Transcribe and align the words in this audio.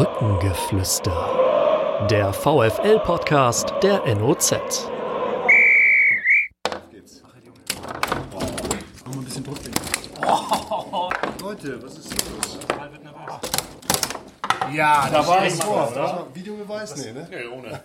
Brückengeflüster. 0.00 2.06
Der 2.10 2.32
VFL-Podcast 2.32 3.74
der 3.82 4.02
NOZ. 4.14 4.54
Leute, 11.42 11.82
was 11.82 11.98
ist 11.98 12.14
los? 12.14 12.58
Ja, 14.72 15.06
da 15.12 15.26
war 15.26 15.44
ich 15.44 15.52
vor, 15.52 15.88
vor, 15.88 15.92
oder? 15.92 16.26
Videobeweis? 16.32 16.96
Nee, 16.96 17.12
ne? 17.12 17.28
Nee, 17.30 17.44
ohne. 17.44 17.82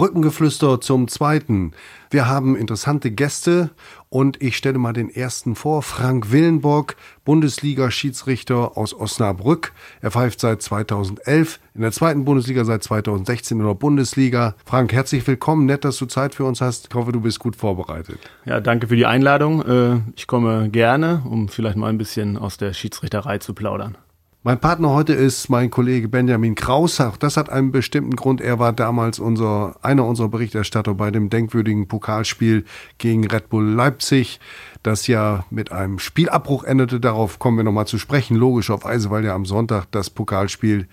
Brückengeflüster 0.00 0.80
zum 0.80 1.08
zweiten. 1.08 1.72
Wir 2.08 2.26
haben 2.26 2.56
interessante 2.56 3.10
Gäste 3.10 3.68
und 4.08 4.42
ich 4.42 4.56
stelle 4.56 4.78
mal 4.78 4.94
den 4.94 5.10
ersten 5.10 5.54
vor. 5.54 5.82
Frank 5.82 6.32
Willenbock, 6.32 6.96
Bundesliga-Schiedsrichter 7.26 8.78
aus 8.78 8.94
Osnabrück. 8.94 9.74
Er 10.00 10.10
pfeift 10.10 10.40
seit 10.40 10.62
2011 10.62 11.60
in 11.74 11.82
der 11.82 11.92
zweiten 11.92 12.24
Bundesliga, 12.24 12.64
seit 12.64 12.82
2016 12.82 13.60
in 13.60 13.66
der 13.66 13.74
Bundesliga. 13.74 14.54
Frank, 14.64 14.94
herzlich 14.94 15.26
willkommen. 15.26 15.66
Nett, 15.66 15.84
dass 15.84 15.98
du 15.98 16.06
Zeit 16.06 16.34
für 16.34 16.44
uns 16.44 16.62
hast. 16.62 16.88
Ich 16.88 16.94
hoffe, 16.94 17.12
du 17.12 17.20
bist 17.20 17.38
gut 17.38 17.54
vorbereitet. 17.54 18.20
Ja, 18.46 18.60
danke 18.60 18.88
für 18.88 18.96
die 18.96 19.04
Einladung. 19.04 19.60
Äh, 19.66 20.00
Ich 20.16 20.26
komme 20.26 20.70
gerne, 20.70 21.20
um 21.28 21.50
vielleicht 21.50 21.76
mal 21.76 21.88
ein 21.88 21.98
bisschen 21.98 22.38
aus 22.38 22.56
der 22.56 22.72
Schiedsrichterei 22.72 23.36
zu 23.36 23.52
plaudern. 23.52 23.98
Mein 24.42 24.58
Partner 24.58 24.88
heute 24.88 25.12
ist 25.12 25.50
mein 25.50 25.70
Kollege 25.70 26.08
Benjamin 26.08 26.54
Kraus. 26.54 26.98
Auch 26.98 27.18
das 27.18 27.36
hat 27.36 27.50
einen 27.50 27.72
bestimmten 27.72 28.16
Grund. 28.16 28.40
Er 28.40 28.58
war 28.58 28.72
damals 28.72 29.18
unser, 29.18 29.76
einer 29.82 30.06
unserer 30.06 30.30
Berichterstatter 30.30 30.94
bei 30.94 31.10
dem 31.10 31.28
denkwürdigen 31.28 31.88
Pokalspiel 31.88 32.64
gegen 32.96 33.26
Red 33.26 33.50
Bull 33.50 33.66
Leipzig, 33.66 34.40
das 34.82 35.06
ja 35.08 35.44
mit 35.50 35.72
einem 35.72 35.98
Spielabbruch 35.98 36.64
endete. 36.64 37.00
Darauf 37.00 37.38
kommen 37.38 37.58
wir 37.58 37.64
nochmal 37.64 37.86
zu 37.86 37.98
sprechen, 37.98 38.34
logischerweise, 38.34 39.10
weil 39.10 39.26
ja 39.26 39.34
am 39.34 39.44
Sonntag 39.44 39.84
das 39.90 40.08
Pokalspiel 40.08 40.88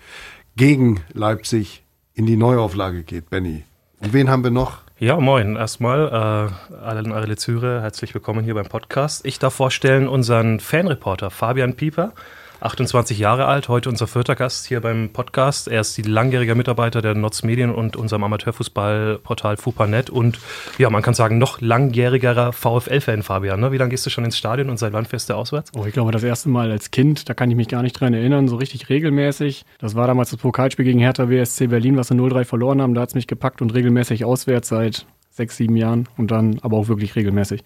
gegen 0.56 1.00
Leipzig 1.14 1.84
in 2.12 2.26
die 2.26 2.36
Neuauflage 2.36 3.02
geht, 3.02 3.30
Benny. 3.30 3.64
Und 4.00 4.12
wen 4.12 4.28
haben 4.28 4.44
wir 4.44 4.50
noch? 4.50 4.82
Ja, 4.98 5.18
moin. 5.18 5.56
Erstmal 5.56 6.50
äh, 6.70 6.74
allen 6.74 7.12
Arelizüre, 7.12 7.80
herzlich 7.80 8.12
willkommen 8.12 8.44
hier 8.44 8.54
beim 8.54 8.66
Podcast. 8.66 9.24
Ich 9.24 9.38
darf 9.38 9.54
vorstellen 9.54 10.06
unseren 10.06 10.60
Fanreporter 10.60 11.30
Fabian 11.30 11.76
Pieper, 11.76 12.12
28 12.60 13.20
Jahre 13.20 13.46
alt, 13.46 13.68
heute 13.68 13.88
unser 13.88 14.08
vierter 14.08 14.34
Gast 14.34 14.66
hier 14.66 14.80
beim 14.80 15.10
Podcast. 15.10 15.68
Er 15.68 15.80
ist 15.80 15.96
die 15.96 16.02
langjährige 16.02 16.56
Mitarbeiter 16.56 17.00
der 17.00 17.14
Notz 17.14 17.44
Medien 17.44 17.72
und 17.72 17.94
unserem 17.94 18.24
Amateurfußballportal 18.24 19.56
FUPANET 19.56 20.10
und 20.10 20.40
ja, 20.76 20.90
man 20.90 21.02
kann 21.02 21.14
sagen, 21.14 21.38
noch 21.38 21.60
langjährigerer 21.60 22.52
VfL-Fan, 22.52 23.22
Fabian. 23.22 23.60
Ne? 23.60 23.70
Wie 23.70 23.76
lange 23.76 23.90
gehst 23.90 24.06
du 24.06 24.10
schon 24.10 24.24
ins 24.24 24.36
Stadion 24.36 24.70
und 24.70 24.78
seit 24.78 24.92
wann 24.92 25.04
fährst 25.04 25.30
du 25.30 25.34
auswärts? 25.34 25.70
Oh, 25.76 25.84
ich 25.86 25.92
glaube, 25.92 26.10
das 26.10 26.24
erste 26.24 26.48
Mal 26.48 26.72
als 26.72 26.90
Kind, 26.90 27.28
da 27.28 27.34
kann 27.34 27.48
ich 27.48 27.56
mich 27.56 27.68
gar 27.68 27.82
nicht 27.82 27.92
dran 27.92 28.12
erinnern, 28.12 28.48
so 28.48 28.56
richtig 28.56 28.88
regelmäßig. 28.88 29.64
Das 29.78 29.94
war 29.94 30.08
damals 30.08 30.30
das 30.30 30.40
Pokalspiel 30.40 30.84
gegen 30.84 30.98
Hertha 30.98 31.26
BSC 31.26 31.68
Berlin, 31.68 31.96
was 31.96 32.10
wir 32.10 32.16
0-3 32.16 32.44
verloren 32.44 32.82
haben. 32.82 32.94
Da 32.94 33.02
hat 33.02 33.10
es 33.10 33.14
mich 33.14 33.28
gepackt 33.28 33.62
und 33.62 33.72
regelmäßig 33.72 34.24
auswärts 34.24 34.68
seit 34.68 35.06
sechs, 35.30 35.56
sieben 35.56 35.76
Jahren 35.76 36.08
und 36.16 36.32
dann 36.32 36.58
aber 36.62 36.76
auch 36.76 36.88
wirklich 36.88 37.14
regelmäßig. 37.14 37.62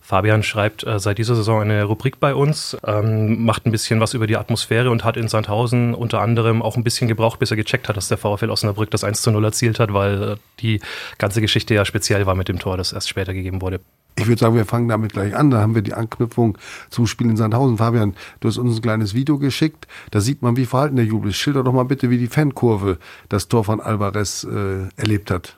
Fabian 0.00 0.42
schreibt 0.42 0.86
äh, 0.86 0.98
seit 0.98 1.18
dieser 1.18 1.34
Saison 1.34 1.62
eine 1.62 1.84
Rubrik 1.84 2.20
bei 2.20 2.34
uns, 2.34 2.76
ähm, 2.86 3.44
macht 3.44 3.66
ein 3.66 3.72
bisschen 3.72 4.00
was 4.00 4.14
über 4.14 4.26
die 4.26 4.36
Atmosphäre 4.36 4.90
und 4.90 5.04
hat 5.04 5.16
in 5.16 5.28
Sandhausen 5.28 5.94
unter 5.94 6.20
anderem 6.20 6.62
auch 6.62 6.76
ein 6.76 6.84
bisschen 6.84 7.08
gebraucht, 7.08 7.38
bis 7.38 7.50
er 7.50 7.56
gecheckt 7.56 7.88
hat, 7.88 7.96
dass 7.96 8.08
der 8.08 8.18
VfL 8.18 8.50
Osnabrück 8.50 8.90
das 8.90 9.04
1 9.04 9.22
zu 9.22 9.30
0 9.30 9.44
erzielt 9.44 9.80
hat, 9.80 9.92
weil 9.92 10.22
äh, 10.22 10.36
die 10.60 10.80
ganze 11.18 11.40
Geschichte 11.40 11.74
ja 11.74 11.84
speziell 11.84 12.26
war 12.26 12.34
mit 12.34 12.48
dem 12.48 12.58
Tor, 12.58 12.76
das 12.76 12.92
erst 12.92 13.08
später 13.08 13.34
gegeben 13.34 13.62
wurde. 13.62 13.80
Ich 14.16 14.28
würde 14.28 14.40
sagen, 14.40 14.54
wir 14.54 14.64
fangen 14.64 14.88
damit 14.88 15.12
gleich 15.12 15.34
an. 15.34 15.50
Da 15.50 15.60
haben 15.60 15.74
wir 15.74 15.82
die 15.82 15.94
Anknüpfung 15.94 16.56
zum 16.88 17.06
Spiel 17.06 17.28
in 17.28 17.36
Sandhausen. 17.36 17.78
Fabian, 17.78 18.14
du 18.40 18.48
hast 18.48 18.58
uns 18.58 18.76
ein 18.76 18.82
kleines 18.82 19.14
Video 19.14 19.38
geschickt. 19.38 19.88
Da 20.12 20.20
sieht 20.20 20.40
man, 20.40 20.56
wie 20.56 20.66
verhalten 20.66 20.96
der 20.96 21.04
Jubel 21.04 21.30
ist. 21.30 21.36
Schilder 21.36 21.64
doch 21.64 21.72
mal 21.72 21.84
bitte, 21.84 22.10
wie 22.10 22.18
die 22.18 22.28
Fankurve 22.28 22.98
das 23.28 23.48
Tor 23.48 23.64
von 23.64 23.80
Alvarez 23.80 24.44
äh, 24.44 24.88
erlebt 24.96 25.32
hat. 25.32 25.56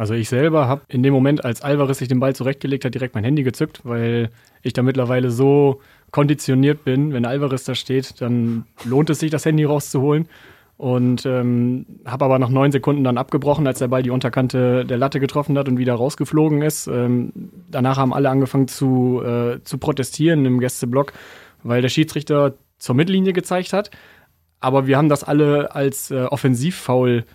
Also 0.00 0.14
ich 0.14 0.30
selber 0.30 0.66
habe 0.66 0.80
in 0.88 1.02
dem 1.02 1.12
Moment, 1.12 1.44
als 1.44 1.60
Alvarez 1.60 1.98
sich 1.98 2.08
den 2.08 2.20
Ball 2.20 2.34
zurechtgelegt 2.34 2.86
hat, 2.86 2.94
direkt 2.94 3.14
mein 3.14 3.22
Handy 3.22 3.42
gezückt, 3.42 3.82
weil 3.84 4.30
ich 4.62 4.72
da 4.72 4.82
mittlerweile 4.82 5.30
so 5.30 5.82
konditioniert 6.10 6.84
bin, 6.84 7.12
wenn 7.12 7.26
Alvarez 7.26 7.64
da 7.64 7.74
steht, 7.74 8.18
dann 8.22 8.64
lohnt 8.82 9.10
es 9.10 9.18
sich, 9.18 9.30
das 9.30 9.44
Handy 9.44 9.64
rauszuholen. 9.64 10.26
Und 10.78 11.26
ähm, 11.26 11.84
habe 12.06 12.24
aber 12.24 12.38
nach 12.38 12.48
neun 12.48 12.72
Sekunden 12.72 13.04
dann 13.04 13.18
abgebrochen, 13.18 13.66
als 13.66 13.80
der 13.80 13.88
Ball 13.88 14.02
die 14.02 14.08
Unterkante 14.08 14.86
der 14.86 14.96
Latte 14.96 15.20
getroffen 15.20 15.58
hat 15.58 15.68
und 15.68 15.76
wieder 15.76 15.92
rausgeflogen 15.96 16.62
ist. 16.62 16.86
Ähm, 16.86 17.34
danach 17.70 17.98
haben 17.98 18.14
alle 18.14 18.30
angefangen 18.30 18.68
zu, 18.68 19.20
äh, 19.22 19.62
zu 19.64 19.76
protestieren 19.76 20.46
im 20.46 20.60
Gästeblock, 20.60 21.12
weil 21.62 21.82
der 21.82 21.90
Schiedsrichter 21.90 22.54
zur 22.78 22.94
Mittellinie 22.94 23.34
gezeigt 23.34 23.74
hat. 23.74 23.90
Aber 24.60 24.86
wir 24.86 24.96
haben 24.96 25.10
das 25.10 25.24
alle 25.24 25.74
als 25.74 26.10
äh, 26.10 26.22
Offensivfoul 26.22 27.26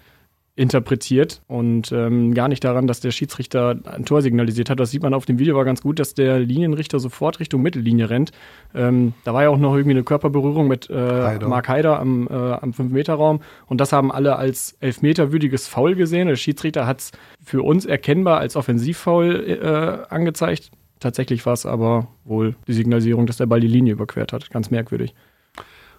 interpretiert 0.57 1.41
und 1.47 1.91
ähm, 1.91 2.33
gar 2.33 2.47
nicht 2.47 2.63
daran, 2.63 2.87
dass 2.87 3.01
der 3.01 3.11
Schiedsrichter 3.11 3.75
ein 3.85 4.05
Tor 4.05 4.21
signalisiert 4.21 4.69
hat. 4.69 4.79
Das 4.79 4.89
sieht 4.89 5.03
man 5.03 5.13
auf 5.13 5.25
dem 5.25 5.37
Video, 5.37 5.55
war 5.55 5.65
ganz 5.65 5.81
gut, 5.81 5.99
dass 5.99 6.13
der 6.13 6.39
Linienrichter 6.39 6.99
sofort 6.99 7.41
Richtung 7.41 7.61
Mittellinie 7.61 8.09
rennt. 8.09 8.31
Ähm, 8.73 9.13
da 9.25 9.33
war 9.33 9.43
ja 9.43 9.49
auch 9.49 9.57
noch 9.57 9.73
irgendwie 9.73 9.95
eine 9.95 10.03
Körperberührung 10.03 10.67
mit 10.67 10.89
äh. 10.89 11.39
Mark 11.45 11.67
Haider 11.67 11.99
am, 11.99 12.27
äh, 12.27 12.33
am 12.33 12.71
5-Meter-Raum 12.71 13.41
und 13.67 13.81
das 13.81 13.91
haben 13.91 14.11
alle 14.11 14.37
als 14.37 14.77
elfmeterwürdiges 14.79 15.67
Foul 15.67 15.95
gesehen. 15.95 16.29
Der 16.29 16.37
Schiedsrichter 16.37 16.87
hat 16.87 16.99
es 16.99 17.11
für 17.43 17.61
uns 17.61 17.85
erkennbar 17.85 18.39
als 18.39 18.55
Offensivfoul 18.55 20.05
äh, 20.09 20.13
angezeigt. 20.13 20.71
Tatsächlich 21.01 21.45
war 21.45 21.53
es 21.53 21.65
aber 21.65 22.07
wohl 22.23 22.55
die 22.67 22.73
Signalisierung, 22.73 23.25
dass 23.25 23.37
der 23.37 23.45
Ball 23.45 23.59
die 23.59 23.67
Linie 23.67 23.93
überquert 23.93 24.31
hat. 24.31 24.49
Ganz 24.51 24.71
merkwürdig. 24.71 25.13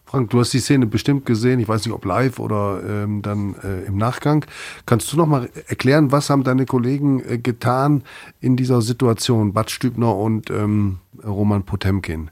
Frank, 0.09 0.31
du 0.31 0.39
hast 0.39 0.53
die 0.53 0.61
Szene 0.61 0.87
bestimmt 0.87 1.27
gesehen. 1.27 1.59
Ich 1.59 1.67
weiß 1.67 1.85
nicht, 1.85 1.93
ob 1.93 2.05
live 2.05 2.39
oder 2.39 2.81
ähm, 2.89 3.23
dann 3.23 3.57
äh, 3.65 3.87
im 3.87 3.97
Nachgang. 3.97 4.45
Kannst 4.87 5.13
du 5.13 5.17
noch 5.17 5.27
mal 5.27 5.51
erklären, 5.67 6.13
was 6.13 6.31
haben 6.31 6.45
deine 6.45 6.65
Kollegen 6.65 7.21
äh, 7.29 7.39
getan 7.39 8.05
in 8.41 8.57
dieser 8.57 8.83
Situation? 8.83 9.53
Bad 9.53 9.69
Stübner 9.69 10.15
und 10.15 10.49
ähm, 10.49 10.99
Roman 11.25 11.65
Potemkin. 11.65 12.31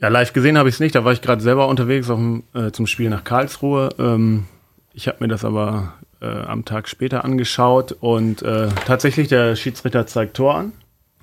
Ja, 0.00 0.08
live 0.08 0.34
gesehen 0.34 0.58
habe 0.58 0.68
ich 0.68 0.74
es 0.74 0.80
nicht. 0.80 0.94
Da 0.94 1.06
war 1.06 1.12
ich 1.12 1.22
gerade 1.22 1.40
selber 1.40 1.68
unterwegs 1.68 2.08
dem, 2.08 2.42
äh, 2.52 2.72
zum 2.72 2.86
Spiel 2.86 3.08
nach 3.08 3.24
Karlsruhe. 3.24 3.88
Ähm, 3.98 4.44
ich 4.92 5.08
habe 5.08 5.16
mir 5.20 5.28
das 5.28 5.46
aber 5.46 5.94
äh, 6.20 6.26
am 6.26 6.66
Tag 6.66 6.88
später 6.88 7.24
angeschaut 7.24 7.92
und 8.00 8.42
äh, 8.42 8.68
tatsächlich 8.84 9.28
der 9.28 9.56
Schiedsrichter 9.56 10.06
zeigt 10.06 10.36
Tor 10.36 10.56
an. 10.56 10.72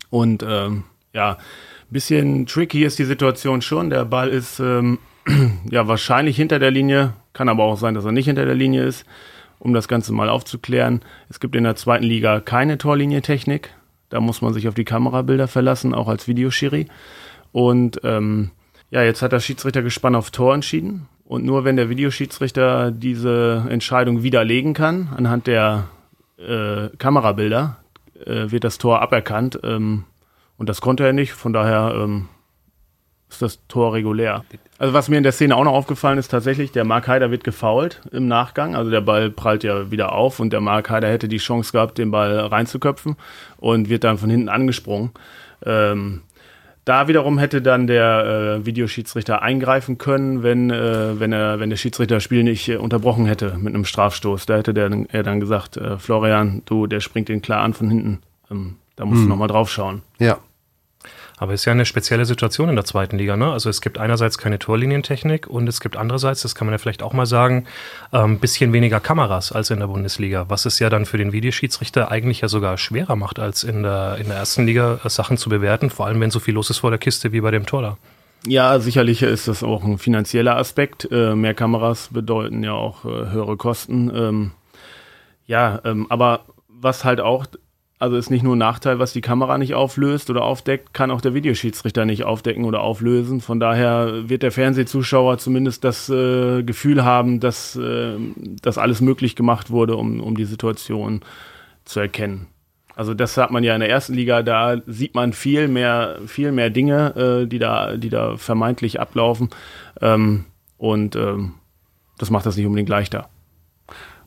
Und 0.09 0.43
ähm, 0.47 0.83
ja, 1.13 1.37
bisschen 1.91 2.47
tricky 2.47 2.83
ist 2.85 2.97
die 2.97 3.05
Situation 3.05 3.61
schon. 3.61 3.91
Der 3.91 4.05
Ball 4.05 4.29
ist 4.29 4.59
ähm, 4.59 4.97
ja 5.69 5.87
wahrscheinlich 5.87 6.35
hinter 6.35 6.59
der 6.59 6.71
Linie, 6.71 7.13
kann 7.33 7.49
aber 7.49 7.63
auch 7.63 7.77
sein, 7.77 7.93
dass 7.93 8.05
er 8.05 8.11
nicht 8.11 8.25
hinter 8.25 8.45
der 8.45 8.55
Linie 8.55 8.83
ist. 8.83 9.05
Um 9.59 9.73
das 9.73 9.87
Ganze 9.87 10.11
mal 10.11 10.27
aufzuklären, 10.27 11.01
es 11.29 11.39
gibt 11.39 11.55
in 11.55 11.63
der 11.63 11.75
zweiten 11.75 12.03
Liga 12.03 12.39
keine 12.39 12.79
Torlinientechnik. 12.79 13.69
Da 14.09 14.19
muss 14.19 14.41
man 14.41 14.53
sich 14.53 14.67
auf 14.67 14.73
die 14.73 14.85
Kamerabilder 14.85 15.47
verlassen, 15.47 15.93
auch 15.93 16.07
als 16.07 16.27
Videoschiri. 16.27 16.87
Und 17.51 18.01
ähm, 18.03 18.49
ja, 18.89 19.03
jetzt 19.03 19.21
hat 19.21 19.31
der 19.31 19.39
Schiedsrichter 19.39 19.83
gespannt 19.83 20.15
auf 20.15 20.31
Tor 20.31 20.55
entschieden. 20.55 21.07
Und 21.25 21.45
nur 21.45 21.63
wenn 21.63 21.77
der 21.77 21.89
Videoschiedsrichter 21.89 22.91
diese 22.91 23.65
Entscheidung 23.69 24.23
widerlegen 24.23 24.73
kann, 24.73 25.09
anhand 25.15 25.47
der 25.47 25.87
äh, 26.37 26.89
Kamerabilder, 26.97 27.77
äh, 28.25 28.51
wird 28.51 28.63
das 28.63 28.79
Tor 28.79 29.01
aberkannt. 29.01 29.59
Ähm, 29.63 30.05
und 30.57 30.69
das 30.69 30.81
konnte 30.81 31.05
er 31.05 31.13
nicht. 31.13 31.31
Von 31.31 31.53
daher 31.53 31.93
ähm, 31.95 32.27
ist 33.31 33.41
das 33.41 33.59
Tor 33.67 33.93
regulär. 33.93 34.43
Also 34.77 34.93
was 34.93 35.09
mir 35.09 35.17
in 35.17 35.23
der 35.23 35.31
Szene 35.31 35.55
auch 35.55 35.63
noch 35.63 35.73
aufgefallen 35.73 36.17
ist, 36.17 36.29
tatsächlich, 36.29 36.71
der 36.71 36.83
Mark 36.85 37.07
Haider 37.07 37.31
wird 37.31 37.43
gefoult 37.43 38.01
im 38.11 38.27
Nachgang. 38.27 38.75
Also 38.75 38.91
der 38.91 39.01
Ball 39.01 39.29
prallt 39.29 39.63
ja 39.63 39.89
wieder 39.91 40.11
auf 40.13 40.39
und 40.39 40.51
der 40.53 40.61
Mark 40.61 40.89
Haider 40.89 41.07
hätte 41.09 41.27
die 41.27 41.37
Chance 41.37 41.71
gehabt, 41.71 41.97
den 41.97 42.11
Ball 42.11 42.37
reinzuköpfen 42.39 43.15
und 43.57 43.89
wird 43.89 44.03
dann 44.03 44.17
von 44.17 44.29
hinten 44.29 44.49
angesprungen. 44.49 45.11
Ähm, 45.65 46.21
da 46.83 47.07
wiederum 47.07 47.37
hätte 47.37 47.61
dann 47.61 47.85
der 47.85 48.57
äh, 48.61 48.65
Videoschiedsrichter 48.65 49.43
eingreifen 49.43 49.99
können, 49.99 50.41
wenn, 50.41 50.71
äh, 50.71 51.19
wenn, 51.19 51.31
er, 51.31 51.59
wenn 51.59 51.69
der 51.69 51.77
Schiedsrichter 51.77 52.15
das 52.15 52.23
Spiel 52.23 52.43
nicht 52.43 52.67
äh, 52.69 52.77
unterbrochen 52.77 53.27
hätte 53.27 53.55
mit 53.59 53.73
einem 53.75 53.85
Strafstoß. 53.85 54.47
Da 54.47 54.57
hätte 54.57 54.73
der, 54.73 54.89
er 55.09 55.21
dann 55.23 55.39
gesagt, 55.39 55.77
äh, 55.77 55.99
Florian, 55.99 56.63
du, 56.65 56.87
der 56.87 56.99
springt 56.99 57.29
den 57.29 57.43
klar 57.43 57.61
an 57.61 57.75
von 57.75 57.87
hinten. 57.89 58.19
Ähm, 58.49 58.77
da 58.95 59.05
musst 59.05 59.19
Mhm. 59.21 59.25
du 59.25 59.29
nochmal 59.29 59.47
drauf 59.47 59.69
schauen. 59.71 60.01
Ja. 60.19 60.39
Aber 61.41 61.53
es 61.55 61.61
ist 61.61 61.65
ja 61.65 61.71
eine 61.71 61.87
spezielle 61.87 62.25
Situation 62.25 62.69
in 62.69 62.75
der 62.75 62.85
zweiten 62.85 63.17
Liga. 63.17 63.35
Ne? 63.35 63.51
Also 63.51 63.67
es 63.67 63.81
gibt 63.81 63.97
einerseits 63.97 64.37
keine 64.37 64.59
Torlinientechnik 64.59 65.47
und 65.47 65.67
es 65.67 65.79
gibt 65.79 65.97
andererseits, 65.97 66.43
das 66.43 66.53
kann 66.53 66.67
man 66.67 66.73
ja 66.75 66.77
vielleicht 66.77 67.01
auch 67.01 67.13
mal 67.13 67.25
sagen, 67.25 67.65
ein 68.11 68.33
ähm, 68.33 68.39
bisschen 68.39 68.73
weniger 68.73 68.99
Kameras 68.99 69.51
als 69.51 69.71
in 69.71 69.79
der 69.79 69.87
Bundesliga, 69.87 70.45
was 70.49 70.67
es 70.67 70.77
ja 70.77 70.91
dann 70.91 71.07
für 71.07 71.17
den 71.17 71.31
Videoschiedsrichter 71.31 72.11
eigentlich 72.11 72.41
ja 72.41 72.47
sogar 72.47 72.77
schwerer 72.77 73.15
macht, 73.15 73.39
als 73.39 73.63
in 73.63 73.81
der, 73.81 74.17
in 74.19 74.27
der 74.27 74.37
ersten 74.37 74.67
Liga 74.67 74.99
äh, 75.03 75.09
Sachen 75.09 75.35
zu 75.37 75.49
bewerten, 75.49 75.89
vor 75.89 76.05
allem 76.05 76.21
wenn 76.21 76.29
so 76.29 76.39
viel 76.39 76.53
los 76.53 76.69
ist 76.69 76.77
vor 76.77 76.91
der 76.91 76.99
Kiste 76.99 77.31
wie 77.31 77.41
bei 77.41 77.49
dem 77.49 77.65
Tor 77.65 77.81
da. 77.81 77.97
Ja, 78.45 78.77
sicherlich 78.77 79.23
ist 79.23 79.47
das 79.47 79.63
auch 79.63 79.83
ein 79.83 79.97
finanzieller 79.97 80.57
Aspekt. 80.57 81.11
Äh, 81.11 81.33
mehr 81.33 81.55
Kameras 81.55 82.09
bedeuten 82.11 82.61
ja 82.61 82.73
auch 82.73 83.03
äh, 83.03 83.31
höhere 83.31 83.57
Kosten. 83.57 84.11
Ähm, 84.15 84.51
ja, 85.47 85.81
ähm, 85.85 86.05
aber 86.09 86.41
was 86.67 87.03
halt 87.03 87.19
auch 87.19 87.47
also 88.01 88.17
ist 88.17 88.31
nicht 88.31 88.41
nur 88.41 88.55
ein 88.55 88.59
Nachteil, 88.59 88.97
was 88.97 89.13
die 89.13 89.21
Kamera 89.21 89.59
nicht 89.59 89.75
auflöst 89.75 90.31
oder 90.31 90.41
aufdeckt, 90.41 90.91
kann 90.91 91.11
auch 91.11 91.21
der 91.21 91.35
Videoschiedsrichter 91.35 92.03
nicht 92.03 92.23
aufdecken 92.23 92.65
oder 92.65 92.81
auflösen. 92.81 93.41
Von 93.41 93.59
daher 93.59 94.27
wird 94.27 94.41
der 94.41 94.51
Fernsehzuschauer 94.51 95.37
zumindest 95.37 95.83
das 95.83 96.09
äh, 96.09 96.63
Gefühl 96.63 97.05
haben, 97.05 97.39
dass 97.39 97.75
äh, 97.75 98.15
das 98.59 98.79
alles 98.79 99.01
möglich 99.01 99.35
gemacht 99.35 99.69
wurde, 99.69 99.97
um, 99.97 100.19
um 100.19 100.35
die 100.35 100.45
Situation 100.45 101.21
zu 101.85 101.99
erkennen. 101.99 102.47
Also 102.95 103.13
das 103.13 103.37
hat 103.37 103.51
man 103.51 103.63
ja 103.63 103.75
in 103.75 103.81
der 103.81 103.89
ersten 103.91 104.15
Liga, 104.15 104.41
da 104.41 104.77
sieht 104.87 105.13
man 105.13 105.31
viel 105.31 105.67
mehr, 105.67 106.17
viel 106.25 106.51
mehr 106.51 106.71
Dinge, 106.71 107.43
äh, 107.43 107.47
die, 107.47 107.59
da, 107.59 107.97
die 107.97 108.09
da 108.09 108.35
vermeintlich 108.35 108.99
ablaufen. 108.99 109.51
Ähm, 110.01 110.45
und 110.79 111.15
ähm, 111.15 111.53
das 112.17 112.31
macht 112.31 112.47
das 112.47 112.57
nicht 112.57 112.65
unbedingt 112.65 112.89
leichter. 112.89 113.29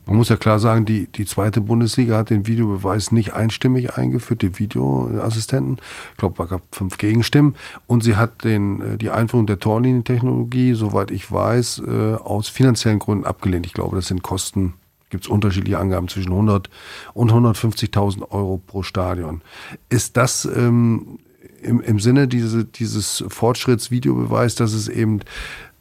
Man 0.05 0.17
muss 0.17 0.29
ja 0.29 0.37
klar 0.37 0.59
sagen, 0.59 0.85
die, 0.85 1.07
die 1.07 1.25
zweite 1.25 1.61
Bundesliga 1.61 2.17
hat 2.17 2.29
den 2.29 2.45
Videobeweis 2.45 3.11
nicht 3.11 3.33
einstimmig 3.33 3.95
eingeführt, 3.95 4.43
die 4.43 4.59
Videoassistenten. 4.59 5.77
Ich 6.11 6.17
glaube, 6.17 6.43
es 6.43 6.49
gab 6.49 6.61
fünf 6.71 6.97
Gegenstimmen. 6.97 7.55
Und 7.87 8.03
sie 8.03 8.15
hat 8.15 8.43
den, 8.43 8.81
äh, 8.81 8.97
die 8.97 9.09
Einführung 9.09 9.47
der 9.47 9.59
Torlinientechnologie, 9.59 10.73
soweit 10.75 11.09
ich 11.09 11.31
weiß, 11.31 11.81
äh, 11.87 12.13
aus 12.15 12.49
finanziellen 12.49 12.99
Gründen 12.99 13.25
abgelehnt. 13.25 13.65
Ich 13.65 13.73
glaube, 13.73 13.95
das 13.95 14.07
sind 14.07 14.21
Kosten, 14.21 14.75
gibt 15.09 15.25
es 15.25 15.29
unterschiedliche 15.29 15.79
Angaben 15.79 16.07
zwischen 16.07 16.31
100 16.31 16.69
und 17.13 17.31
150.000 17.31 18.31
Euro 18.31 18.61
pro 18.65 18.83
Stadion. 18.83 19.41
Ist 19.89 20.17
das 20.17 20.45
ähm, 20.45 21.17
im, 21.63 21.81
im 21.81 21.99
Sinne 21.99 22.27
diese, 22.27 22.63
dieses 22.63 23.23
Fortschritts 23.27 23.89
Videobeweis, 23.89 24.53
dass 24.53 24.73
es 24.73 24.87
eben 24.87 25.21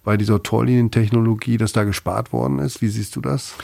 bei 0.03 0.17
dieser 0.17 0.43
Torlinientechnologie, 0.43 1.59
dass 1.59 1.73
da 1.73 1.85
gespart 1.85 2.33
worden 2.33 2.59
ist? 2.59 2.81
Wie 2.81 2.89
siehst 2.89 3.17
du 3.17 3.21
das? 3.21 3.55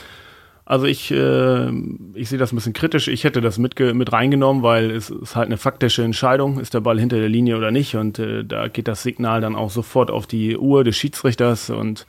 Also 0.71 0.85
ich, 0.85 1.11
äh, 1.11 1.69
ich 2.13 2.29
sehe 2.29 2.39
das 2.39 2.53
ein 2.53 2.55
bisschen 2.55 2.71
kritisch. 2.71 3.09
Ich 3.09 3.25
hätte 3.25 3.41
das 3.41 3.57
mit, 3.57 3.77
mit 3.77 4.13
reingenommen, 4.13 4.63
weil 4.63 4.89
es 4.89 5.09
ist 5.09 5.35
halt 5.35 5.47
eine 5.47 5.57
faktische 5.57 6.01
Entscheidung, 6.01 6.61
ist 6.61 6.73
der 6.73 6.79
Ball 6.79 6.97
hinter 6.97 7.17
der 7.17 7.27
Linie 7.27 7.57
oder 7.57 7.71
nicht. 7.71 7.97
Und 7.97 8.19
äh, 8.19 8.45
da 8.45 8.69
geht 8.69 8.87
das 8.87 9.03
Signal 9.03 9.41
dann 9.41 9.57
auch 9.57 9.69
sofort 9.69 10.09
auf 10.09 10.27
die 10.27 10.55
Uhr 10.55 10.85
des 10.85 10.95
Schiedsrichters 10.95 11.71
und 11.71 12.07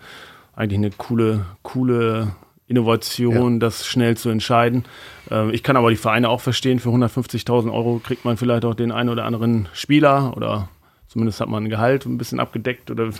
eigentlich 0.55 0.79
eine 0.79 0.91
coole, 0.93 1.44
coole 1.64 2.37
Innovation, 2.69 3.55
ja. 3.55 3.59
das 3.59 3.85
schnell 3.85 4.17
zu 4.17 4.29
entscheiden. 4.29 4.85
Äh, 5.29 5.50
ich 5.50 5.65
kann 5.65 5.76
aber 5.76 5.91
die 5.91 5.97
Vereine 5.97 6.29
auch 6.29 6.41
verstehen, 6.41 6.79
für 6.79 6.91
150.000 6.91 7.73
Euro 7.73 8.00
kriegt 8.00 8.25
man 8.25 8.37
vielleicht 8.37 8.65
auch 8.65 8.76
den 8.76 8.93
einen 8.93 9.08
oder 9.08 9.25
anderen 9.25 9.69
Spieler 9.73 10.37
oder 10.37 10.69
zumindest 11.08 11.41
hat 11.41 11.49
man 11.49 11.65
ein 11.65 11.69
Gehalt 11.69 12.06
ein 12.06 12.17
bisschen 12.17 12.38
abgedeckt 12.38 12.93
oder 12.93 13.11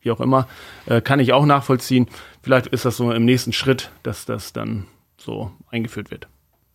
wie 0.00 0.10
auch 0.10 0.20
immer, 0.20 0.46
äh, 0.86 1.00
kann 1.00 1.20
ich 1.20 1.32
auch 1.32 1.46
nachvollziehen. 1.46 2.06
Vielleicht 2.42 2.68
ist 2.68 2.84
das 2.84 2.96
so 2.96 3.10
im 3.12 3.24
nächsten 3.24 3.52
Schritt, 3.52 3.90
dass 4.02 4.24
das 4.24 4.52
dann 4.52 4.86
so 5.16 5.50
eingeführt 5.70 6.10
wird. 6.10 6.28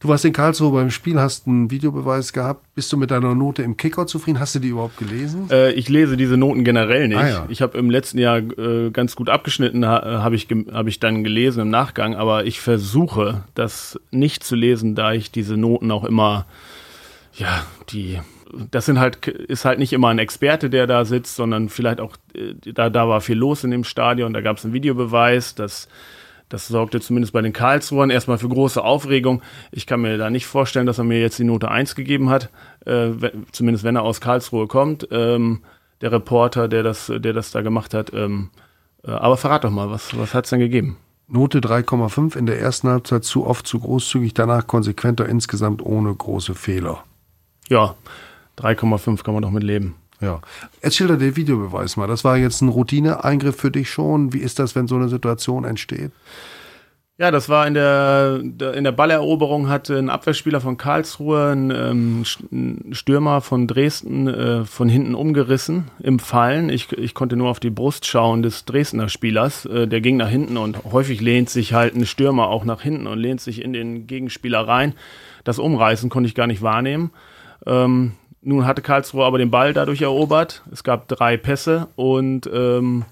Du 0.04 0.10
warst 0.10 0.26
in 0.26 0.34
Karlsruhe 0.34 0.74
beim 0.74 0.92
Spiel, 0.92 1.18
hast 1.18 1.48
einen 1.48 1.72
Videobeweis 1.72 2.34
gehabt. 2.34 2.66
Bist 2.76 2.92
du 2.92 2.98
mit 2.98 3.10
deiner 3.10 3.36
Note 3.36 3.64
im 3.64 3.78
Kicker 3.78 4.06
zufrieden? 4.06 4.38
Hast 4.38 4.54
du 4.54 4.60
die 4.60 4.68
überhaupt 4.68 4.98
gelesen? 4.98 5.48
Äh, 5.50 5.72
ich 5.72 5.88
lese 5.88 6.18
diese 6.18 6.36
Noten 6.36 6.66
generell 6.66 7.08
nicht. 7.08 7.20
Ah, 7.20 7.30
ja. 7.30 7.46
Ich 7.48 7.62
habe 7.62 7.78
im 7.78 7.90
letzten 7.90 8.18
Jahr 8.18 8.40
äh, 8.40 8.92
ganz 8.92 9.16
gut 9.16 9.30
abgeschnitten, 9.30 9.86
ha, 9.86 10.22
habe 10.22 10.36
ich, 10.36 10.50
hab 10.74 10.88
ich 10.88 11.00
dann 11.00 11.24
gelesen 11.24 11.62
im 11.62 11.70
Nachgang, 11.70 12.16
aber 12.16 12.44
ich 12.44 12.60
versuche 12.60 13.46
das 13.56 13.98
nicht 14.12 14.44
zu 14.44 14.58
lesen, 14.58 14.94
da 14.94 15.14
ich 15.14 15.32
diese 15.32 15.56
Noten 15.56 15.90
auch 15.90 16.04
immer, 16.04 16.48
ja, 17.36 17.66
die 17.90 18.20
das 18.72 18.86
sind 18.86 19.00
halt, 19.00 19.28
ist 19.28 19.66
halt 19.66 19.80
nicht 19.80 19.94
immer 19.94 20.10
ein 20.10 20.20
Experte, 20.20 20.70
der 20.70 20.88
da 20.88 21.06
sitzt, 21.06 21.36
sondern 21.36 21.70
vielleicht 21.70 22.00
auch, 22.00 22.16
äh, 22.36 22.54
da, 22.74 22.90
da 22.90 23.08
war 23.08 23.22
viel 23.22 23.38
los 23.38 23.64
in 23.64 23.72
dem 23.72 23.84
Stadion, 23.84 24.34
da 24.34 24.42
gab 24.42 24.58
es 24.58 24.66
einen 24.66 24.74
Videobeweis, 24.74 25.56
das, 25.56 25.88
das 26.50 26.68
sorgte 26.68 27.02
zumindest 27.02 27.34
bei 27.34 27.42
den 27.42 27.54
Karlsruhern 27.54 28.10
erstmal 28.10 28.38
für 28.38 28.50
große 28.50 28.84
Aufregung. 28.84 29.42
Ich 29.72 29.88
kann 29.88 30.02
mir 30.02 30.18
da 30.18 30.30
nicht 30.30 30.46
vorstellen, 30.46 30.86
dass 30.86 31.00
er 31.00 31.04
mir 31.04 31.20
jetzt 31.20 31.40
die 31.40 31.44
Note 31.44 31.70
1 31.70 31.96
gegeben 31.96 32.30
hat, 32.30 32.50
äh, 32.86 33.12
zumindest 33.52 33.84
wenn 33.84 33.96
er 33.96 34.04
aus 34.04 34.22
Karlsruhe 34.22 34.68
kommt, 34.68 35.08
ähm, 35.12 35.64
der 36.02 36.12
Reporter, 36.12 36.68
der 36.68 36.84
das, 36.84 37.12
der 37.14 37.34
das 37.34 37.52
da 37.52 37.62
gemacht 37.62 37.94
hat. 37.94 38.14
Ähm, 38.14 38.50
äh, 39.04 39.12
aber 39.12 39.38
verrat 39.38 39.64
doch 39.64 39.72
mal, 39.72 39.90
was, 39.90 40.18
was 40.18 40.34
hat 40.34 40.46
es 40.46 40.52
denn 40.52 40.60
gegeben? 40.60 40.98
Note 41.28 41.60
3,5 41.60 42.36
in 42.36 42.46
der 42.46 42.60
ersten 42.60 42.90
Halbzeit 42.90 43.24
zu 43.24 43.48
oft 43.48 43.66
zu 43.66 43.80
großzügig, 43.80 44.34
danach 44.34 44.68
konsequenter 44.68 45.28
insgesamt 45.28 45.84
ohne 45.84 46.14
große 46.14 46.54
Fehler. 46.54 47.04
Ja, 47.70 47.96
3,5 48.60 49.24
kann 49.24 49.34
man 49.34 49.44
doch 49.44 49.52
mit 49.52 49.64
leben. 49.64 49.96
Ja. 50.22 50.40
Jetzt 50.82 50.96
schilder 50.96 51.18
der 51.18 51.36
Videobeweis 51.36 51.98
mal. 51.98 52.08
Das 52.08 52.24
war 52.24 52.38
jetzt 52.38 52.62
ein 52.62 52.70
Routineeingriff 52.70 53.58
für 53.58 53.72
dich 53.72 53.90
schon. 53.90 54.34
Wie 54.34 54.40
ist 54.40 54.60
das, 54.60 54.76
wenn 54.76 54.88
so 54.88 54.96
eine 54.96 55.10
Situation 55.10 55.66
entsteht? 55.66 56.12
Ja, 57.20 57.30
das 57.30 57.48
war 57.48 57.68
in 57.68 57.76
der, 57.76 58.42
in 58.42 58.84
der 58.84 58.92
Balleroberung 58.92 59.70
hatte 59.70 60.00
ein 60.00 60.10
Abwehrspieler 60.10 60.62
von 60.62 60.78
Karlsruhe, 60.78 61.52
ein, 61.52 61.70
ähm, 61.70 62.24
Stürmer 62.92 63.42
von 63.42 63.68
Dresden 63.68 64.28
äh, 64.28 64.66
von 64.66 64.90
hinten 64.90 65.14
umgerissen 65.14 65.92
im 66.02 66.18
Fallen. 66.18 66.70
Ich, 66.70 66.92
ich 66.92 67.14
konnte 67.14 67.36
nur 67.36 67.50
auf 67.50 67.60
die 67.60 67.70
Brust 67.70 68.08
schauen 68.08 68.42
des 68.42 68.66
Dresdner 68.66 69.10
Spielers. 69.10 69.66
Äh, 69.66 69.88
der 69.88 70.02
ging 70.02 70.18
nach 70.18 70.28
hinten 70.28 70.58
und 70.58 70.86
häufig 70.86 71.22
lehnt 71.22 71.52
sich 71.52 71.74
halt 71.74 71.96
ein 71.96 72.08
Stürmer 72.08 72.48
auch 72.48 72.66
nach 72.66 72.82
hinten 72.82 73.06
und 73.06 73.20
lehnt 73.20 73.42
sich 73.42 73.62
in 73.62 73.74
den 73.74 74.08
Gegenspieler 74.08 74.68
rein. 74.68 74.96
Das 75.44 75.60
Umreißen 75.60 76.10
konnte 76.10 76.28
ich 76.28 76.34
gar 76.34 76.48
nicht 76.48 76.64
wahrnehmen. 76.64 77.12
Ähm, 77.68 78.14
nun 78.44 78.66
hatte 78.66 78.82
Karlsruhe 78.82 79.26
aber 79.26 79.38
den 79.38 79.52
Ball 79.52 79.74
dadurch 79.74 80.02
erobert. 80.02 80.64
Es 80.72 80.84
gab 80.84 81.08
drei 81.08 81.38
Pässe 81.38 81.88
und 81.96 82.50
ähm, 82.54 83.06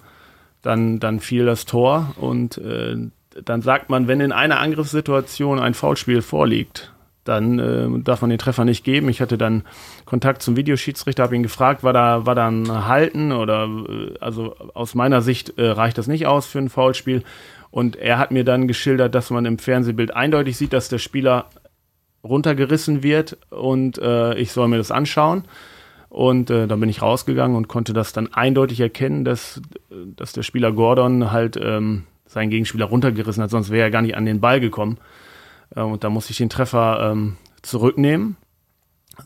dann, 0.62 1.00
dann 1.00 1.20
fiel 1.20 1.46
das 1.46 1.66
Tor. 1.66 2.14
Und 2.18 2.58
äh, 2.58 2.96
dann 3.44 3.62
sagt 3.62 3.90
man, 3.90 4.08
wenn 4.08 4.20
in 4.20 4.32
einer 4.32 4.60
Angriffssituation 4.60 5.60
ein 5.60 5.74
Foulspiel 5.74 6.22
vorliegt, 6.22 6.92
dann 7.24 7.60
äh, 7.60 7.88
darf 8.04 8.22
man 8.22 8.30
den 8.30 8.40
Treffer 8.40 8.66
nicht 8.66 8.84
geben. 8.84 9.10
Ich 9.10 9.22
hatte 9.22 9.38
dann 9.38 9.64
Kontakt 10.06 10.42
zum 10.42 10.56
Videoschiedsrichter, 10.56 11.24
habe 11.24 11.36
ihn 11.36 11.44
gefragt, 11.44 11.84
war 11.84 11.94
da, 11.94 12.26
war 12.26 12.36
da 12.36 12.48
ein 12.48 12.88
Halten 12.88 13.32
oder 13.32 13.66
äh, 13.66 14.14
also 14.20 14.56
aus 14.74 14.96
meiner 14.96 15.22
Sicht 15.22 15.58
äh, 15.58 15.70
reicht 15.70 15.98
das 15.98 16.08
nicht 16.08 16.26
aus 16.26 16.48
für 16.48 16.60
ein 16.60 16.70
Foulspiel. 16.70 17.24
Und 17.70 17.96
er 17.96 18.18
hat 18.18 18.32
mir 18.32 18.44
dann 18.44 18.68
geschildert, 18.68 19.16
dass 19.16 19.30
man 19.30 19.46
im 19.46 19.58
Fernsehbild 19.58 20.14
eindeutig 20.14 20.58
sieht, 20.58 20.74
dass 20.74 20.90
der 20.90 20.98
Spieler 20.98 21.46
runtergerissen 22.24 23.04
wird 23.04 23.38
und 23.50 23.98
äh, 23.98 24.36
ich 24.36 24.52
soll 24.52 24.68
mir 24.68 24.78
das 24.78 24.92
anschauen. 24.92 25.44
Und 26.10 26.50
äh, 26.50 26.68
dann 26.68 26.80
bin 26.80 26.90
ich 26.90 27.02
rausgegangen 27.02 27.56
und 27.56 27.70
konnte 27.70 27.94
das 27.94 28.12
dann 28.12 28.34
eindeutig 28.34 28.82
erkennen, 28.82 29.24
dass, 29.24 29.62
dass 29.90 30.34
der 30.34 30.44
Spieler 30.44 30.74
Gordon 30.74 31.32
halt 31.32 31.58
ähm, 31.62 32.04
seinen 32.26 32.50
Gegenspieler 32.50 32.86
runtergerissen 32.86 33.42
hat, 33.42 33.50
sonst 33.50 33.70
wäre 33.70 33.84
er 33.84 33.92
gar 33.92 34.02
nicht 34.02 34.16
an 34.16 34.26
den 34.26 34.42
Ball 34.42 34.60
gekommen. 34.60 34.98
Äh, 35.76 35.82
und 35.82 36.04
da 36.04 36.10
musste 36.10 36.32
ich 36.32 36.38
den 36.38 36.50
Treffer 36.50 37.12
ähm, 37.12 37.38
zurücknehmen. 37.62 38.38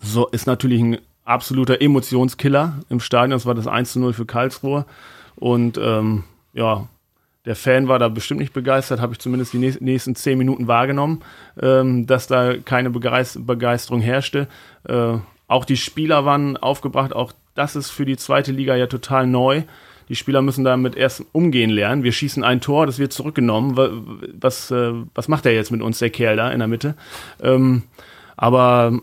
So 0.01 0.27
ist 0.27 0.45
natürlich 0.45 0.81
ein 0.81 0.97
absoluter 1.23 1.81
Emotionskiller 1.81 2.79
im 2.89 2.99
Stadion. 2.99 3.31
Das 3.31 3.45
war 3.45 3.55
das 3.55 3.67
1 3.67 3.93
zu 3.93 3.99
0 3.99 4.13
für 4.13 4.25
Karlsruhe. 4.25 4.85
Und 5.35 5.77
ähm, 5.81 6.23
ja, 6.53 6.87
der 7.45 7.55
Fan 7.55 7.87
war 7.87 7.99
da 7.99 8.09
bestimmt 8.09 8.39
nicht 8.39 8.53
begeistert, 8.53 8.99
habe 8.99 9.13
ich 9.13 9.19
zumindest 9.19 9.53
die 9.53 9.59
nächsten 9.59 10.15
zehn 10.15 10.37
Minuten 10.37 10.67
wahrgenommen, 10.67 11.21
ähm, 11.61 12.07
dass 12.07 12.27
da 12.27 12.57
keine 12.57 12.89
Begeisterung 12.89 14.01
herrschte. 14.01 14.47
Äh, 14.87 15.17
auch 15.47 15.65
die 15.65 15.77
Spieler 15.77 16.25
waren 16.25 16.57
aufgebracht, 16.57 17.13
auch 17.13 17.33
das 17.53 17.75
ist 17.75 17.91
für 17.91 18.05
die 18.05 18.17
zweite 18.17 18.51
Liga 18.51 18.75
ja 18.75 18.87
total 18.87 19.27
neu. 19.27 19.63
Die 20.09 20.15
Spieler 20.15 20.41
müssen 20.41 20.63
damit 20.63 20.95
erst 20.95 21.23
umgehen 21.31 21.71
lernen. 21.71 22.03
Wir 22.03 22.11
schießen 22.11 22.43
ein 22.43 22.61
Tor, 22.61 22.85
das 22.85 22.99
wird 22.99 23.13
zurückgenommen. 23.13 23.75
Was, 24.39 24.69
äh, 24.71 24.93
was 25.13 25.27
macht 25.27 25.45
er 25.45 25.53
jetzt 25.53 25.71
mit 25.71 25.81
uns, 25.81 25.99
der 25.99 26.09
Kerl 26.09 26.35
da 26.35 26.51
in 26.51 26.59
der 26.59 26.67
Mitte? 26.67 26.95
Ähm, 27.41 27.83
aber 28.37 28.99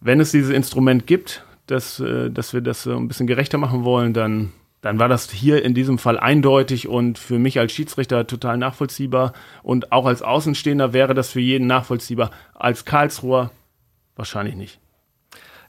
wenn 0.00 0.20
es 0.20 0.32
dieses 0.32 0.50
Instrument 0.50 1.06
gibt, 1.06 1.44
dass, 1.66 2.00
äh, 2.00 2.30
dass 2.30 2.54
wir 2.54 2.60
das 2.60 2.86
ein 2.86 3.06
bisschen 3.06 3.26
gerechter 3.26 3.58
machen 3.58 3.84
wollen, 3.84 4.14
dann 4.14 4.52
dann 4.82 4.98
war 4.98 5.08
das 5.08 5.30
hier 5.30 5.64
in 5.64 5.74
diesem 5.74 5.96
Fall 5.96 6.18
eindeutig 6.18 6.88
und 6.88 7.16
für 7.16 7.38
mich 7.38 7.58
als 7.58 7.72
Schiedsrichter 7.72 8.26
total 8.26 8.58
nachvollziehbar. 8.58 9.32
Und 9.62 9.92
auch 9.92 10.06
als 10.06 10.22
Außenstehender 10.22 10.92
wäre 10.92 11.14
das 11.14 11.30
für 11.30 11.40
jeden 11.40 11.68
nachvollziehbar. 11.68 12.32
Als 12.52 12.84
Karlsruher 12.84 13.52
wahrscheinlich 14.16 14.56
nicht. 14.56 14.80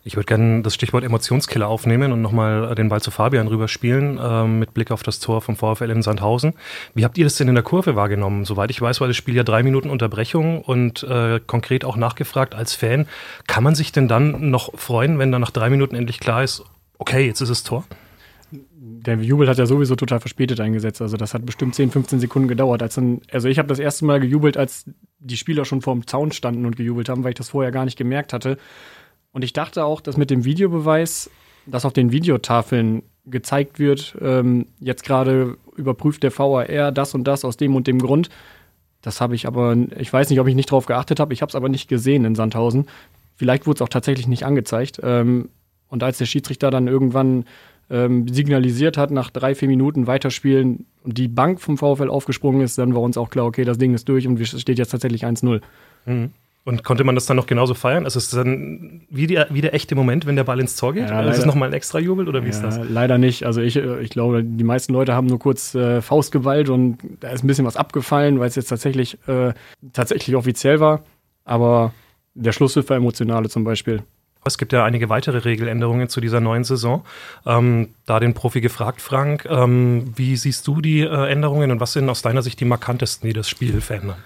Ich 0.05 0.17
würde 0.17 0.25
gerne 0.25 0.63
das 0.63 0.73
Stichwort 0.73 1.05
Emotionskiller 1.05 1.67
aufnehmen 1.67 2.11
und 2.11 2.21
nochmal 2.21 2.75
den 2.75 2.89
Ball 2.89 3.01
zu 3.01 3.09
Fabian 3.09 3.47
rüberspielen, 3.47 4.17
äh, 4.17 4.43
mit 4.45 4.73
Blick 4.73 4.91
auf 4.91 5.01
das 5.01 5.19
Tor 5.19 5.41
vom 5.41 5.55
VfL 5.55 5.91
in 5.91 6.01
Sandhausen. 6.01 6.55
Wie 6.93 7.05
habt 7.05 7.17
ihr 7.17 7.23
das 7.23 7.35
denn 7.35 7.47
in 7.47 7.55
der 7.55 7.63
Kurve 7.63 7.95
wahrgenommen? 7.95 8.43
Soweit 8.43 8.69
ich 8.69 8.81
weiß, 8.81 8.99
war 8.99 9.07
das 9.07 9.15
Spiel 9.15 9.35
ja 9.35 9.43
drei 9.43 9.63
Minuten 9.63 9.89
Unterbrechung 9.89 10.61
und 10.61 11.03
äh, 11.03 11.39
konkret 11.45 11.85
auch 11.85 11.95
nachgefragt 11.95 12.53
als 12.53 12.73
Fan. 12.73 13.07
Kann 13.47 13.63
man 13.63 13.75
sich 13.75 13.93
denn 13.93 14.09
dann 14.09 14.49
noch 14.49 14.77
freuen, 14.77 15.19
wenn 15.19 15.31
dann 15.31 15.39
nach 15.39 15.51
drei 15.51 15.69
Minuten 15.69 15.95
endlich 15.95 16.19
klar 16.19 16.43
ist, 16.43 16.63
okay, 16.97 17.25
jetzt 17.25 17.39
ist 17.39 17.49
es 17.49 17.63
Tor? 17.63 17.85
Der 19.05 19.15
Jubel 19.17 19.49
hat 19.49 19.57
ja 19.57 19.65
sowieso 19.65 19.95
total 19.95 20.19
verspätet 20.19 20.59
eingesetzt. 20.59 21.01
Also 21.01 21.17
das 21.17 21.33
hat 21.33 21.45
bestimmt 21.45 21.75
10, 21.75 21.91
15 21.91 22.19
Sekunden 22.19 22.47
gedauert. 22.47 22.81
Als 22.81 22.95
dann, 22.95 23.21
also 23.31 23.49
ich 23.49 23.59
habe 23.59 23.67
das 23.67 23.79
erste 23.79 24.05
Mal 24.05 24.19
gejubelt, 24.19 24.55
als 24.55 24.85
die 25.19 25.37
Spieler 25.37 25.65
schon 25.65 25.81
vorm 25.81 26.07
Zaun 26.07 26.31
standen 26.31 26.65
und 26.65 26.77
gejubelt 26.77 27.09
haben, 27.09 27.23
weil 27.23 27.31
ich 27.31 27.37
das 27.37 27.49
vorher 27.49 27.71
gar 27.71 27.85
nicht 27.85 27.97
gemerkt 27.97 28.31
hatte. 28.33 28.57
Und 29.31 29.43
ich 29.43 29.51
dachte 29.51 29.83
auch, 29.83 29.99
dass 29.99 30.15
mit 30.15 30.29
dem 30.29 30.45
Videobeweis, 30.45 31.29
das 31.65 31.85
auf 31.85 31.93
den 31.93 32.11
Videotafeln 32.11 33.03
gezeigt 33.25 33.79
wird, 33.79 34.17
ähm, 34.21 34.67
jetzt 34.79 35.03
gerade 35.03 35.57
überprüft 35.75 36.23
der 36.23 36.37
VAR 36.37 36.91
das 36.91 37.13
und 37.13 37.25
das 37.25 37.43
aus 37.43 37.57
dem 37.57 37.75
und 37.75 37.87
dem 37.87 37.99
Grund. 37.99 38.29
Das 39.01 39.19
habe 39.19 39.35
ich 39.35 39.47
aber, 39.47 39.75
ich 39.97 40.11
weiß 40.11 40.29
nicht, 40.29 40.39
ob 40.39 40.47
ich 40.47 40.55
nicht 40.55 40.71
drauf 40.71 40.85
geachtet 40.85 41.19
habe, 41.19 41.33
ich 41.33 41.41
habe 41.41 41.49
es 41.49 41.55
aber 41.55 41.67
nicht 41.67 41.89
gesehen 41.89 42.25
in 42.25 42.35
Sandhausen. 42.35 42.85
vielleicht 43.35 43.65
wurde 43.65 43.77
es 43.77 43.81
auch 43.81 43.89
tatsächlich 43.89 44.27
nicht 44.27 44.45
angezeigt. 44.45 45.01
Ähm, 45.03 45.49
und 45.87 46.03
als 46.03 46.17
der 46.17 46.25
Schiedsrichter 46.25 46.71
dann 46.71 46.87
irgendwann 46.87 47.45
ähm, 47.89 48.27
signalisiert 48.27 48.97
hat, 48.97 49.11
nach 49.11 49.29
drei, 49.29 49.55
vier 49.55 49.67
Minuten 49.67 50.07
weiterspielen 50.07 50.85
und 51.03 51.17
die 51.17 51.27
Bank 51.27 51.61
vom 51.61 51.77
VfL 51.77 52.09
aufgesprungen 52.09 52.61
ist, 52.61 52.77
dann 52.77 52.95
war 52.95 53.01
uns 53.01 53.17
auch 53.17 53.29
klar, 53.29 53.45
okay, 53.45 53.65
das 53.65 53.77
Ding 53.77 53.93
ist 53.93 54.07
durch 54.09 54.27
und 54.27 54.39
es 54.39 54.59
steht 54.59 54.77
jetzt 54.77 54.89
tatsächlich 54.89 55.25
1-0. 55.25 55.61
Mhm. 56.05 56.31
Und 56.65 56.85
konnte 56.85 57.03
man 57.03 57.13
das 57.13 57.25
dann 57.25 57.35
noch 57.35 57.45
genauso 57.45 57.73
feiern? 57.73 58.05
Also 58.05 58.19
ist 58.19 58.31
es 58.31 58.31
dann 58.31 59.01
wie, 59.09 59.27
die, 59.27 59.37
wie 59.49 59.59
der 59.59 59.73
echte 59.73 59.95
Moment, 59.95 60.25
wenn 60.25 60.37
der 60.37 60.45
Ball 60.45 60.61
ins 60.61 60.77
Tor 60.77 60.93
geht? 60.93 61.09
Ja, 61.09 61.21
ist 61.23 61.39
es 61.39 61.45
nochmal 61.45 61.67
ein 61.67 61.73
extra 61.73 61.99
Jubel 61.99 62.29
oder 62.29 62.41
wie 62.43 62.47
ja, 62.47 62.51
ist 62.51 62.61
das? 62.61 62.79
Leider 62.87 63.17
nicht. 63.17 63.45
Also 63.45 63.59
ich, 63.59 63.75
ich 63.75 64.09
glaube, 64.09 64.45
die 64.45 64.63
meisten 64.63 64.93
Leute 64.93 65.13
haben 65.13 65.27
nur 65.27 65.39
kurz 65.39 65.75
äh, 65.75 66.01
Faustgewalt 66.01 66.69
und 66.69 66.99
da 67.19 67.31
ist 67.31 67.43
ein 67.43 67.47
bisschen 67.47 67.65
was 67.65 67.75
abgefallen, 67.75 68.39
weil 68.39 68.47
es 68.47 68.55
jetzt 68.55 68.69
tatsächlich, 68.69 69.17
äh, 69.27 69.53
tatsächlich 69.91 70.37
offiziell 70.37 70.79
war. 70.79 71.03
Aber 71.43 71.93
der 72.33 72.53
Schlusspfiff 72.53 72.89
war 72.89 72.95
emotionale 72.95 73.49
zum 73.49 73.65
Beispiel. 73.65 74.01
Es 74.45 74.57
gibt 74.57 74.73
ja 74.73 74.83
einige 74.83 75.09
weitere 75.09 75.39
Regeländerungen 75.39 76.09
zu 76.09 76.21
dieser 76.21 76.39
neuen 76.39 76.63
Saison. 76.63 77.03
Ähm, 77.45 77.89
da 78.05 78.19
den 78.19 78.33
Profi 78.33 78.61
gefragt, 78.61 79.01
Frank, 79.01 79.45
ähm, 79.49 80.13
wie 80.15 80.35
siehst 80.35 80.67
du 80.67 80.81
die 80.81 81.01
äh, 81.01 81.31
Änderungen 81.31 81.71
und 81.71 81.79
was 81.79 81.93
sind 81.93 82.09
aus 82.09 82.21
deiner 82.21 82.41
Sicht 82.41 82.59
die 82.59 82.65
markantesten, 82.65 83.27
die 83.27 83.33
das 83.33 83.49
Spiel 83.49 83.81
verändern? 83.81 84.17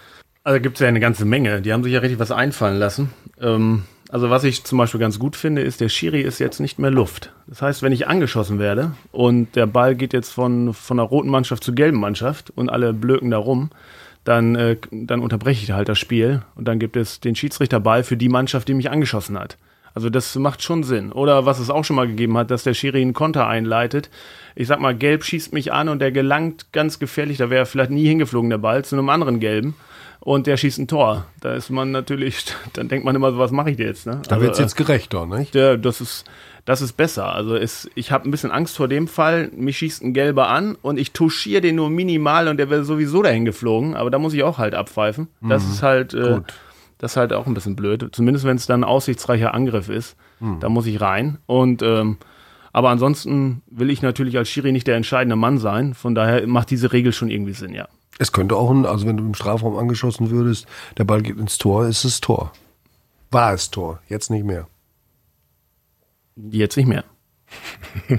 Also 0.44 0.62
gibt 0.62 0.78
es 0.78 0.82
ja 0.82 0.88
eine 0.88 1.00
ganze 1.00 1.26
Menge. 1.26 1.62
Die 1.62 1.74
haben 1.74 1.84
sich 1.84 1.94
ja 1.94 2.00
richtig 2.00 2.20
was 2.20 2.32
einfallen 2.32 2.78
lassen. 2.78 3.12
Ähm, 3.42 3.84
also 4.10 4.30
was 4.30 4.46
ich 4.46 4.64
zum 4.64 4.78
Beispiel 4.78 5.00
ganz 5.00 5.20
gut 5.20 5.36
finde, 5.36 5.62
ist, 5.62 5.82
der 5.82 5.90
Schiri 5.90 6.22
ist 6.22 6.40
jetzt 6.40 6.60
nicht 6.60 6.80
mehr 6.80 6.92
Luft. 6.92 7.34
Das 7.48 7.62
heißt, 7.62 7.84
wenn 7.84 7.92
ich 7.92 8.08
angeschossen 8.08 8.58
werde 8.58 8.94
und 9.12 9.56
der 9.58 9.66
Ball 9.66 9.96
geht 9.96 10.14
jetzt 10.14 10.32
von, 10.32 10.74
von 10.74 10.98
der 10.98 11.06
roten 11.06 11.30
Mannschaft 11.30 11.64
zur 11.64 11.76
gelben 11.76 12.00
Mannschaft 12.00 12.52
und 12.56 12.70
alle 12.70 12.94
blöken 12.94 13.32
da 13.32 13.38
rum, 13.38 13.70
dann, 14.24 14.56
äh, 14.56 14.78
dann 14.92 15.20
unterbreche 15.20 15.64
ich 15.64 15.72
halt 15.72 15.90
das 15.90 16.00
Spiel 16.00 16.42
und 16.56 16.66
dann 16.68 16.80
gibt 16.80 16.96
es 16.96 17.20
den 17.20 17.36
Schiedsrichterball 17.36 18.04
für 18.04 18.18
die 18.18 18.30
Mannschaft, 18.30 18.68
die 18.68 18.74
mich 18.74 18.90
angeschossen 18.90 19.38
hat. 19.38 19.58
Also 19.98 20.12
das 20.12 20.36
macht 20.36 20.62
schon 20.62 20.84
Sinn. 20.84 21.12
Oder 21.12 21.48
was 21.48 21.58
es 21.58 21.72
auch 21.72 21.84
schon 21.84 21.96
mal 21.96 22.06
gegeben 22.06 22.38
hat, 22.38 22.52
dass 22.52 22.62
der 22.62 22.76
Schiri 22.76 23.02
einen 23.02 23.14
Konter 23.14 23.48
einleitet. 23.48 24.12
Ich 24.54 24.68
sag 24.68 24.80
mal, 24.80 24.96
gelb 24.96 25.24
schießt 25.24 25.54
mich 25.54 25.74
an 25.74 25.90
und 25.90 25.98
der 25.98 26.12
gelangt 26.12 26.72
ganz 26.72 27.00
gefährlich, 27.00 27.40
da 27.40 27.50
wäre 27.50 27.66
vielleicht 27.66 27.90
nie 27.90 28.06
hingeflogen 28.06 28.52
der 28.52 28.60
Ball, 28.60 28.86
zu 28.86 28.96
einem 28.96 29.10
anderen 29.10 29.40
gelben 29.40 29.74
und 30.20 30.46
der 30.46 30.56
schießt 30.56 30.78
ein 30.78 30.88
Tor. 30.88 31.26
Da 31.42 31.56
ist 31.56 31.72
man 31.72 31.90
natürlich, 31.90 32.46
dann 32.74 32.90
denkt 32.90 33.06
man 33.06 33.16
immer 33.16 33.32
so, 33.32 33.40
was 33.40 33.50
mache 33.50 33.72
ich 33.72 33.80
jetzt? 33.80 34.06
Ne? 34.06 34.22
Da 34.28 34.36
also, 34.36 34.44
wird 34.44 34.54
es 34.54 34.60
jetzt 34.60 34.76
gerechter, 34.76 35.26
nicht? 35.26 35.56
Der, 35.56 35.78
das 35.78 36.00
ist, 36.00 36.26
das 36.66 36.84
ist 36.84 36.94
besser. 36.94 37.34
Also 37.34 37.56
es, 37.56 37.90
ich 37.96 38.12
habe 38.12 38.30
ein 38.30 38.32
bisschen 38.32 38.52
Angst 38.52 38.78
vor 38.78 38.88
dem 38.88 39.08
Fall. 39.08 39.50
Mich 39.56 39.80
schießt 39.80 40.04
ein 40.04 40.14
Gelber 40.14 40.50
an 40.50 40.78
und 40.80 41.00
ich 41.00 41.12
touchiere 41.12 41.62
den 41.62 41.74
nur 41.74 41.90
minimal 41.90 42.50
und 42.50 42.58
der 42.58 42.70
wäre 42.70 42.84
sowieso 42.84 43.24
dahin 43.24 43.46
geflogen. 43.46 43.96
Aber 43.96 44.12
da 44.12 44.20
muss 44.20 44.36
ich 44.36 44.44
auch 44.44 44.60
halt 44.60 44.76
abpfeifen. 44.76 45.28
Das 45.42 45.66
mhm. 45.66 45.72
ist 45.72 45.82
halt, 45.82 46.14
äh, 46.14 46.42
das 46.98 47.14
ist 47.14 47.18
halt 47.18 47.34
auch 47.34 47.48
ein 47.48 47.54
bisschen 47.54 47.76
blöd. 47.76 48.08
Zumindest 48.12 48.46
wenn 48.46 48.58
es 48.58 48.66
dann 48.66 48.82
ein 48.82 48.90
aussichtsreicher 48.90 49.54
Angriff 49.54 49.90
ist, 49.90 50.16
mhm. 50.40 50.60
da 50.60 50.70
muss 50.70 50.86
ich 50.86 51.02
rein. 51.02 51.38
Und 51.46 51.82
ähm, 51.82 52.18
aber 52.74 52.90
ansonsten 52.90 53.64
will 53.72 53.90
ich 53.90 54.02
natürlich 54.02 54.38
als 54.38 54.50
Schiri 54.50 54.72
nicht 54.72 54.88
der 54.88 54.98
entscheidende 54.98 55.36
Mann 55.36 55.58
sein. 55.58 55.94
Von 55.94 56.14
daher 56.14 56.46
macht 56.46 56.70
diese 56.70 56.94
Regel 56.94 57.12
schon 57.12 57.32
irgendwie 57.32 57.54
Sinn, 57.54 57.74
ja. 57.74 57.88
Es 58.20 58.32
könnte 58.32 58.56
auch, 58.56 58.70
ein, 58.70 58.86
also 58.86 59.08
wenn 59.08 59.18
du 59.18 59.26
im 59.26 59.34
Strafraum 59.34 59.78
angeschossen 59.78 60.30
würdest, 60.30 60.68
der 60.98 61.04
Ball 61.04 61.22
geht 61.22 61.38
ins 61.38 61.58
Tor, 61.58 61.88
ist 61.88 62.04
es 62.04 62.22
Tor. 62.22 62.52
War 63.32 63.54
es 63.54 63.72
Tor, 63.72 64.00
jetzt 64.08 64.30
nicht 64.30 64.46
mehr. 64.46 64.68
Jetzt 66.36 66.78
nicht 66.78 66.88
mehr. 66.88 67.04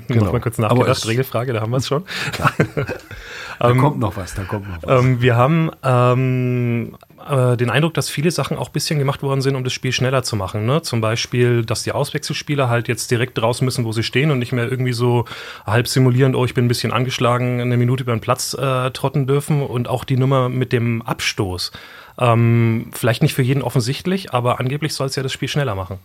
genau. 0.09 0.25
Noch 0.25 0.33
mal 0.33 0.41
kurz 0.41 0.59
nachgedacht, 0.59 1.07
Regelfrage, 1.07 1.53
da 1.53 1.61
haben 1.61 1.71
wir 1.71 1.79
es 1.79 1.87
schon. 1.87 2.05
da 3.59 3.71
ähm, 3.71 3.79
kommt 3.79 3.99
noch 3.99 4.17
was, 4.17 4.35
da 4.35 4.45
kommt 4.45 4.69
noch 4.69 4.83
was. 4.83 5.05
Ähm, 5.05 5.21
wir 5.21 5.37
haben 5.37 5.71
ähm, 5.83 6.97
äh, 7.29 7.57
den 7.57 7.71
Eindruck, 7.71 7.95
dass 7.95 8.11
viele 8.11 8.31
Sachen 8.31 8.57
auch 8.57 8.69
ein 8.69 8.73
bisschen 8.73 8.99
gemacht 8.99 9.23
worden 9.23 9.41
sind, 9.41 9.57
um 9.57 9.65
das 9.65 9.73
Spiel 9.73 9.93
schneller 9.93 10.23
zu 10.23 10.37
machen. 10.37 10.67
Ne? 10.67 10.83
Zum 10.83 11.01
Beispiel, 11.01 11.65
dass 11.65 11.83
die 11.83 11.93
Auswechselspieler 11.93 12.69
halt 12.69 12.89
jetzt 12.89 13.11
direkt 13.11 13.39
draußen 13.39 13.65
müssen, 13.65 13.85
wo 13.85 13.93
sie 13.93 14.03
stehen 14.03 14.31
und 14.31 14.39
nicht 14.39 14.53
mehr 14.53 14.71
irgendwie 14.71 14.93
so 14.93 15.25
halb 15.67 15.89
simulierend, 15.89 16.37
oh, 16.37 16.45
ich 16.45 16.55
bin 16.55 16.65
ein 16.67 16.69
bisschen 16.69 16.93
angeschlagen, 16.93 17.61
eine 17.61 17.77
Minute 17.77 18.03
über 18.03 18.13
den 18.13 18.21
Platz 18.21 18.55
äh, 18.55 18.91
trotten 18.91 19.27
dürfen. 19.27 19.63
Und 19.63 19.89
auch 19.89 20.05
die 20.05 20.17
Nummer 20.17 20.49
mit 20.49 20.73
dem 20.73 21.03
Abstoß. 21.03 21.73
Ähm, 22.19 22.91
vielleicht 22.93 23.23
nicht 23.23 23.35
für 23.35 23.43
jeden 23.43 23.63
offensichtlich, 23.63 24.33
aber 24.33 24.61
angeblich 24.61 24.95
soll 24.95 25.07
es 25.07 25.17
ja 25.17 25.23
das 25.23 25.33
Spiel 25.33 25.49
schneller 25.49 25.75
machen. 25.75 25.99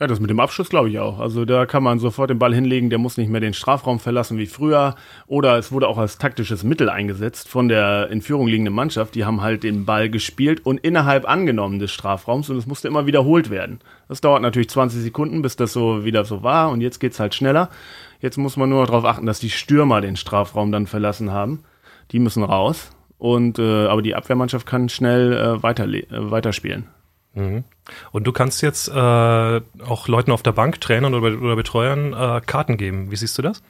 Ja, 0.00 0.06
das 0.06 0.20
mit 0.20 0.30
dem 0.30 0.38
Abschluss 0.38 0.68
glaube 0.68 0.88
ich 0.90 1.00
auch. 1.00 1.18
Also 1.18 1.44
da 1.44 1.66
kann 1.66 1.82
man 1.82 1.98
sofort 1.98 2.30
den 2.30 2.38
Ball 2.38 2.54
hinlegen, 2.54 2.88
der 2.88 3.00
muss 3.00 3.16
nicht 3.16 3.30
mehr 3.30 3.40
den 3.40 3.52
Strafraum 3.52 3.98
verlassen 3.98 4.38
wie 4.38 4.46
früher. 4.46 4.94
Oder 5.26 5.58
es 5.58 5.72
wurde 5.72 5.88
auch 5.88 5.98
als 5.98 6.18
taktisches 6.18 6.62
Mittel 6.62 6.88
eingesetzt 6.88 7.48
von 7.48 7.68
der 7.68 8.08
in 8.08 8.22
Führung 8.22 8.46
liegenden 8.46 8.74
Mannschaft. 8.74 9.16
Die 9.16 9.24
haben 9.24 9.42
halt 9.42 9.64
den 9.64 9.86
Ball 9.86 10.08
gespielt 10.08 10.64
und 10.64 10.78
innerhalb 10.78 11.28
angenommen 11.28 11.80
des 11.80 11.90
Strafraums 11.90 12.48
und 12.48 12.58
es 12.58 12.66
musste 12.68 12.86
immer 12.86 13.06
wiederholt 13.06 13.50
werden. 13.50 13.80
Das 14.06 14.20
dauert 14.20 14.40
natürlich 14.40 14.70
20 14.70 15.02
Sekunden, 15.02 15.42
bis 15.42 15.56
das 15.56 15.72
so 15.72 16.04
wieder 16.04 16.24
so 16.24 16.44
war 16.44 16.70
und 16.70 16.80
jetzt 16.80 17.00
geht's 17.00 17.18
halt 17.18 17.34
schneller. 17.34 17.68
Jetzt 18.20 18.38
muss 18.38 18.56
man 18.56 18.68
nur 18.68 18.86
darauf 18.86 19.04
achten, 19.04 19.26
dass 19.26 19.40
die 19.40 19.50
Stürmer 19.50 20.00
den 20.00 20.14
Strafraum 20.14 20.70
dann 20.70 20.86
verlassen 20.86 21.32
haben. 21.32 21.64
Die 22.12 22.20
müssen 22.20 22.44
raus. 22.44 22.92
Und 23.18 23.58
äh, 23.58 23.86
aber 23.86 24.02
die 24.02 24.14
Abwehrmannschaft 24.14 24.64
kann 24.64 24.88
schnell 24.88 25.32
äh, 25.32 25.62
weiter, 25.64 25.88
äh, 25.88 26.04
weiterspielen. 26.08 26.86
Mhm. 27.38 27.64
Und 28.12 28.26
du 28.26 28.32
kannst 28.32 28.62
jetzt 28.62 28.88
äh, 28.88 28.92
auch 28.92 30.08
Leuten 30.08 30.32
auf 30.32 30.42
der 30.42 30.52
Bank, 30.52 30.80
Trainern 30.80 31.14
oder, 31.14 31.40
oder 31.40 31.56
Betreuern 31.56 32.12
äh, 32.12 32.40
Karten 32.44 32.76
geben. 32.76 33.10
Wie 33.10 33.16
siehst 33.16 33.38
du 33.38 33.42
das? 33.42 33.62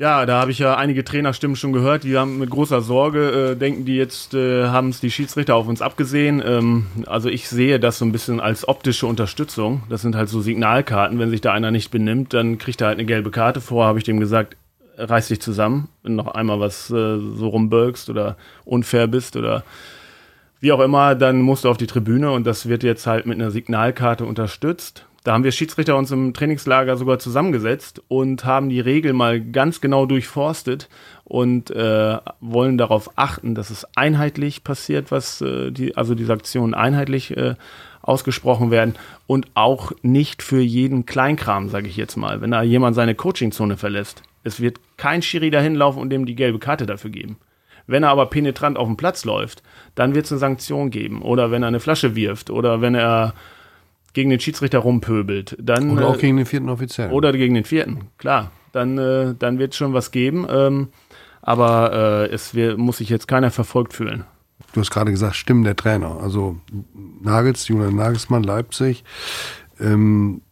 Ja, 0.00 0.26
da 0.26 0.40
habe 0.40 0.52
ich 0.52 0.60
ja 0.60 0.76
einige 0.76 1.02
Trainerstimmen 1.02 1.56
schon 1.56 1.72
gehört, 1.72 2.04
die 2.04 2.16
haben 2.16 2.38
mit 2.38 2.50
großer 2.50 2.82
Sorge, 2.82 3.50
äh, 3.50 3.56
denken 3.56 3.84
die 3.84 3.96
jetzt, 3.96 4.32
äh, 4.32 4.68
haben 4.68 4.90
es 4.90 5.00
die 5.00 5.10
Schiedsrichter 5.10 5.56
auf 5.56 5.66
uns 5.66 5.82
abgesehen. 5.82 6.40
Ähm, 6.44 6.86
also 7.06 7.28
ich 7.28 7.48
sehe 7.48 7.80
das 7.80 7.98
so 7.98 8.04
ein 8.04 8.12
bisschen 8.12 8.38
als 8.38 8.68
optische 8.68 9.08
Unterstützung. 9.08 9.82
Das 9.88 10.02
sind 10.02 10.14
halt 10.14 10.28
so 10.28 10.40
Signalkarten. 10.40 11.18
Wenn 11.18 11.30
sich 11.30 11.40
da 11.40 11.52
einer 11.52 11.72
nicht 11.72 11.90
benimmt, 11.90 12.32
dann 12.32 12.58
kriegt 12.58 12.80
er 12.80 12.88
halt 12.88 12.98
eine 12.98 13.06
gelbe 13.06 13.32
Karte. 13.32 13.60
Vorher 13.60 13.88
habe 13.88 13.98
ich 13.98 14.04
dem 14.04 14.20
gesagt, 14.20 14.56
reiß 14.98 15.28
dich 15.28 15.40
zusammen, 15.40 15.88
wenn 16.04 16.14
noch 16.14 16.28
einmal 16.28 16.60
was 16.60 16.90
äh, 16.90 17.18
so 17.18 17.48
rumbölkst 17.48 18.08
oder 18.08 18.36
unfair 18.64 19.08
bist 19.08 19.36
oder 19.36 19.64
wie 20.60 20.72
auch 20.72 20.80
immer, 20.80 21.14
dann 21.14 21.40
musst 21.42 21.64
du 21.64 21.68
auf 21.68 21.76
die 21.76 21.86
Tribüne 21.86 22.30
und 22.32 22.46
das 22.46 22.68
wird 22.68 22.82
jetzt 22.82 23.06
halt 23.06 23.26
mit 23.26 23.40
einer 23.40 23.50
Signalkarte 23.50 24.24
unterstützt. 24.24 25.06
Da 25.24 25.34
haben 25.34 25.44
wir 25.44 25.52
Schiedsrichter 25.52 25.96
uns 25.96 26.10
im 26.10 26.32
Trainingslager 26.32 26.96
sogar 26.96 27.18
zusammengesetzt 27.18 28.02
und 28.08 28.44
haben 28.44 28.68
die 28.68 28.80
Regel 28.80 29.12
mal 29.12 29.40
ganz 29.40 29.80
genau 29.80 30.06
durchforstet 30.06 30.88
und 31.24 31.70
äh, 31.70 32.16
wollen 32.40 32.78
darauf 32.78 33.10
achten, 33.16 33.54
dass 33.54 33.70
es 33.70 33.86
einheitlich 33.94 34.64
passiert, 34.64 35.10
was 35.10 35.40
äh, 35.42 35.70
die, 35.70 35.96
also 35.96 36.14
diese 36.14 36.32
Aktionen 36.32 36.72
einheitlich 36.72 37.36
äh, 37.36 37.56
ausgesprochen 38.00 38.70
werden 38.70 38.94
und 39.26 39.48
auch 39.52 39.92
nicht 40.02 40.42
für 40.42 40.60
jeden 40.60 41.04
Kleinkram, 41.04 41.68
sage 41.68 41.88
ich 41.88 41.96
jetzt 41.96 42.16
mal, 42.16 42.40
wenn 42.40 42.52
da 42.52 42.62
jemand 42.62 42.96
seine 42.96 43.14
Coachingzone 43.14 43.76
verlässt. 43.76 44.22
Es 44.44 44.60
wird 44.60 44.80
kein 44.96 45.20
Schiri 45.20 45.50
dahin 45.50 45.74
laufen 45.74 45.98
und 45.98 46.08
dem 46.08 46.24
die 46.24 46.36
gelbe 46.36 46.58
Karte 46.58 46.86
dafür 46.86 47.10
geben. 47.10 47.36
Wenn 47.86 48.02
er 48.02 48.10
aber 48.10 48.26
penetrant 48.26 48.78
auf 48.78 48.86
dem 48.86 48.96
Platz 48.96 49.24
läuft, 49.24 49.62
dann 49.98 50.14
wird 50.14 50.26
es 50.26 50.32
eine 50.32 50.38
Sanktion 50.38 50.90
geben. 50.90 51.22
Oder 51.22 51.50
wenn 51.50 51.62
er 51.62 51.68
eine 51.68 51.80
Flasche 51.80 52.14
wirft 52.14 52.50
oder 52.50 52.80
wenn 52.80 52.94
er 52.94 53.34
gegen 54.12 54.30
den 54.30 54.38
Schiedsrichter 54.38 54.78
rumpöbelt. 54.78 55.56
Dann, 55.60 55.90
oder 55.90 56.06
auch 56.06 56.16
äh, 56.16 56.20
gegen 56.20 56.36
den 56.36 56.46
vierten 56.46 56.68
Offiziellen. 56.68 57.12
Oder 57.12 57.32
gegen 57.32 57.54
den 57.54 57.64
vierten, 57.64 58.02
klar. 58.16 58.52
Dann, 58.72 58.96
äh, 58.98 59.34
dann 59.38 59.58
wird 59.58 59.72
es 59.72 59.76
schon 59.76 59.94
was 59.94 60.10
geben. 60.10 60.46
Ähm, 60.48 60.88
aber 61.42 62.28
äh, 62.28 62.32
es 62.32 62.54
wir, 62.54 62.76
muss 62.76 62.98
sich 62.98 63.08
jetzt 63.08 63.26
keiner 63.26 63.50
verfolgt 63.50 63.92
fühlen. 63.92 64.24
Du 64.72 64.80
hast 64.80 64.90
gerade 64.90 65.10
gesagt, 65.10 65.36
Stimmen 65.36 65.64
der 65.64 65.76
Trainer. 65.76 66.20
Also 66.22 66.56
Nagels, 67.22 67.66
Julian 67.66 67.96
Nagelsmann, 67.96 68.42
Leipzig, 68.42 69.02
ähm, 69.80 70.42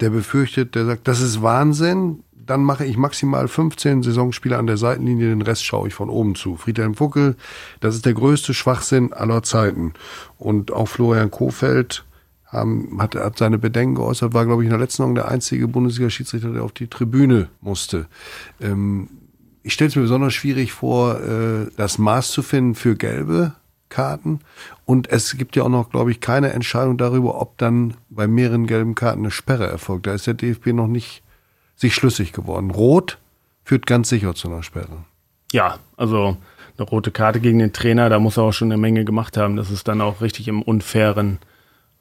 der 0.00 0.10
befürchtet, 0.10 0.74
der 0.74 0.84
sagt, 0.84 1.08
das 1.08 1.20
ist 1.20 1.42
Wahnsinn 1.42 2.23
dann 2.46 2.62
mache 2.62 2.84
ich 2.84 2.96
maximal 2.96 3.48
15 3.48 4.02
Saisonspiele 4.02 4.58
an 4.58 4.66
der 4.66 4.76
Seitenlinie, 4.76 5.28
den 5.28 5.42
Rest 5.42 5.64
schaue 5.64 5.88
ich 5.88 5.94
von 5.94 6.10
oben 6.10 6.34
zu. 6.34 6.56
Friedhelm 6.56 6.94
Fuckel, 6.94 7.36
das 7.80 7.94
ist 7.94 8.06
der 8.06 8.14
größte 8.14 8.54
Schwachsinn 8.54 9.12
aller 9.12 9.42
Zeiten. 9.42 9.94
Und 10.38 10.72
auch 10.72 10.88
Florian 10.88 11.30
Kofeld 11.30 12.04
hat, 12.46 13.14
hat 13.14 13.38
seine 13.38 13.58
Bedenken 13.58 13.96
geäußert, 13.96 14.34
war, 14.34 14.46
glaube 14.46 14.62
ich, 14.62 14.66
in 14.66 14.70
der 14.70 14.78
letzten 14.78 15.02
Saison 15.02 15.14
der 15.14 15.28
einzige 15.28 15.68
Bundesliga-Schiedsrichter, 15.68 16.52
der 16.52 16.62
auf 16.62 16.72
die 16.72 16.88
Tribüne 16.88 17.48
musste. 17.60 18.06
Ähm, 18.60 19.08
ich 19.62 19.72
stelle 19.72 19.88
es 19.88 19.96
mir 19.96 20.02
besonders 20.02 20.34
schwierig 20.34 20.72
vor, 20.72 21.20
äh, 21.20 21.66
das 21.76 21.98
Maß 21.98 22.30
zu 22.30 22.42
finden 22.42 22.74
für 22.74 22.96
gelbe 22.96 23.54
Karten. 23.88 24.40
Und 24.84 25.08
es 25.10 25.36
gibt 25.36 25.56
ja 25.56 25.62
auch 25.62 25.68
noch, 25.68 25.90
glaube 25.90 26.10
ich, 26.10 26.20
keine 26.20 26.52
Entscheidung 26.52 26.98
darüber, 26.98 27.40
ob 27.40 27.56
dann 27.58 27.94
bei 28.10 28.26
mehreren 28.26 28.66
gelben 28.66 28.94
Karten 28.94 29.20
eine 29.20 29.30
Sperre 29.30 29.66
erfolgt. 29.66 30.06
Da 30.06 30.14
ist 30.14 30.26
der 30.26 30.34
DFB 30.34 30.68
noch 30.68 30.86
nicht 30.86 31.23
sich 31.76 31.94
schlüssig 31.94 32.32
geworden. 32.32 32.70
Rot 32.70 33.18
führt 33.64 33.86
ganz 33.86 34.08
sicher 34.08 34.34
zu 34.34 34.48
einer 34.48 34.62
Sperre. 34.62 35.04
Ja, 35.52 35.78
also 35.96 36.36
eine 36.76 36.86
rote 36.88 37.10
Karte 37.10 37.40
gegen 37.40 37.58
den 37.60 37.72
Trainer, 37.72 38.08
da 38.08 38.18
muss 38.18 38.36
er 38.36 38.44
auch 38.44 38.52
schon 38.52 38.72
eine 38.72 38.80
Menge 38.80 39.04
gemacht 39.04 39.36
haben. 39.36 39.56
Das 39.56 39.70
ist 39.70 39.86
dann 39.86 40.00
auch 40.00 40.20
richtig 40.20 40.48
im 40.48 40.62
unfairen 40.62 41.38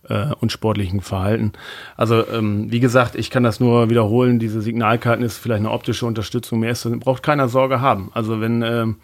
äh, 0.10 0.34
und 0.40 0.52
sportlichen 0.52 1.02
Verhalten. 1.02 1.54
Also 1.96 2.28
ähm, 2.28 2.72
wie 2.72 2.80
gesagt, 2.80 3.16
ich 3.16 3.30
kann 3.30 3.44
das 3.44 3.60
nur 3.60 3.90
wiederholen. 3.90 4.40
Diese 4.40 4.62
Signalkarten 4.62 5.24
ist 5.24 5.38
vielleicht 5.38 5.62
eine 5.62 5.72
optische 5.72 6.06
Unterstützung. 6.06 6.60
Mehr 6.60 6.72
ist, 6.72 6.90
braucht 7.00 7.24
keiner 7.24 7.48
Sorge 7.48 7.82
haben. 7.82 8.12
Also 8.14 8.42
wenn 8.42 8.62
ähm, 8.64 8.98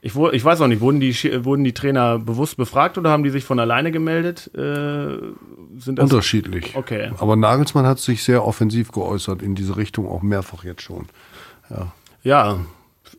Ich, 0.00 0.14
ich 0.14 0.44
weiß 0.44 0.60
auch 0.60 0.68
nicht, 0.68 0.80
wurden 0.80 1.00
die, 1.00 1.12
wurden 1.44 1.64
die 1.64 1.74
Trainer 1.74 2.20
bewusst 2.20 2.56
befragt 2.56 2.96
oder 2.98 3.10
haben 3.10 3.24
die 3.24 3.30
sich 3.30 3.42
von 3.42 3.58
alleine 3.58 3.90
gemeldet? 3.90 4.48
Äh, 4.54 5.18
sind 5.78 5.98
das 5.98 6.04
Unterschiedlich. 6.04 6.76
Okay. 6.76 7.10
Aber 7.18 7.36
Nagelsmann 7.36 7.86
hat 7.86 7.98
sich 7.98 8.22
sehr 8.22 8.44
offensiv 8.44 8.92
geäußert 8.92 9.42
in 9.42 9.54
diese 9.54 9.76
Richtung, 9.76 10.08
auch 10.08 10.22
mehrfach 10.22 10.64
jetzt 10.64 10.82
schon. 10.82 11.06
Ja, 11.70 11.92
ja 12.22 12.58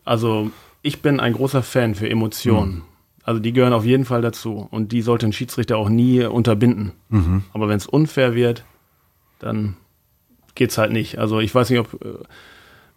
also 0.04 0.50
ich 0.82 1.02
bin 1.02 1.20
ein 1.20 1.32
großer 1.32 1.62
Fan 1.62 1.94
für 1.94 2.08
Emotionen. 2.08 2.74
Mhm. 2.74 2.82
Also 3.22 3.40
die 3.40 3.52
gehören 3.52 3.72
auf 3.72 3.84
jeden 3.84 4.04
Fall 4.04 4.22
dazu. 4.22 4.66
Und 4.70 4.92
die 4.92 5.02
sollte 5.02 5.26
ein 5.26 5.32
Schiedsrichter 5.32 5.76
auch 5.76 5.88
nie 5.88 6.24
unterbinden. 6.24 6.92
Mhm. 7.10 7.44
Aber 7.52 7.68
wenn 7.68 7.76
es 7.76 7.86
unfair 7.86 8.34
wird, 8.34 8.64
dann 9.38 9.76
geht 10.54 10.70
es 10.70 10.78
halt 10.78 10.92
nicht. 10.92 11.18
Also 11.18 11.40
ich 11.40 11.54
weiß 11.54 11.70
nicht, 11.70 11.80
ob 11.80 11.94
äh, 12.04 12.18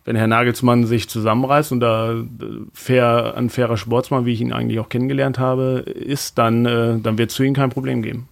wenn 0.06 0.16
Herr 0.16 0.28
Nagelsmann 0.28 0.86
sich 0.86 1.08
zusammenreißt 1.10 1.72
und 1.72 1.80
da 1.80 2.14
äh, 2.14 2.26
fair, 2.74 3.36
ein 3.38 3.50
fairer 3.50 3.78
Sportsmann, 3.78 4.26
wie 4.26 4.34
ich 4.34 4.42
ihn 4.42 4.54
eigentlich 4.54 4.80
auch 4.80 4.90
kennengelernt 4.90 5.40
habe, 5.40 5.84
ist, 5.86 6.38
dann, 6.38 6.66
äh, 6.66 7.00
dann 7.00 7.18
wird 7.18 7.32
es 7.32 7.38
für 7.38 7.46
ihn 7.46 7.54
kein 7.54 7.70
Problem 7.70 8.02
geben. 8.02 8.28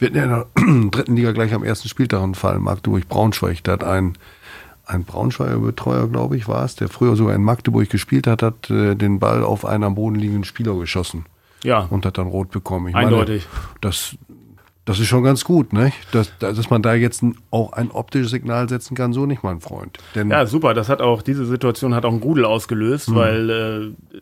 Wir 0.00 0.08
hatten 0.08 0.16
ja 0.16 0.24
in 0.24 0.30
der 0.30 0.90
dritten 0.90 1.16
Liga 1.16 1.32
gleich 1.32 1.52
am 1.54 1.62
ersten 1.62 1.88
Spieltag 1.88 2.22
einen 2.22 2.34
Fall, 2.34 2.58
Magdeburg-Braunschweig. 2.58 3.62
Da 3.62 3.72
hat 3.72 3.84
ein, 3.84 4.14
ein 4.86 5.04
Braunschweiger 5.04 5.58
Betreuer, 5.58 6.08
glaube 6.08 6.36
ich, 6.36 6.48
war 6.48 6.64
es, 6.64 6.74
der 6.74 6.88
früher 6.88 7.16
sogar 7.16 7.34
in 7.34 7.42
Magdeburg 7.42 7.88
gespielt 7.90 8.26
hat, 8.26 8.42
hat 8.42 8.70
äh, 8.70 8.94
den 8.96 9.20
Ball 9.20 9.44
auf 9.44 9.64
einen 9.66 9.84
am 9.84 9.94
Boden 9.94 10.16
liegenden 10.16 10.44
Spieler 10.44 10.74
geschossen. 10.76 11.26
Ja. 11.62 11.80
Und 11.90 12.06
hat 12.06 12.16
dann 12.16 12.26
rot 12.26 12.50
bekommen. 12.50 12.88
Ich 12.88 12.94
Eindeutig. 12.94 13.46
Meine, 13.52 13.74
das, 13.82 14.16
das 14.86 14.98
ist 14.98 15.08
schon 15.08 15.22
ganz 15.22 15.44
gut, 15.44 15.74
ne? 15.74 15.92
Dass, 16.12 16.32
dass 16.38 16.70
man 16.70 16.80
da 16.80 16.94
jetzt 16.94 17.22
auch 17.50 17.74
ein 17.74 17.90
optisches 17.90 18.30
Signal 18.30 18.70
setzen 18.70 18.96
kann, 18.96 19.12
so 19.12 19.26
nicht, 19.26 19.42
mein 19.42 19.60
Freund. 19.60 19.98
Denn 20.14 20.30
ja, 20.30 20.46
super. 20.46 20.72
Das 20.72 20.88
hat 20.88 21.02
auch, 21.02 21.20
diese 21.20 21.44
Situation 21.44 21.94
hat 21.94 22.06
auch 22.06 22.12
einen 22.12 22.22
Grudel 22.22 22.46
ausgelöst, 22.46 23.10
mhm. 23.10 23.14
weil 23.14 23.50
äh, 23.50 24.20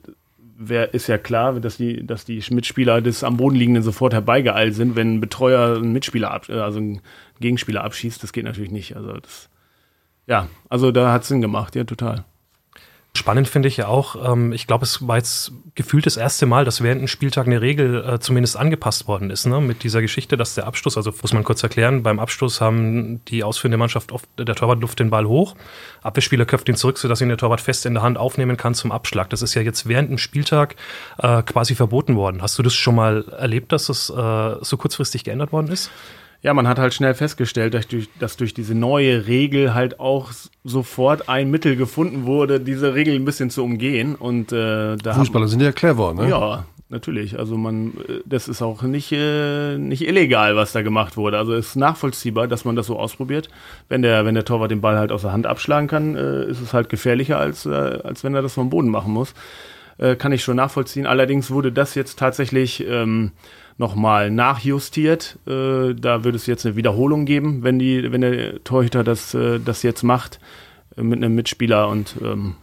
wer 0.60 0.92
ist 0.92 1.06
ja 1.06 1.18
klar, 1.18 1.60
dass 1.60 1.76
die, 1.76 2.04
dass 2.04 2.24
die 2.24 2.42
Mitspieler 2.50 3.00
des 3.00 3.22
am 3.22 3.36
Boden 3.36 3.54
liegenden 3.54 3.84
sofort 3.84 4.12
herbeigeeilt 4.12 4.74
sind, 4.74 4.96
wenn 4.96 5.14
ein 5.14 5.20
Betreuer 5.20 5.76
einen 5.76 5.92
Mitspieler, 5.92 6.32
ab, 6.32 6.50
also 6.50 6.78
einen 6.78 7.00
Gegenspieler 7.40 7.84
abschießt. 7.84 8.22
Das 8.22 8.32
geht 8.32 8.44
natürlich 8.44 8.72
nicht. 8.72 8.96
Also 8.96 9.12
das, 9.12 9.48
ja, 10.26 10.48
also 10.68 10.90
da 10.90 11.12
hat 11.12 11.24
Sinn 11.24 11.40
gemacht, 11.40 11.76
ja, 11.76 11.84
total. 11.84 12.24
Spannend 13.16 13.48
finde 13.48 13.68
ich 13.68 13.76
ja 13.76 13.88
auch, 13.88 14.32
ähm, 14.32 14.52
ich 14.52 14.66
glaube, 14.66 14.84
es 14.84 15.06
war 15.08 15.16
jetzt 15.16 15.52
gefühlt 15.74 16.06
das 16.06 16.16
erste 16.16 16.46
Mal, 16.46 16.64
dass 16.64 16.82
während 16.82 16.98
einem 16.98 17.08
Spieltag 17.08 17.46
eine 17.46 17.60
Regel 17.60 18.04
äh, 18.04 18.20
zumindest 18.20 18.56
angepasst 18.56 19.08
worden 19.08 19.30
ist, 19.30 19.46
ne? 19.46 19.60
mit 19.60 19.82
dieser 19.82 20.00
Geschichte, 20.02 20.36
dass 20.36 20.54
der 20.54 20.66
Abstoß, 20.66 20.96
also 20.96 21.12
muss 21.20 21.32
man 21.32 21.42
kurz 21.42 21.62
erklären, 21.62 22.02
beim 22.02 22.20
Abstoß 22.20 22.60
haben 22.60 23.24
die 23.24 23.42
ausführende 23.42 23.76
Mannschaft 23.76 24.12
oft, 24.12 24.28
der 24.38 24.54
Torwart 24.54 24.80
luft 24.80 25.00
den 25.00 25.10
Ball 25.10 25.26
hoch, 25.26 25.56
Abwehrspieler 26.02 26.44
köpft 26.44 26.68
ihn 26.68 26.76
zurück, 26.76 26.98
sodass 26.98 27.20
ihn 27.20 27.28
der 27.28 27.38
Torwart 27.38 27.60
fest 27.60 27.86
in 27.86 27.94
der 27.94 28.02
Hand 28.02 28.18
aufnehmen 28.18 28.56
kann 28.56 28.74
zum 28.74 28.92
Abschlag. 28.92 29.30
Das 29.30 29.42
ist 29.42 29.54
ja 29.54 29.62
jetzt 29.62 29.88
während 29.88 30.10
dem 30.10 30.18
Spieltag 30.18 30.76
äh, 31.18 31.42
quasi 31.42 31.74
verboten 31.74 32.14
worden. 32.14 32.40
Hast 32.40 32.58
du 32.58 32.62
das 32.62 32.74
schon 32.74 32.94
mal 32.94 33.24
erlebt, 33.36 33.72
dass 33.72 33.86
das 33.86 34.10
äh, 34.10 34.56
so 34.60 34.76
kurzfristig 34.76 35.24
geändert 35.24 35.50
worden 35.50 35.68
ist? 35.68 35.90
Ja, 36.40 36.54
man 36.54 36.68
hat 36.68 36.78
halt 36.78 36.95
schnell 36.95 37.14
festgestellt, 37.14 37.75
dass 37.75 37.88
durch, 37.88 38.09
dass 38.21 38.37
durch 38.37 38.54
diese 38.54 38.75
neue 38.75 39.26
Regel 39.26 39.75
halt 39.75 39.99
auch 39.99 40.30
sofort 40.62 41.28
ein 41.28 41.50
Mittel 41.50 41.75
gefunden 41.75 42.26
wurde, 42.26 42.61
diese 42.61 42.95
Regel 42.95 43.16
ein 43.16 43.25
bisschen 43.25 43.50
zu 43.50 43.64
umgehen. 43.64 44.14
Und 44.14 44.52
äh, 44.52 44.97
da 44.97 45.14
Fußballer 45.14 45.49
sind 45.49 45.62
ja 45.62 45.73
clever, 45.73 46.14
ne? 46.14 46.28
Ja, 46.28 46.64
natürlich. 46.90 47.37
Also 47.37 47.57
man, 47.57 47.88
äh, 48.09 48.21
das 48.25 48.47
ist 48.47 48.62
auch 48.62 48.83
nicht, 48.83 49.11
äh, 49.11 49.78
nicht 49.78 50.07
illegal, 50.07 50.54
was 50.54 50.71
da 50.71 50.83
gemacht 50.83 51.16
wurde. 51.16 51.38
Also 51.38 51.54
es 51.54 51.71
ist 51.71 51.76
nachvollziehbar, 51.76 52.47
dass 52.47 52.64
man 52.64 52.76
das 52.76 52.87
so 52.87 52.97
ausprobiert. 52.97 53.49
Wenn 53.88 54.02
der, 54.02 54.25
wenn 54.25 54.37
der 54.37 54.45
Torwart 54.45 54.71
den 54.71 54.80
Ball 54.80 54.97
halt 54.97 55.11
aus 55.11 55.23
der 55.23 55.33
Hand 55.33 55.49
abschlagen 55.49 55.88
kann, 55.88 56.14
äh, 56.14 56.45
ist 56.45 56.61
es 56.61 56.73
halt 56.73 56.88
gefährlicher, 56.88 57.38
als, 57.40 57.66
äh, 57.66 57.71
als 57.71 58.23
wenn 58.23 58.37
er 58.37 58.42
das 58.42 58.54
vom 58.54 58.71
Boden 58.71 58.90
machen 58.90 59.12
muss. 59.12 59.35
Äh, 59.99 60.17
kann 60.17 60.33
ich 60.33 60.43
schon 60.43 60.57
nachvollziehen. 60.57 61.07
Allerdings 61.07 61.50
wurde 61.50 61.73
das 61.73 61.95
jetzt 61.95 62.19
tatsächlich 62.19 62.87
ähm, 62.87 63.33
nochmal 63.78 64.31
nachjustiert. 64.31 65.38
Äh, 65.47 65.95
da 65.95 66.25
wird 66.25 66.37
es 66.37 66.47
jetzt 66.47 66.64
eine 66.64 66.76
Wiederholung 66.76 67.25
geben, 67.25 67.62
wenn, 67.64 67.78
die, 67.78 68.11
wenn 68.12 68.21
der 68.21 68.62
Torhüter 68.62 69.02
das, 69.02 69.35
äh, 69.35 69.59
das 69.59 69.83
jetzt 69.83 70.05
macht 70.05 70.38
äh, 70.97 71.02
mit 71.02 71.19
einem 71.19 71.35
Mitspieler 71.35 71.88
und 71.88 72.14
ähm, 72.23 72.55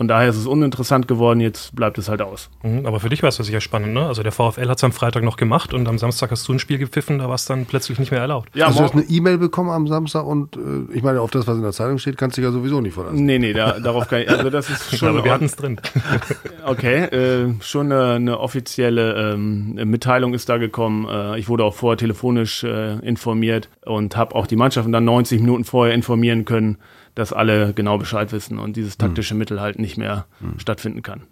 von 0.00 0.08
daher 0.08 0.30
ist 0.30 0.38
es 0.38 0.46
uninteressant 0.46 1.08
geworden, 1.08 1.40
jetzt 1.40 1.76
bleibt 1.76 1.98
es 1.98 2.08
halt 2.08 2.22
aus. 2.22 2.48
Mhm, 2.62 2.86
aber 2.86 3.00
für 3.00 3.10
dich 3.10 3.22
war 3.22 3.28
es 3.28 3.36
ja 3.36 3.44
sicher 3.44 3.60
spannend, 3.60 3.92
ne? 3.92 4.06
Also 4.06 4.22
der 4.22 4.32
VfL 4.32 4.66
hat 4.66 4.78
es 4.78 4.84
am 4.84 4.92
Freitag 4.92 5.22
noch 5.22 5.36
gemacht 5.36 5.74
und 5.74 5.86
am 5.86 5.98
Samstag 5.98 6.30
hast 6.30 6.48
du 6.48 6.54
ein 6.54 6.58
Spiel 6.58 6.78
gepfiffen, 6.78 7.18
da 7.18 7.28
war 7.28 7.34
es 7.34 7.44
dann 7.44 7.66
plötzlich 7.66 7.98
nicht 7.98 8.10
mehr 8.10 8.22
erlaubt. 8.22 8.48
Ja, 8.54 8.68
also 8.68 8.78
du 8.78 8.84
hast 8.84 8.94
eine 8.94 9.02
E-Mail 9.02 9.36
bekommen 9.36 9.68
am 9.68 9.86
Samstag 9.88 10.24
und 10.24 10.56
äh, 10.56 10.94
ich 10.94 11.02
meine, 11.02 11.20
auf 11.20 11.30
das, 11.30 11.46
was 11.46 11.58
in 11.58 11.62
der 11.62 11.72
Zeitung 11.72 11.98
steht, 11.98 12.16
kannst 12.16 12.38
du 12.38 12.40
ja 12.40 12.50
sowieso 12.50 12.80
nicht 12.80 12.94
verlassen. 12.94 13.26
Nee, 13.26 13.38
nee, 13.38 13.52
da, 13.52 13.78
darauf 13.78 14.08
kann 14.08 14.22
ich, 14.22 14.30
also 14.30 14.48
das 14.48 14.70
ist 14.70 14.96
schon. 14.96 15.10
aber 15.10 15.22
wir 15.22 15.34
hatten 15.34 15.44
es 15.44 15.56
drin. 15.56 15.78
okay, 16.64 17.04
äh, 17.04 17.52
schon 17.60 17.92
eine, 17.92 18.14
eine 18.14 18.40
offizielle 18.40 19.34
ähm, 19.34 19.74
Mitteilung 19.84 20.32
ist 20.32 20.48
da 20.48 20.56
gekommen. 20.56 21.06
Äh, 21.10 21.38
ich 21.38 21.50
wurde 21.50 21.64
auch 21.64 21.74
vorher 21.74 21.98
telefonisch 21.98 22.64
äh, 22.64 22.94
informiert 23.06 23.68
und 23.84 24.16
habe 24.16 24.34
auch 24.34 24.46
die 24.46 24.56
Mannschaften 24.56 24.92
dann 24.92 25.04
90 25.04 25.42
Minuten 25.42 25.64
vorher 25.64 25.94
informieren 25.94 26.46
können 26.46 26.78
dass 27.14 27.32
alle 27.32 27.72
genau 27.74 27.98
Bescheid 27.98 28.32
wissen 28.32 28.58
und 28.58 28.76
dieses 28.76 28.96
taktische. 28.98 29.34
Mittel 29.34 29.60
halt 29.60 29.78
nicht 29.78 29.96
mehr 29.96 30.26
mhm. 30.40 30.58
stattfinden 30.58 31.02
kann. 31.02 31.22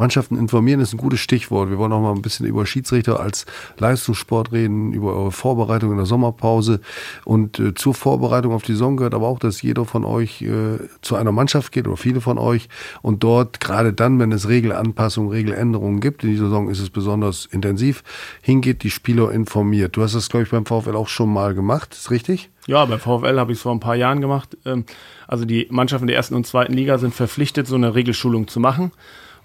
Mannschaften 0.00 0.38
informieren 0.38 0.80
ist 0.80 0.94
ein 0.94 0.96
gutes 0.96 1.20
Stichwort. 1.20 1.68
Wir 1.68 1.76
wollen 1.76 1.92
auch 1.92 2.00
mal 2.00 2.12
ein 2.12 2.22
bisschen 2.22 2.46
über 2.46 2.64
Schiedsrichter 2.64 3.20
als 3.20 3.44
Leistungssport 3.76 4.50
reden, 4.50 4.94
über 4.94 5.14
eure 5.14 5.30
Vorbereitung 5.30 5.90
in 5.90 5.98
der 5.98 6.06
Sommerpause. 6.06 6.80
Und 7.26 7.58
äh, 7.58 7.74
zur 7.74 7.92
Vorbereitung 7.92 8.54
auf 8.54 8.62
die 8.62 8.72
Saison 8.72 8.96
gehört 8.96 9.12
aber 9.12 9.28
auch, 9.28 9.38
dass 9.38 9.60
jeder 9.60 9.84
von 9.84 10.06
euch 10.06 10.40
äh, 10.40 10.78
zu 11.02 11.16
einer 11.16 11.32
Mannschaft 11.32 11.70
geht 11.70 11.86
oder 11.86 11.98
viele 11.98 12.22
von 12.22 12.38
euch 12.38 12.70
und 13.02 13.22
dort, 13.22 13.60
gerade 13.60 13.92
dann, 13.92 14.18
wenn 14.18 14.32
es 14.32 14.48
Regelanpassungen, 14.48 15.30
Regeländerungen 15.30 16.00
gibt, 16.00 16.24
in 16.24 16.30
dieser 16.30 16.44
Saison 16.44 16.70
ist 16.70 16.80
es 16.80 16.88
besonders 16.88 17.44
intensiv, 17.44 18.02
hingeht, 18.40 18.82
die 18.82 18.90
Spieler 18.90 19.30
informiert. 19.30 19.98
Du 19.98 20.02
hast 20.02 20.14
das, 20.14 20.30
glaube 20.30 20.44
ich, 20.44 20.50
beim 20.50 20.64
VfL 20.64 20.96
auch 20.96 21.08
schon 21.08 21.30
mal 21.30 21.54
gemacht, 21.54 21.92
ist 21.92 22.10
richtig? 22.10 22.48
Ja, 22.66 22.86
beim 22.86 23.00
VfL 23.00 23.38
habe 23.38 23.52
ich 23.52 23.58
es 23.58 23.62
vor 23.62 23.72
ein 23.72 23.80
paar 23.80 23.96
Jahren 23.96 24.22
gemacht. 24.22 24.56
Ähm, 24.64 24.86
also 25.28 25.44
die 25.44 25.66
Mannschaften 25.70 26.06
der 26.06 26.16
ersten 26.16 26.34
und 26.34 26.46
zweiten 26.46 26.72
Liga 26.72 26.96
sind 26.96 27.14
verpflichtet, 27.14 27.66
so 27.66 27.74
eine 27.74 27.94
Regelschulung 27.94 28.48
zu 28.48 28.60
machen. 28.60 28.92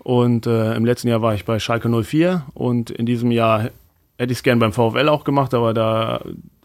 Und 0.06 0.46
äh, 0.46 0.76
im 0.76 0.86
letzten 0.86 1.08
Jahr 1.08 1.24
war 1.24 1.34
ich 1.34 1.46
bei 1.46 1.58
Schalke 1.58 1.90
04 1.90 2.46
und 2.54 2.92
in 2.92 3.08
diesem 3.08 3.32
Jahr 3.32 3.72
hätte 4.20 4.32
ich 4.32 4.38
es 4.38 4.44
gern 4.44 4.60
beim 4.60 4.72
VfL 4.72 5.10
auch 5.10 5.24
gemacht, 5.24 5.56
aber 5.56 5.74
da, 5.74 6.22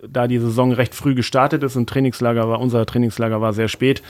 da 0.07 0.29
die 0.29 0.39
Saison 0.39 0.73
recht 0.73 0.95
früh 0.95 1.15
gestartet 1.15 1.63
ist 1.63 1.75
und 1.75 1.89
Trainingslager 1.89 2.51
war, 2.51 2.61
unser 2.61 2.85
Trainingslager 2.85 3.41
war 3.41 3.55
sehr 3.55 3.69
spät, 3.69 4.03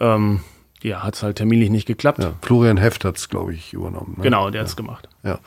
ähm, 0.00 0.40
ja, 0.82 1.02
hat 1.02 1.16
es 1.16 1.22
halt 1.22 1.36
terminlich 1.36 1.68
nicht 1.68 1.84
geklappt. 1.84 2.22
Ja, 2.22 2.32
Florian 2.40 2.78
Heft 2.78 3.04
hat 3.04 3.18
es, 3.18 3.28
glaube 3.28 3.52
ich, 3.52 3.74
übernommen. 3.74 4.14
Ne? 4.16 4.22
Genau, 4.22 4.48
der 4.48 4.60
ja. 4.60 4.62
hat 4.62 4.70
es 4.70 4.76
gemacht. 4.76 5.06
Ja 5.22 5.38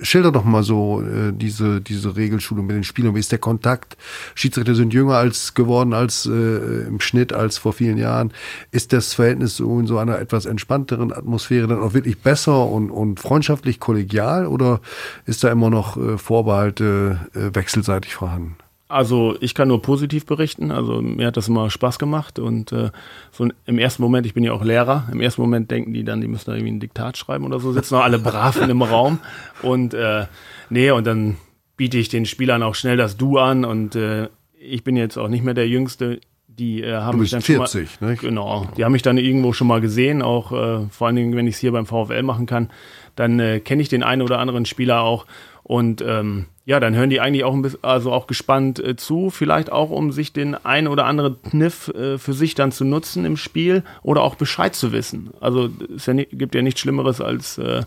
schilder 0.00 0.32
doch 0.32 0.44
mal 0.44 0.62
so 0.62 1.02
äh, 1.02 1.32
diese, 1.32 1.80
diese 1.80 2.16
Regelschulung 2.16 2.66
mit 2.66 2.76
den 2.76 2.84
Spielern. 2.84 3.14
Wie 3.14 3.20
ist 3.20 3.32
der 3.32 3.38
Kontakt? 3.38 3.96
Schiedsrichter 4.34 4.74
sind 4.74 4.92
jünger 4.92 5.16
als 5.16 5.54
geworden 5.54 5.92
als 5.92 6.26
äh, 6.26 6.86
im 6.86 7.00
Schnitt 7.00 7.32
als 7.32 7.58
vor 7.58 7.72
vielen 7.72 7.98
Jahren. 7.98 8.32
Ist 8.70 8.92
das 8.92 9.14
Verhältnis 9.14 9.56
so 9.56 9.78
in 9.78 9.86
so 9.86 9.98
einer 9.98 10.18
etwas 10.18 10.46
entspannteren 10.46 11.12
Atmosphäre 11.12 11.66
dann 11.66 11.80
auch 11.80 11.94
wirklich 11.94 12.18
besser 12.18 12.66
und, 12.66 12.90
und 12.90 13.20
freundschaftlich 13.20 13.80
kollegial 13.80 14.46
oder 14.46 14.80
ist 15.26 15.44
da 15.44 15.50
immer 15.50 15.70
noch 15.70 15.96
äh, 15.96 16.18
Vorbehalte 16.18 17.20
äh, 17.34 17.54
wechselseitig 17.54 18.14
vorhanden? 18.14 18.56
Also 18.88 19.36
ich 19.40 19.54
kann 19.54 19.68
nur 19.68 19.82
positiv 19.82 20.24
berichten. 20.24 20.70
Also 20.70 21.02
mir 21.02 21.26
hat 21.26 21.36
das 21.36 21.48
immer 21.48 21.68
Spaß 21.68 21.98
gemacht 21.98 22.38
und 22.38 22.72
äh, 22.72 22.90
so 23.30 23.46
im 23.66 23.78
ersten 23.78 24.02
Moment, 24.02 24.26
ich 24.26 24.32
bin 24.32 24.44
ja 24.44 24.52
auch 24.52 24.64
Lehrer, 24.64 25.08
im 25.12 25.20
ersten 25.20 25.42
Moment 25.42 25.70
denken 25.70 25.92
die 25.92 26.04
dann, 26.04 26.22
die 26.22 26.28
müssen 26.28 26.50
da 26.50 26.56
irgendwie 26.56 26.72
ein 26.72 26.80
Diktat 26.80 27.18
schreiben 27.18 27.44
oder 27.44 27.60
so, 27.60 27.72
sitzen 27.72 27.94
noch 27.94 28.02
alle 28.02 28.18
brav 28.18 28.56
in 28.56 28.64
einem 28.64 28.80
Raum 28.80 29.18
und 29.62 29.92
äh, 29.92 30.26
nee, 30.70 30.90
und 30.90 31.06
dann 31.06 31.36
biete 31.76 31.98
ich 31.98 32.08
den 32.08 32.24
Spielern 32.24 32.62
auch 32.62 32.74
schnell 32.74 32.96
das 32.96 33.18
Du 33.18 33.38
an 33.38 33.66
und 33.66 33.94
äh, 33.94 34.28
ich 34.58 34.84
bin 34.84 34.96
jetzt 34.96 35.18
auch 35.18 35.28
nicht 35.28 35.44
mehr 35.44 35.54
der 35.54 35.68
Jüngste. 35.68 36.20
Die 36.46 36.82
äh, 36.82 36.94
haben 36.94 37.20
mich 37.20 37.30
dann 37.30 37.42
40, 37.42 37.90
schon 37.90 38.04
mal, 38.04 38.10
nicht? 38.12 38.22
genau, 38.22 38.66
die 38.76 38.84
haben 38.84 38.92
mich 38.92 39.02
dann 39.02 39.16
irgendwo 39.18 39.52
schon 39.52 39.68
mal 39.68 39.80
gesehen, 39.80 40.22
auch 40.22 40.50
äh, 40.50 40.88
vor 40.90 41.06
allen 41.06 41.14
Dingen, 41.14 41.36
wenn 41.36 41.46
ich 41.46 41.54
es 41.54 41.60
hier 41.60 41.72
beim 41.72 41.86
VfL 41.86 42.22
machen 42.22 42.46
kann, 42.46 42.70
dann 43.16 43.38
äh, 43.38 43.60
kenne 43.60 43.82
ich 43.82 43.88
den 43.88 44.02
einen 44.02 44.22
oder 44.22 44.38
anderen 44.38 44.64
Spieler 44.64 45.02
auch 45.02 45.26
und 45.62 46.02
ähm, 46.04 46.46
ja, 46.68 46.80
dann 46.80 46.94
hören 46.94 47.08
die 47.08 47.18
eigentlich 47.18 47.44
auch 47.44 47.54
ein 47.54 47.62
bisschen, 47.62 47.82
also 47.82 48.12
auch 48.12 48.26
gespannt 48.26 48.78
äh, 48.78 48.94
zu, 48.94 49.30
vielleicht 49.30 49.72
auch, 49.72 49.88
um 49.88 50.12
sich 50.12 50.34
den 50.34 50.54
einen 50.54 50.86
oder 50.86 51.06
anderen 51.06 51.40
Kniff 51.40 51.88
äh, 51.88 52.18
für 52.18 52.34
sich 52.34 52.54
dann 52.54 52.72
zu 52.72 52.84
nutzen 52.84 53.24
im 53.24 53.38
Spiel 53.38 53.84
oder 54.02 54.20
auch 54.20 54.34
Bescheid 54.34 54.74
zu 54.74 54.92
wissen. 54.92 55.30
Also 55.40 55.70
es 55.96 56.04
ja 56.04 56.12
nicht, 56.12 56.28
gibt 56.32 56.54
ja 56.54 56.60
nichts 56.60 56.80
Schlimmeres 56.80 57.22
als, 57.22 57.56
äh, 57.56 57.84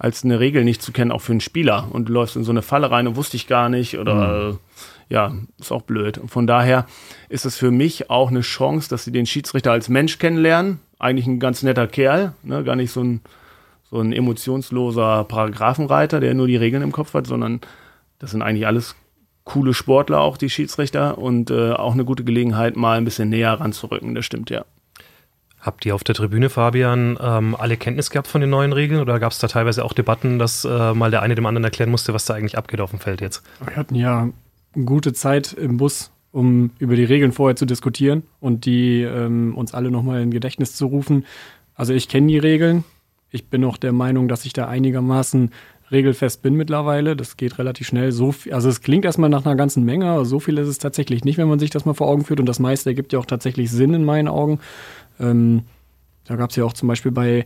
als 0.00 0.24
eine 0.24 0.40
Regel 0.40 0.64
nicht 0.64 0.82
zu 0.82 0.90
kennen, 0.90 1.12
auch 1.12 1.20
für 1.20 1.30
einen 1.30 1.42
Spieler. 1.42 1.86
Und 1.92 2.08
du 2.08 2.12
läufst 2.12 2.34
in 2.34 2.42
so 2.42 2.50
eine 2.50 2.62
Falle 2.62 2.90
rein 2.90 3.06
und 3.06 3.14
wusste 3.14 3.36
ich 3.36 3.46
gar 3.46 3.68
nicht 3.68 3.98
oder 3.98 4.50
mhm. 4.50 4.58
ja, 5.10 5.32
ist 5.60 5.70
auch 5.70 5.82
blöd. 5.82 6.18
Und 6.18 6.32
von 6.32 6.48
daher 6.48 6.86
ist 7.28 7.46
es 7.46 7.56
für 7.56 7.70
mich 7.70 8.10
auch 8.10 8.30
eine 8.30 8.40
Chance, 8.40 8.90
dass 8.90 9.04
sie 9.04 9.12
den 9.12 9.26
Schiedsrichter 9.26 9.70
als 9.70 9.88
Mensch 9.88 10.18
kennenlernen. 10.18 10.80
Eigentlich 10.98 11.28
ein 11.28 11.38
ganz 11.38 11.62
netter 11.62 11.86
Kerl, 11.86 12.32
ne? 12.42 12.64
gar 12.64 12.74
nicht 12.74 12.90
so 12.90 13.00
ein 13.00 13.20
so 13.90 14.00
ein 14.00 14.12
emotionsloser 14.12 15.22
Paragraphenreiter, 15.22 16.18
der 16.18 16.34
nur 16.34 16.48
die 16.48 16.56
Regeln 16.56 16.82
im 16.82 16.90
Kopf 16.90 17.14
hat, 17.14 17.28
sondern 17.28 17.60
das 18.24 18.30
sind 18.30 18.40
eigentlich 18.40 18.66
alles 18.66 18.96
coole 19.44 19.74
Sportler, 19.74 20.20
auch 20.20 20.38
die 20.38 20.48
Schiedsrichter, 20.48 21.18
und 21.18 21.50
äh, 21.50 21.72
auch 21.72 21.92
eine 21.92 22.06
gute 22.06 22.24
Gelegenheit, 22.24 22.74
mal 22.74 22.96
ein 22.96 23.04
bisschen 23.04 23.28
näher 23.28 23.52
ranzurücken, 23.52 24.14
das 24.14 24.24
stimmt 24.24 24.48
ja. 24.48 24.64
Habt 25.60 25.84
ihr 25.84 25.94
auf 25.94 26.04
der 26.04 26.14
Tribüne, 26.14 26.48
Fabian, 26.48 27.18
ähm, 27.20 27.54
alle 27.54 27.76
Kenntnis 27.76 28.08
gehabt 28.08 28.26
von 28.26 28.40
den 28.40 28.48
neuen 28.48 28.72
Regeln 28.72 29.02
oder 29.02 29.20
gab 29.20 29.32
es 29.32 29.38
da 29.38 29.46
teilweise 29.46 29.84
auch 29.84 29.92
Debatten, 29.92 30.38
dass 30.38 30.64
äh, 30.64 30.94
mal 30.94 31.10
der 31.10 31.20
eine 31.20 31.34
dem 31.34 31.44
anderen 31.44 31.64
erklären 31.64 31.90
musste, 31.90 32.14
was 32.14 32.24
da 32.24 32.32
eigentlich 32.32 32.56
abgeht 32.56 32.80
auf 32.80 32.90
dem 32.90 32.98
Feld 32.98 33.20
jetzt? 33.20 33.42
Wir 33.62 33.76
hatten 33.76 33.94
ja 33.94 34.30
gute 34.72 35.12
Zeit 35.12 35.52
im 35.52 35.76
Bus, 35.76 36.10
um 36.32 36.70
über 36.78 36.96
die 36.96 37.04
Regeln 37.04 37.32
vorher 37.32 37.56
zu 37.56 37.66
diskutieren 37.66 38.22
und 38.40 38.64
die 38.64 39.02
ähm, 39.02 39.54
uns 39.54 39.74
alle 39.74 39.90
nochmal 39.90 40.22
in 40.22 40.30
Gedächtnis 40.30 40.76
zu 40.76 40.86
rufen. 40.86 41.26
Also 41.74 41.92
ich 41.92 42.08
kenne 42.08 42.28
die 42.28 42.38
Regeln. 42.38 42.84
Ich 43.30 43.48
bin 43.48 43.64
auch 43.64 43.76
der 43.76 43.92
Meinung, 43.92 44.28
dass 44.28 44.46
ich 44.46 44.54
da 44.54 44.68
einigermaßen 44.68 45.50
regelfest 45.90 46.42
bin 46.42 46.54
mittlerweile. 46.54 47.16
Das 47.16 47.36
geht 47.36 47.58
relativ 47.58 47.86
schnell. 47.86 48.12
So 48.12 48.32
viel, 48.32 48.52
also 48.52 48.68
es 48.68 48.80
klingt 48.80 49.04
erstmal 49.04 49.30
nach 49.30 49.44
einer 49.44 49.56
ganzen 49.56 49.84
Menge, 49.84 50.06
aber 50.06 50.24
so 50.24 50.40
viel 50.40 50.58
ist 50.58 50.68
es 50.68 50.78
tatsächlich 50.78 51.24
nicht, 51.24 51.38
wenn 51.38 51.48
man 51.48 51.58
sich 51.58 51.70
das 51.70 51.84
mal 51.84 51.94
vor 51.94 52.08
Augen 52.08 52.24
führt. 52.24 52.40
Und 52.40 52.46
das 52.46 52.58
meiste 52.58 52.90
ergibt 52.90 53.12
ja 53.12 53.18
auch 53.18 53.26
tatsächlich 53.26 53.70
Sinn 53.70 53.94
in 53.94 54.04
meinen 54.04 54.28
Augen. 54.28 54.60
Ähm, 55.20 55.62
da 56.24 56.36
gab 56.36 56.50
es 56.50 56.56
ja 56.56 56.64
auch 56.64 56.72
zum 56.72 56.88
Beispiel 56.88 57.12
bei 57.12 57.44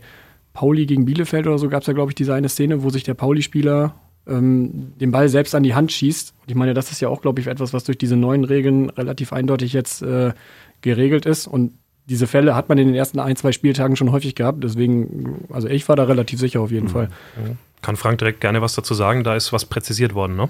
Pauli 0.53 0.85
gegen 0.85 1.05
Bielefeld 1.05 1.47
oder 1.47 1.57
so, 1.57 1.69
gab 1.69 1.81
es 1.81 1.87
ja, 1.87 1.93
glaube 1.93 2.11
ich, 2.11 2.15
diese 2.15 2.33
eine 2.33 2.49
Szene, 2.49 2.83
wo 2.83 2.89
sich 2.89 3.03
der 3.03 3.13
Pauli-Spieler 3.13 3.93
ähm, 4.27 4.93
den 4.99 5.11
Ball 5.11 5.29
selbst 5.29 5.55
an 5.55 5.63
die 5.63 5.75
Hand 5.75 5.91
schießt. 5.91 6.33
Und 6.41 6.49
ich 6.49 6.55
meine, 6.55 6.73
das 6.73 6.91
ist 6.91 7.01
ja 7.01 7.09
auch, 7.09 7.21
glaube 7.21 7.41
ich, 7.41 7.47
etwas, 7.47 7.73
was 7.73 7.83
durch 7.83 7.97
diese 7.97 8.15
neuen 8.15 8.43
Regeln 8.43 8.89
relativ 8.89 9.33
eindeutig 9.33 9.73
jetzt 9.73 10.01
äh, 10.01 10.33
geregelt 10.81 11.25
ist. 11.25 11.47
Und 11.47 11.73
diese 12.09 12.25
Fälle 12.25 12.55
hat 12.55 12.69
man 12.69 12.77
in 12.77 12.87
den 12.87 12.95
ersten 12.95 13.19
ein, 13.19 13.35
zwei 13.35 13.51
Spieltagen 13.51 13.95
schon 13.95 14.11
häufig 14.11 14.35
gehabt. 14.35 14.63
Deswegen, 14.63 15.45
also 15.49 15.67
ich 15.67 15.87
war 15.87 15.95
da 15.95 16.05
relativ 16.05 16.39
sicher 16.39 16.61
auf 16.61 16.71
jeden 16.71 16.87
mhm. 16.87 16.91
Fall. 16.91 17.09
Mhm. 17.37 17.57
Kann 17.81 17.95
Frank 17.95 18.19
direkt 18.19 18.41
gerne 18.41 18.61
was 18.61 18.75
dazu 18.75 18.93
sagen? 18.93 19.23
Da 19.23 19.35
ist 19.35 19.53
was 19.53 19.65
präzisiert 19.65 20.13
worden, 20.13 20.35
ne? 20.35 20.49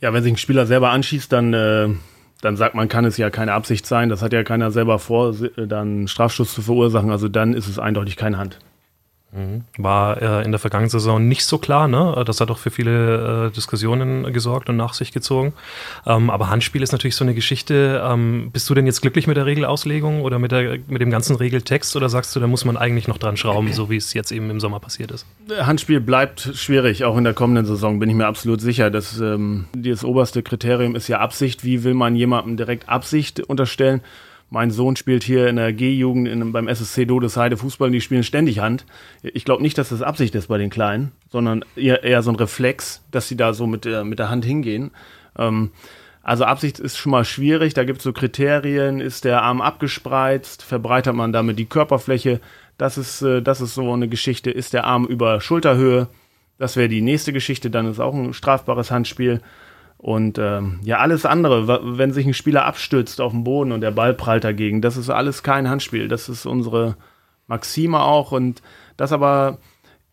Ja, 0.00 0.12
wenn 0.12 0.22
sich 0.22 0.32
ein 0.32 0.36
Spieler 0.36 0.66
selber 0.66 0.90
anschießt, 0.90 1.32
dann, 1.32 1.52
äh, 1.54 1.88
dann 2.40 2.56
sagt 2.56 2.74
man, 2.74 2.88
kann 2.88 3.04
es 3.04 3.16
ja 3.16 3.30
keine 3.30 3.52
Absicht 3.52 3.84
sein. 3.84 4.08
Das 4.08 4.22
hat 4.22 4.32
ja 4.32 4.44
keiner 4.44 4.70
selber 4.70 4.98
vor, 4.98 5.34
dann 5.56 6.06
Strafschuss 6.06 6.54
zu 6.54 6.62
verursachen. 6.62 7.10
Also 7.10 7.28
dann 7.28 7.54
ist 7.54 7.66
es 7.68 7.78
eindeutig 7.78 8.16
keine 8.16 8.38
Hand. 8.38 8.58
Mhm. 9.30 9.64
War 9.76 10.22
äh, 10.22 10.44
in 10.44 10.52
der 10.52 10.58
vergangenen 10.58 10.88
Saison 10.88 11.28
nicht 11.28 11.44
so 11.44 11.58
klar, 11.58 11.86
ne? 11.86 12.22
Das 12.26 12.40
hat 12.40 12.50
auch 12.50 12.56
für 12.56 12.70
viele 12.70 13.48
äh, 13.48 13.50
Diskussionen 13.50 14.32
gesorgt 14.32 14.70
und 14.70 14.76
nach 14.76 14.94
sich 14.94 15.12
gezogen. 15.12 15.52
Ähm, 16.06 16.30
aber 16.30 16.48
Handspiel 16.48 16.82
ist 16.82 16.92
natürlich 16.92 17.16
so 17.16 17.24
eine 17.24 17.34
Geschichte. 17.34 18.02
Ähm, 18.04 18.48
bist 18.52 18.70
du 18.70 18.74
denn 18.74 18.86
jetzt 18.86 19.02
glücklich 19.02 19.26
mit 19.26 19.36
der 19.36 19.44
Regelauslegung 19.44 20.22
oder 20.22 20.38
mit, 20.38 20.52
der, 20.52 20.78
mit 20.86 21.02
dem 21.02 21.10
ganzen 21.10 21.36
Regeltext 21.36 21.94
oder 21.94 22.08
sagst 22.08 22.34
du, 22.34 22.40
da 22.40 22.46
muss 22.46 22.64
man 22.64 22.78
eigentlich 22.78 23.06
noch 23.06 23.18
dran 23.18 23.36
schrauben, 23.36 23.70
so 23.72 23.90
wie 23.90 23.96
es 23.96 24.14
jetzt 24.14 24.32
eben 24.32 24.48
im 24.48 24.60
Sommer 24.60 24.80
passiert 24.80 25.10
ist? 25.10 25.26
Handspiel 25.60 26.00
bleibt 26.00 26.50
schwierig, 26.54 27.04
auch 27.04 27.18
in 27.18 27.24
der 27.24 27.34
kommenden 27.34 27.66
Saison, 27.66 27.98
bin 27.98 28.08
ich 28.08 28.16
mir 28.16 28.26
absolut 28.26 28.62
sicher. 28.62 28.90
Das, 28.90 29.20
ähm, 29.20 29.66
das 29.76 30.04
oberste 30.04 30.42
Kriterium 30.42 30.96
ist 30.96 31.06
ja 31.06 31.18
Absicht. 31.18 31.64
Wie 31.64 31.84
will 31.84 31.94
man 31.94 32.16
jemandem 32.16 32.56
direkt 32.56 32.88
Absicht 32.88 33.40
unterstellen? 33.40 34.00
Mein 34.50 34.70
Sohn 34.70 34.96
spielt 34.96 35.24
hier 35.24 35.48
in 35.48 35.56
der 35.56 35.72
G-Jugend 35.72 36.52
beim 36.52 36.68
SSC 36.68 37.04
Dodesheide 37.04 37.58
Fußball 37.58 37.88
und 37.88 37.92
die 37.92 38.00
spielen 38.00 38.22
ständig 38.22 38.60
Hand. 38.60 38.86
Ich 39.22 39.44
glaube 39.44 39.62
nicht, 39.62 39.76
dass 39.76 39.90
das 39.90 40.00
Absicht 40.00 40.34
ist 40.34 40.46
bei 40.46 40.56
den 40.56 40.70
Kleinen, 40.70 41.12
sondern 41.30 41.64
eher, 41.76 42.02
eher 42.02 42.22
so 42.22 42.30
ein 42.30 42.36
Reflex, 42.36 43.04
dass 43.10 43.28
sie 43.28 43.36
da 43.36 43.52
so 43.52 43.66
mit 43.66 43.84
der, 43.84 44.04
mit 44.04 44.18
der 44.18 44.30
Hand 44.30 44.46
hingehen. 44.46 44.90
Ähm, 45.36 45.70
also 46.22 46.44
Absicht 46.44 46.78
ist 46.78 46.96
schon 46.96 47.12
mal 47.12 47.24
schwierig, 47.24 47.74
da 47.74 47.84
gibt 47.84 47.98
es 47.98 48.04
so 48.04 48.12
Kriterien, 48.12 49.00
ist 49.00 49.24
der 49.24 49.42
Arm 49.42 49.60
abgespreizt, 49.60 50.62
verbreitert 50.62 51.14
man 51.14 51.32
damit 51.32 51.58
die 51.58 51.66
Körperfläche, 51.66 52.40
das 52.78 52.96
ist, 52.98 53.22
äh, 53.22 53.42
das 53.42 53.60
ist 53.60 53.74
so 53.74 53.92
eine 53.92 54.08
Geschichte, 54.08 54.50
ist 54.50 54.72
der 54.72 54.84
Arm 54.84 55.04
über 55.06 55.40
Schulterhöhe, 55.40 56.08
das 56.58 56.76
wäre 56.76 56.88
die 56.88 57.02
nächste 57.02 57.32
Geschichte, 57.32 57.70
dann 57.70 57.86
ist 57.86 58.00
auch 58.00 58.14
ein 58.14 58.34
strafbares 58.34 58.90
Handspiel. 58.90 59.40
Und 59.98 60.38
ähm, 60.38 60.78
ja, 60.84 60.98
alles 60.98 61.26
andere, 61.26 61.98
wenn 61.98 62.12
sich 62.12 62.24
ein 62.24 62.34
Spieler 62.34 62.64
abstürzt 62.64 63.20
auf 63.20 63.32
dem 63.32 63.42
Boden 63.42 63.72
und 63.72 63.80
der 63.80 63.90
Ball 63.90 64.14
prallt 64.14 64.44
dagegen, 64.44 64.80
das 64.80 64.96
ist 64.96 65.10
alles 65.10 65.42
kein 65.42 65.68
Handspiel. 65.68 66.06
Das 66.06 66.28
ist 66.28 66.46
unsere 66.46 66.96
Maxime 67.48 68.00
auch. 68.00 68.30
Und 68.30 68.62
das 68.96 69.12
aber 69.12 69.58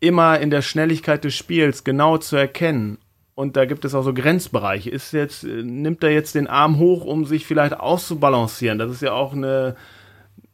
immer 0.00 0.40
in 0.40 0.50
der 0.50 0.62
Schnelligkeit 0.62 1.22
des 1.22 1.34
Spiels 1.34 1.84
genau 1.84 2.18
zu 2.18 2.36
erkennen. 2.36 2.98
Und 3.36 3.56
da 3.56 3.64
gibt 3.64 3.84
es 3.84 3.94
auch 3.94 4.02
so 4.02 4.12
Grenzbereiche. 4.12 4.90
Ist 4.90 5.12
jetzt, 5.12 5.44
nimmt 5.44 6.02
er 6.02 6.10
jetzt 6.10 6.34
den 6.34 6.48
Arm 6.48 6.78
hoch, 6.78 7.04
um 7.04 7.24
sich 7.24 7.46
vielleicht 7.46 7.78
auszubalancieren? 7.78 8.78
Das 8.78 8.90
ist 8.90 9.02
ja 9.02 9.12
auch 9.12 9.34
eine 9.34 9.76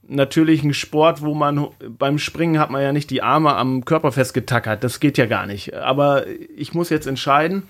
natürlichen 0.03 0.75
Sport, 0.75 1.23
wo 1.23 1.33
man 1.33 1.69
beim 1.89 2.19
Springen 2.19 2.59
hat 2.59 2.71
man 2.71 2.83
ja 2.83 2.93
nicht 2.93 3.09
die 3.11 3.23
Arme 3.23 3.55
am 3.55 3.85
Körper 3.85 4.13
festgetackert. 4.13 4.85
Das 4.85 5.01
geht 5.01 5.17
ja 5.17 5.27
gar 5.27 5.47
nicht. 5.47 5.75
Aber 5.75 6.27
ich 6.27 6.75
muss 6.75 6.91
jetzt 6.91 7.07
entscheiden. 7.07 7.63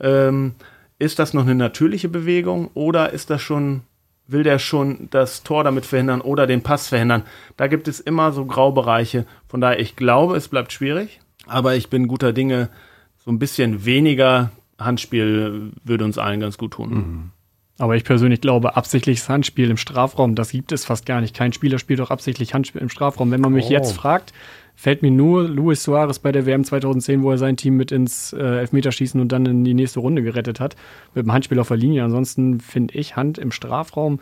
Ähm, 0.00 0.54
ist 0.98 1.18
das 1.18 1.34
noch 1.34 1.42
eine 1.42 1.54
natürliche 1.54 2.08
Bewegung 2.08 2.70
oder 2.74 3.12
ist 3.12 3.30
das 3.30 3.42
schon, 3.42 3.82
will 4.26 4.42
der 4.42 4.58
schon 4.58 5.08
das 5.10 5.42
Tor 5.42 5.64
damit 5.64 5.86
verhindern 5.86 6.20
oder 6.20 6.46
den 6.46 6.62
Pass 6.62 6.88
verhindern? 6.88 7.22
Da 7.56 7.66
gibt 7.66 7.88
es 7.88 8.00
immer 8.00 8.32
so 8.32 8.46
Graubereiche. 8.46 9.26
Von 9.48 9.60
daher, 9.60 9.78
ich 9.80 9.96
glaube, 9.96 10.36
es 10.36 10.48
bleibt 10.48 10.72
schwierig, 10.72 11.20
aber 11.46 11.74
ich 11.76 11.90
bin 11.90 12.08
guter 12.08 12.32
Dinge, 12.32 12.70
so 13.18 13.30
ein 13.30 13.38
bisschen 13.38 13.84
weniger 13.84 14.52
Handspiel 14.78 15.72
würde 15.84 16.04
uns 16.04 16.18
allen 16.18 16.40
ganz 16.40 16.58
gut 16.58 16.72
tun. 16.72 16.90
Mhm. 16.90 17.30
Aber 17.78 17.94
ich 17.96 18.04
persönlich 18.04 18.40
glaube, 18.40 18.76
absichtliches 18.76 19.28
Handspiel 19.28 19.70
im 19.70 19.76
Strafraum, 19.76 20.34
das 20.34 20.50
gibt 20.50 20.72
es 20.72 20.84
fast 20.84 21.04
gar 21.04 21.20
nicht. 21.20 21.36
Kein 21.36 21.52
Spieler 21.52 21.78
spielt 21.78 22.00
doch 22.00 22.10
absichtlich 22.10 22.54
Handspiel 22.54 22.80
im 22.80 22.88
Strafraum. 22.88 23.30
Wenn 23.30 23.42
man 23.42 23.52
mich 23.52 23.66
oh. 23.66 23.72
jetzt 23.72 23.92
fragt, 23.92 24.32
fällt 24.74 25.02
mir 25.02 25.10
nur 25.10 25.46
Luis 25.46 25.82
Suarez 25.82 26.18
bei 26.18 26.32
der 26.32 26.46
WM 26.46 26.64
2010, 26.64 27.22
wo 27.22 27.30
er 27.30 27.38
sein 27.38 27.56
Team 27.56 27.76
mit 27.76 27.92
ins 27.92 28.32
äh, 28.32 28.60
Elfmeterschießen 28.60 29.20
und 29.20 29.30
dann 29.30 29.44
in 29.44 29.64
die 29.64 29.74
nächste 29.74 30.00
Runde 30.00 30.22
gerettet 30.22 30.58
hat, 30.58 30.74
mit 31.14 31.26
dem 31.26 31.32
Handspiel 31.32 31.58
auf 31.58 31.68
der 31.68 31.76
Linie. 31.76 32.04
Ansonsten 32.04 32.60
finde 32.60 32.94
ich 32.94 33.16
Hand 33.16 33.36
im 33.36 33.52
Strafraum 33.52 34.20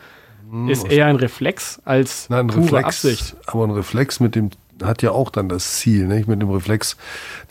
hm, 0.49 0.69
ist 0.69 0.89
eher 0.89 1.05
ein 1.05 1.15
Reflex 1.15 1.81
als 1.85 2.29
Nein, 2.29 2.41
ein 2.41 2.47
pure 2.47 2.63
Reflex, 2.63 2.85
Absicht. 2.85 3.35
Aber 3.47 3.63
ein 3.65 3.71
Reflex 3.71 4.19
mit 4.19 4.35
dem 4.35 4.49
hat 4.83 5.01
ja 5.01 5.11
auch 5.11 5.29
dann 5.29 5.49
das 5.49 5.75
Ziel, 5.75 6.07
nicht? 6.07 6.27
mit 6.27 6.41
dem 6.41 6.49
Reflex 6.49 6.97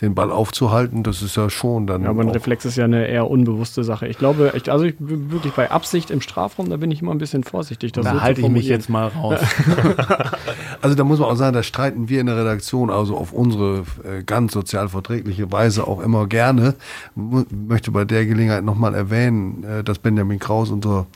den 0.01 0.15
Ball 0.15 0.31
aufzuhalten. 0.31 1.03
Das 1.03 1.21
ist 1.21 1.35
ja 1.37 1.49
schon 1.49 1.87
dann. 1.87 2.03
Ja, 2.03 2.09
aber 2.09 2.21
ein 2.21 2.29
Reflex 2.29 2.65
ist 2.65 2.75
ja 2.75 2.85
eine 2.85 3.07
eher 3.07 3.29
unbewusste 3.29 3.83
Sache. 3.83 4.07
Ich 4.07 4.17
glaube, 4.17 4.53
ich, 4.55 4.71
also 4.71 4.85
ich 4.85 4.97
bin 4.97 5.31
wirklich 5.31 5.53
bei 5.53 5.71
Absicht 5.71 6.11
im 6.11 6.21
Strafraum, 6.21 6.69
da 6.69 6.77
bin 6.77 6.91
ich 6.91 7.01
immer 7.01 7.11
ein 7.11 7.17
bisschen 7.17 7.43
vorsichtig. 7.43 7.91
da 7.91 8.03
so 8.03 8.21
halte 8.21 8.41
ich 8.41 8.49
mich 8.49 8.67
jetzt 8.67 8.89
mal 8.89 9.07
raus. 9.07 9.39
also 10.81 10.95
da 10.95 11.03
muss 11.03 11.19
man 11.19 11.29
auch 11.29 11.35
sagen, 11.35 11.53
da 11.53 11.63
streiten 11.63 12.09
wir 12.09 12.19
in 12.19 12.27
der 12.27 12.37
Redaktion 12.37 12.89
also 12.89 13.17
auf 13.17 13.33
unsere 13.33 13.83
äh, 14.03 14.23
ganz 14.23 14.53
sozial 14.53 14.89
verträgliche 14.89 15.51
Weise 15.51 15.87
auch 15.87 16.01
immer 16.01 16.27
gerne. 16.27 16.75
Ich 17.15 17.21
möchte 17.51 17.91
bei 17.91 18.05
der 18.05 18.25
Gelegenheit 18.25 18.63
nochmal 18.63 18.93
erwähnen, 18.93 19.63
äh, 19.63 19.83
dass 19.83 19.99
Benjamin 19.99 20.39
Kraus, 20.39 20.69
unser 20.69 21.07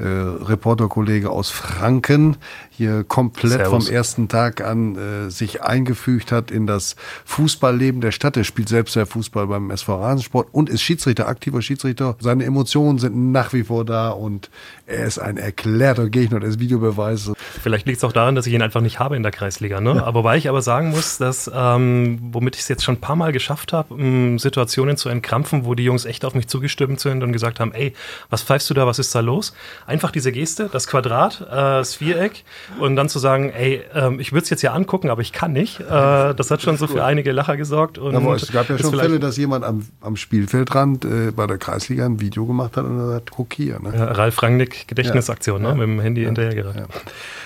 äh, 0.00 0.44
Reporterkollege 0.44 1.30
aus 1.30 1.50
Franken, 1.50 2.36
hier 2.70 3.04
komplett 3.04 3.52
Servus. 3.52 3.86
vom 3.86 3.94
ersten 3.94 4.28
Tag 4.28 4.62
an 4.62 4.96
äh, 4.96 5.30
sich 5.30 5.62
eingefügt 5.62 6.32
hat 6.32 6.50
in 6.50 6.66
das 6.66 6.96
Fußballleben 7.26 8.00
der 8.00 8.10
Stadt. 8.10 8.36
Er 8.36 8.44
spielt 8.44 8.68
selbst 8.68 8.96
ja 8.96 9.04
Fußball 9.04 9.46
beim 9.46 9.70
SV 9.70 10.00
Rasensport 10.00 10.48
und 10.52 10.70
ist 10.70 10.80
Schiedsrichter, 10.80 11.28
aktiver 11.28 11.60
Schiedsrichter. 11.60 12.16
Seine 12.20 12.44
Emotionen 12.44 12.98
sind 12.98 13.32
nach 13.32 13.52
wie 13.52 13.64
vor 13.64 13.84
da 13.84 14.10
und 14.10 14.50
er 14.90 15.06
ist 15.06 15.18
ein 15.18 15.36
erklärter 15.36 16.08
Gegner 16.08 16.40
des 16.40 16.58
Videobeweises. 16.58 17.34
Vielleicht 17.62 17.86
liegt 17.86 17.98
es 17.98 18.04
auch 18.04 18.12
daran, 18.12 18.34
dass 18.34 18.46
ich 18.46 18.52
ihn 18.52 18.62
einfach 18.62 18.80
nicht 18.80 18.98
habe 18.98 19.16
in 19.16 19.22
der 19.22 19.32
Kreisliga. 19.32 19.80
Ne? 19.80 19.96
Ja. 19.96 20.04
Aber 20.04 20.24
weil 20.24 20.38
ich 20.38 20.48
aber 20.48 20.62
sagen 20.62 20.90
muss, 20.90 21.18
dass, 21.18 21.50
ähm, 21.54 22.18
womit 22.32 22.56
ich 22.56 22.62
es 22.62 22.68
jetzt 22.68 22.84
schon 22.84 22.96
ein 22.96 23.00
paar 23.00 23.16
Mal 23.16 23.32
geschafft 23.32 23.72
habe, 23.72 23.94
um 23.94 24.38
Situationen 24.38 24.96
zu 24.96 25.08
entkrampfen, 25.08 25.64
wo 25.64 25.74
die 25.74 25.84
Jungs 25.84 26.04
echt 26.04 26.24
auf 26.24 26.34
mich 26.34 26.48
zugestimmt 26.48 27.00
sind 27.00 27.22
und 27.22 27.32
gesagt 27.32 27.60
haben, 27.60 27.72
ey, 27.72 27.92
was 28.28 28.42
pfeifst 28.42 28.68
du 28.70 28.74
da, 28.74 28.86
was 28.86 28.98
ist 28.98 29.14
da 29.14 29.20
los? 29.20 29.54
Einfach 29.86 30.10
diese 30.10 30.32
Geste, 30.32 30.68
das 30.72 30.86
Quadrat, 30.86 31.40
äh, 31.40 31.46
das 31.50 31.94
Viereck 31.94 32.44
und 32.78 32.96
dann 32.96 33.08
zu 33.08 33.18
sagen, 33.18 33.50
ey, 33.50 33.82
ähm, 33.94 34.20
ich 34.20 34.32
würde 34.32 34.44
es 34.44 34.50
jetzt 34.50 34.62
ja 34.62 34.72
angucken, 34.72 35.10
aber 35.10 35.22
ich 35.22 35.32
kann 35.32 35.52
nicht. 35.52 35.80
Äh, 35.80 35.84
das 36.34 36.50
hat 36.50 36.62
schon 36.62 36.76
so 36.76 36.86
für 36.86 37.04
einige 37.04 37.32
Lacher 37.32 37.56
gesorgt. 37.56 37.98
Und 37.98 38.14
aber 38.14 38.34
es 38.34 38.50
gab 38.50 38.68
ja 38.68 38.78
schon 38.78 38.98
Fälle, 38.98 39.20
dass 39.20 39.36
jemand 39.36 39.64
am, 39.64 39.86
am 40.00 40.16
Spielfeldrand 40.16 41.04
äh, 41.04 41.30
bei 41.30 41.46
der 41.46 41.58
Kreisliga 41.58 42.04
ein 42.04 42.20
Video 42.20 42.46
gemacht 42.46 42.76
hat 42.76 42.84
und 42.84 42.98
er 42.98 43.16
hat, 43.16 43.30
guck 43.30 43.54
hier. 43.54 43.78
Ne? 43.80 43.92
Ja, 43.94 44.04
Ralf 44.12 44.42
Rangnick 44.42 44.79
Gedächtnisaktion, 44.86 45.62
ja. 45.62 45.74
ne? 45.74 45.74
mit 45.74 45.88
dem 45.88 46.00
Handy 46.00 46.22
ja. 46.22 46.28
hinterhergerannt. 46.28 46.76
Ja. 46.76 46.86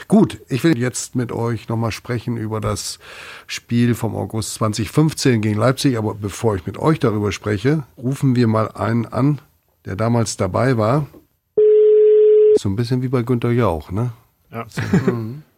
Gut, 0.09 0.41
ich 0.49 0.65
will 0.65 0.79
jetzt 0.79 1.17
mit 1.17 1.33
euch 1.33 1.69
nochmal 1.69 1.93
sprechen 1.93 2.37
über 2.37 2.61
das 2.61 2.99
Spiel 3.47 3.95
vom 3.95 4.15
August 4.15 4.55
2015 4.55 5.41
gegen 5.41 5.59
Leipzig. 5.59 5.97
Aber 5.99 6.15
bevor 6.15 6.57
ich 6.57 6.67
mit 6.67 6.79
euch 6.79 6.99
darüber 6.99 7.33
spreche, 7.33 7.85
rufen 7.97 8.37
wir 8.37 8.47
mal 8.47 8.69
einen 8.69 9.07
an, 9.07 9.41
der 9.85 9.97
damals 9.97 10.37
dabei 10.37 10.77
war. 10.77 11.07
So 12.57 12.69
ein 12.69 12.77
bisschen 12.77 13.03
wie 13.03 13.09
bei 13.09 13.23
Günter 13.23 13.51
Jauch, 13.51 13.91
ne? 13.91 14.13
Ja. 14.51 14.67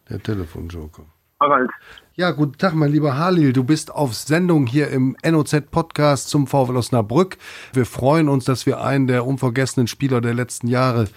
der 0.09 0.23
Telefonjoker. 0.23 1.03
Harald. 1.39 1.69
Ja, 2.15 2.31
guten 2.31 2.57
Tag, 2.57 2.73
mein 2.73 2.91
lieber 2.91 3.17
Halil. 3.17 3.53
Du 3.53 3.63
bist 3.63 3.93
auf 3.93 4.15
Sendung 4.15 4.65
hier 4.65 4.89
im 4.89 5.15
NOZ-Podcast 5.23 6.29
zum 6.29 6.47
VfL 6.47 6.75
Osnabrück. 6.75 7.37
Wir 7.73 7.85
freuen 7.85 8.27
uns, 8.27 8.45
dass 8.45 8.65
wir 8.65 8.81
einen 8.81 9.05
der 9.05 9.27
unvergessenen 9.27 9.85
Spieler 9.85 10.19
der 10.19 10.33
letzten 10.33 10.67
Jahre 10.67 11.07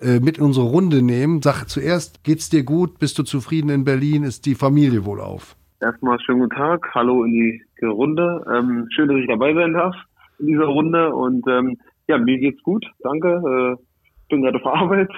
äh, 0.00 0.20
mit 0.20 0.38
in 0.38 0.44
unsere 0.44 0.66
Runde 0.66 1.02
nehmen. 1.02 1.42
Sag 1.42 1.64
zuerst, 1.64 2.22
geht's 2.24 2.50
dir 2.50 2.64
gut? 2.64 2.98
Bist 2.98 3.18
du 3.18 3.22
zufrieden 3.22 3.70
in 3.70 3.84
Berlin? 3.84 4.22
Ist 4.22 4.46
die 4.46 4.54
Familie 4.54 5.04
wohl 5.04 5.20
auf? 5.20 5.56
Erstmal 5.80 6.18
schönen 6.20 6.40
guten 6.40 6.56
Tag. 6.56 6.88
Hallo 6.94 7.24
in 7.24 7.32
die 7.32 7.62
Runde. 7.84 8.44
Ähm, 8.52 8.86
schön, 8.90 9.08
dass 9.08 9.18
ich 9.18 9.28
dabei 9.28 9.54
sein 9.54 9.74
darf 9.74 9.94
in 10.38 10.46
dieser 10.46 10.66
Runde. 10.66 11.14
Und 11.14 11.46
ähm, 11.48 11.78
ja, 12.08 12.18
mir 12.18 12.38
geht's 12.38 12.62
gut. 12.62 12.84
Danke. 13.02 13.76
Äh, 13.78 13.82
bin 14.28 14.42
gerade 14.42 14.58
auf 14.58 14.66
Arbeit, 14.66 15.10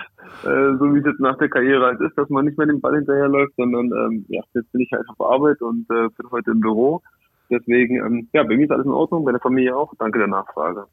äh, 0.44 0.76
so 0.78 0.94
wie 0.94 0.98
es 0.98 1.06
jetzt 1.06 1.20
nach 1.20 1.38
der 1.38 1.48
Karriere 1.48 1.86
halt 1.86 2.00
ist, 2.00 2.16
dass 2.18 2.28
man 2.28 2.44
nicht 2.44 2.58
mehr 2.58 2.66
den 2.66 2.80
Ball 2.80 2.94
hinterherläuft, 2.94 3.54
sondern 3.56 3.86
ähm, 3.86 4.26
ja, 4.28 4.42
jetzt 4.54 4.70
bin 4.72 4.82
ich 4.82 4.90
halt 4.92 5.06
auf 5.08 5.32
Arbeit 5.32 5.60
und 5.62 5.86
äh, 5.90 6.08
bin 6.16 6.30
heute 6.30 6.50
im 6.50 6.60
Büro. 6.60 7.02
Deswegen, 7.50 7.96
ähm, 7.96 8.28
ja, 8.32 8.42
bei 8.42 8.56
mir 8.56 8.64
ist 8.64 8.70
alles 8.70 8.84
in 8.84 8.92
Ordnung, 8.92 9.24
bei 9.24 9.32
der 9.32 9.40
Familie 9.40 9.74
auch. 9.74 9.92
Danke 9.98 10.18
der 10.18 10.28
Nachfrage. 10.28 10.84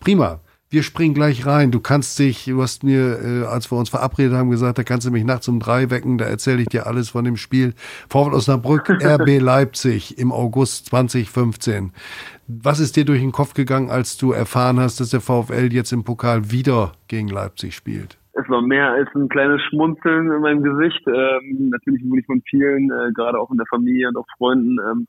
Prima. 0.00 0.40
Wir 0.72 0.84
springen 0.84 1.14
gleich 1.14 1.46
rein. 1.46 1.72
Du 1.72 1.80
kannst 1.80 2.16
dich, 2.20 2.44
du 2.44 2.62
hast 2.62 2.84
mir, 2.84 3.18
äh, 3.24 3.44
als 3.44 3.72
wir 3.72 3.76
uns 3.76 3.88
verabredet 3.88 4.34
haben, 4.34 4.50
gesagt, 4.50 4.78
da 4.78 4.84
kannst 4.84 5.04
du 5.04 5.10
mich 5.10 5.24
nachts 5.24 5.48
um 5.48 5.58
drei 5.58 5.90
wecken, 5.90 6.16
da 6.16 6.26
erzähle 6.26 6.62
ich 6.62 6.68
dir 6.68 6.86
alles 6.86 7.10
von 7.10 7.24
dem 7.24 7.34
Spiel. 7.34 7.74
Vorwärts 8.08 8.48
Osnabrück, 8.48 8.88
RB 9.04 9.40
Leipzig 9.40 10.16
im 10.16 10.30
August 10.30 10.86
2015. 10.86 11.90
Was 12.46 12.78
ist 12.78 12.94
dir 12.96 13.04
durch 13.04 13.20
den 13.20 13.32
Kopf 13.32 13.54
gegangen, 13.54 13.90
als 13.90 14.16
du 14.16 14.30
erfahren 14.30 14.78
hast, 14.78 15.00
dass 15.00 15.10
der 15.10 15.20
VfL 15.20 15.72
jetzt 15.72 15.90
im 15.90 16.04
Pokal 16.04 16.52
wieder 16.52 16.92
gegen 17.08 17.26
Leipzig 17.26 17.74
spielt? 17.74 18.16
Es 18.34 18.48
war 18.48 18.62
mehr 18.62 18.92
als 18.92 19.08
ein 19.16 19.28
kleines 19.28 19.60
Schmunzeln 19.62 20.30
in 20.30 20.40
meinem 20.40 20.62
Gesicht. 20.62 21.02
Ähm, 21.08 21.70
natürlich 21.70 22.08
wurde 22.08 22.20
ich 22.20 22.26
von 22.26 22.42
vielen, 22.48 22.92
äh, 22.92 23.10
gerade 23.12 23.40
auch 23.40 23.50
in 23.50 23.56
der 23.56 23.66
Familie 23.66 24.06
und 24.06 24.18
auch 24.18 24.26
Freunden, 24.38 24.78
ähm, 24.88 25.08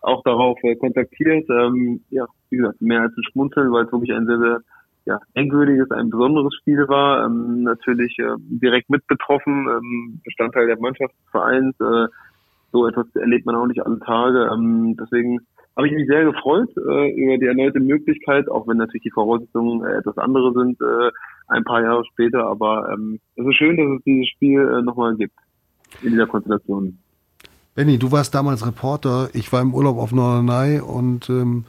auch 0.00 0.22
darauf 0.22 0.58
äh, 0.62 0.74
kontaktiert. 0.74 1.44
Ähm, 1.50 2.00
ja, 2.08 2.24
wie 2.48 2.56
gesagt, 2.56 2.80
mehr 2.80 3.02
als 3.02 3.12
ein 3.14 3.24
Schmunzeln, 3.30 3.70
weil 3.72 3.84
es 3.84 3.92
wirklich 3.92 4.14
ein 4.14 4.24
sehr, 4.24 4.38
sehr 4.38 4.60
ja, 5.04 5.18
denkwürdiges, 5.36 5.90
ein 5.90 6.10
besonderes 6.10 6.54
Spiel 6.60 6.86
war. 6.88 7.26
Ähm, 7.26 7.62
natürlich 7.62 8.18
äh, 8.18 8.36
direkt 8.38 8.90
mit 8.90 9.06
betroffen, 9.06 9.68
ähm, 9.68 10.20
Bestandteil 10.24 10.66
der 10.66 10.78
Mannschaftsvereins. 10.78 11.78
Äh, 11.80 12.08
so 12.72 12.86
etwas 12.86 13.06
erlebt 13.14 13.46
man 13.46 13.54
auch 13.54 13.66
nicht 13.66 13.84
alle 13.84 13.98
Tage. 14.00 14.50
Ähm, 14.52 14.96
deswegen 14.98 15.40
habe 15.76 15.88
ich 15.88 15.94
mich 15.94 16.06
sehr 16.06 16.24
gefreut 16.24 16.70
äh, 16.76 17.10
über 17.12 17.38
die 17.38 17.46
erneute 17.46 17.80
Möglichkeit, 17.80 18.48
auch 18.50 18.66
wenn 18.66 18.76
natürlich 18.76 19.02
die 19.02 19.10
Voraussetzungen 19.10 19.84
äh, 19.84 19.98
etwas 19.98 20.18
andere 20.18 20.52
sind, 20.52 20.80
äh, 20.80 21.10
ein 21.48 21.64
paar 21.64 21.82
Jahre 21.82 22.04
später. 22.12 22.46
Aber 22.46 22.90
ähm, 22.92 23.20
es 23.36 23.46
ist 23.46 23.56
schön, 23.56 23.76
dass 23.76 23.98
es 23.98 24.04
dieses 24.04 24.28
Spiel 24.28 24.60
äh, 24.60 24.82
nochmal 24.82 25.16
gibt 25.16 25.34
in 26.02 26.10
dieser 26.10 26.26
Konstellation. 26.26 26.98
Benny, 27.74 27.98
du 27.98 28.12
warst 28.12 28.34
damals 28.34 28.66
Reporter, 28.66 29.30
ich 29.32 29.50
war 29.50 29.62
im 29.62 29.74
Urlaub 29.74 29.96
auf 29.96 30.12
Norderney 30.12 30.80
und 30.80 31.30
ähm, 31.30 31.64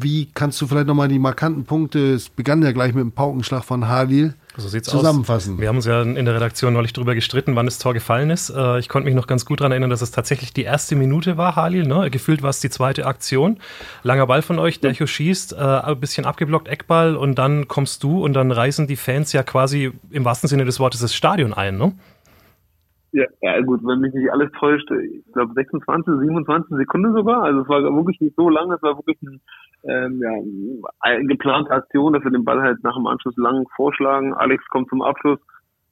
wie 0.00 0.28
kannst 0.34 0.60
du 0.60 0.66
vielleicht 0.66 0.86
nochmal 0.86 1.08
die 1.08 1.18
markanten 1.18 1.64
Punkte, 1.64 2.14
es 2.14 2.28
begann 2.28 2.62
ja 2.62 2.72
gleich 2.72 2.94
mit 2.94 3.02
dem 3.02 3.12
Paukenschlag 3.12 3.64
von 3.64 3.88
Halil, 3.88 4.34
so 4.56 4.68
zusammenfassen? 4.80 5.54
Aus. 5.54 5.60
Wir 5.60 5.68
haben 5.68 5.76
uns 5.76 5.86
ja 5.86 6.02
in 6.02 6.24
der 6.24 6.34
Redaktion 6.34 6.72
neulich 6.72 6.92
darüber 6.92 7.14
gestritten, 7.14 7.54
wann 7.56 7.66
das 7.66 7.78
Tor 7.78 7.94
gefallen 7.94 8.30
ist. 8.30 8.50
Äh, 8.50 8.78
ich 8.78 8.88
konnte 8.88 9.06
mich 9.06 9.14
noch 9.14 9.26
ganz 9.26 9.44
gut 9.44 9.60
daran 9.60 9.72
erinnern, 9.72 9.90
dass 9.90 10.02
es 10.02 10.10
tatsächlich 10.10 10.52
die 10.52 10.62
erste 10.62 10.96
Minute 10.96 11.36
war, 11.36 11.56
Halil. 11.56 11.86
Ne? 11.86 12.10
Gefühlt 12.10 12.42
war 12.42 12.50
es 12.50 12.60
die 12.60 12.70
zweite 12.70 13.06
Aktion. 13.06 13.58
Langer 14.02 14.26
Ball 14.26 14.42
von 14.42 14.58
euch, 14.58 14.80
Dercho 14.80 15.06
schießt, 15.06 15.52
äh, 15.52 15.56
ein 15.56 16.00
bisschen 16.00 16.26
abgeblockt, 16.26 16.68
Eckball 16.68 17.16
und 17.16 17.38
dann 17.38 17.68
kommst 17.68 18.02
du 18.02 18.24
und 18.24 18.34
dann 18.34 18.50
reißen 18.50 18.86
die 18.86 18.96
Fans 18.96 19.32
ja 19.32 19.42
quasi 19.42 19.92
im 20.10 20.24
wahrsten 20.24 20.48
Sinne 20.48 20.64
des 20.64 20.80
Wortes 20.80 21.00
das 21.00 21.14
Stadion 21.14 21.52
ein. 21.52 21.78
Ne? 21.78 21.92
Ja, 23.12 23.24
ja, 23.40 23.60
gut, 23.62 23.80
wenn 23.84 24.00
mich 24.00 24.12
nicht 24.12 24.30
alles 24.30 24.50
täuscht, 24.58 24.90
ich 24.90 25.32
glaube 25.32 25.54
26, 25.54 26.14
27 26.20 26.76
Sekunden 26.76 27.14
sogar. 27.14 27.42
Also 27.42 27.62
es 27.62 27.68
war 27.68 27.80
wirklich 27.82 28.20
nicht 28.20 28.36
so 28.36 28.50
lang, 28.50 28.70
es 28.70 28.82
war 28.82 28.96
wirklich 28.98 29.20
ein, 29.22 29.40
ähm, 29.84 30.20
ja, 30.22 31.18
geplante 31.20 31.70
Aktion, 31.70 32.12
dass 32.12 32.24
wir 32.24 32.30
den 32.30 32.44
Ball 32.44 32.60
halt 32.60 32.82
nach 32.82 32.96
dem 32.96 33.06
Anschluss 33.06 33.36
lang 33.36 33.66
vorschlagen. 33.76 34.34
Alex 34.34 34.64
kommt 34.68 34.88
zum 34.88 35.02
Abschluss, 35.02 35.38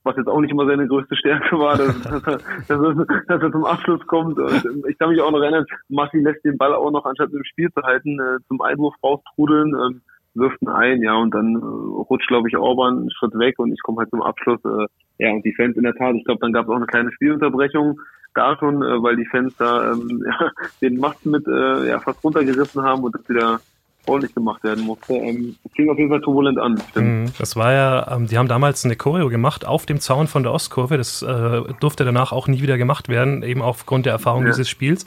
was 0.03 0.17
jetzt 0.17 0.29
auch 0.29 0.41
nicht 0.41 0.51
immer 0.51 0.67
seine 0.67 0.87
größte 0.87 1.17
Stärke 1.17 1.59
war, 1.59 1.77
dass, 1.77 2.01
dass, 2.03 2.23
er, 2.69 3.07
dass, 3.29 3.43
er, 3.43 3.53
zum 3.53 3.65
Abschluss 3.65 4.05
kommt. 4.07 4.39
Und 4.39 4.87
ich 4.89 4.99
kann 4.99 5.11
mich 5.11 5.21
auch 5.21 5.31
noch 5.31 5.41
erinnern, 5.41 5.67
Massi 5.89 6.19
lässt 6.19 6.45
den 6.45 6.59
Ball 6.59 6.75
auch 6.75 6.91
noch, 6.91 7.05
anstatt 7.05 7.33
im 7.33 7.45
Spiel 7.45 7.71
zu 7.73 7.83
halten, 7.83 8.19
äh, 8.19 8.39
zum 8.49 8.61
Einwurf 8.61 8.95
raustrudeln. 9.03 9.75
Ähm, 9.75 10.03
wirft 10.39 10.61
ihn 10.61 10.69
ein, 10.69 11.03
ja, 11.03 11.15
und 11.15 11.35
dann 11.35 11.55
äh, 11.55 11.59
rutscht, 11.59 12.29
glaube 12.29 12.49
ich, 12.49 12.57
Orban 12.57 12.99
einen 12.99 13.11
Schritt 13.11 13.33
weg 13.39 13.59
und 13.59 13.73
ich 13.73 13.81
komme 13.83 14.01
halt 14.01 14.11
zum 14.11 14.23
Abschluss. 14.23 14.61
Äh, 14.65 14.87
ja, 15.19 15.33
und 15.33 15.45
die 15.45 15.55
Fans 15.55 15.77
in 15.77 15.83
der 15.83 15.95
Tat, 15.95 16.15
ich 16.15 16.25
glaube, 16.25 16.41
dann 16.41 16.53
gab 16.53 16.67
es 16.67 16.71
auch 16.71 16.77
eine 16.77 16.87
kleine 16.87 17.11
Spielunterbrechung 17.13 17.99
da 18.35 18.55
schon, 18.59 18.81
weil 18.81 19.17
die 19.17 19.25
Fans 19.25 19.57
da 19.57 19.93
ähm, 19.93 20.23
ja, 20.27 20.51
den 20.83 20.99
Mast 20.99 21.25
mit 21.25 21.47
äh, 21.49 21.89
ja, 21.89 21.99
fast 22.01 22.23
runtergerissen 22.23 22.83
haben 22.83 23.03
und 23.03 23.15
das 23.15 23.27
wieder 23.29 23.61
ordentlich 24.07 24.35
gemacht 24.35 24.63
werden 24.65 24.85
musste. 24.85 25.15
Ähm, 25.15 25.57
klingt 25.75 25.91
auf 25.91 25.99
jeden 25.99 26.11
Fall 26.11 26.21
turbulent 26.21 26.59
an. 26.59 26.81
Mhm. 26.95 27.33
Das 27.39 27.57
war 27.57 27.73
ja, 27.73 28.17
ähm, 28.17 28.27
die 28.27 28.39
haben 28.39 28.49
damals 28.49 28.85
eine 28.85 28.97
Choreo 28.97 29.29
gemacht 29.29 29.65
auf 29.65 29.87
dem 29.87 30.01
Zaun 30.01 30.27
von 30.27 30.43
der 30.43 30.53
Ostkurve. 30.53 30.97
Das 30.97 31.23
äh, 31.23 31.63
durfte 31.81 32.05
danach 32.05 32.33
auch 32.33 32.49
nie 32.49 32.63
wieder 32.63 32.79
gemacht 32.79 33.09
werden, 33.09 33.43
eben 33.43 33.63
aufgrund 33.63 34.07
der 34.07 34.13
Erfahrung 34.13 34.43
ja. 34.43 34.51
dieses 34.51 34.69
Spiels. 34.69 35.07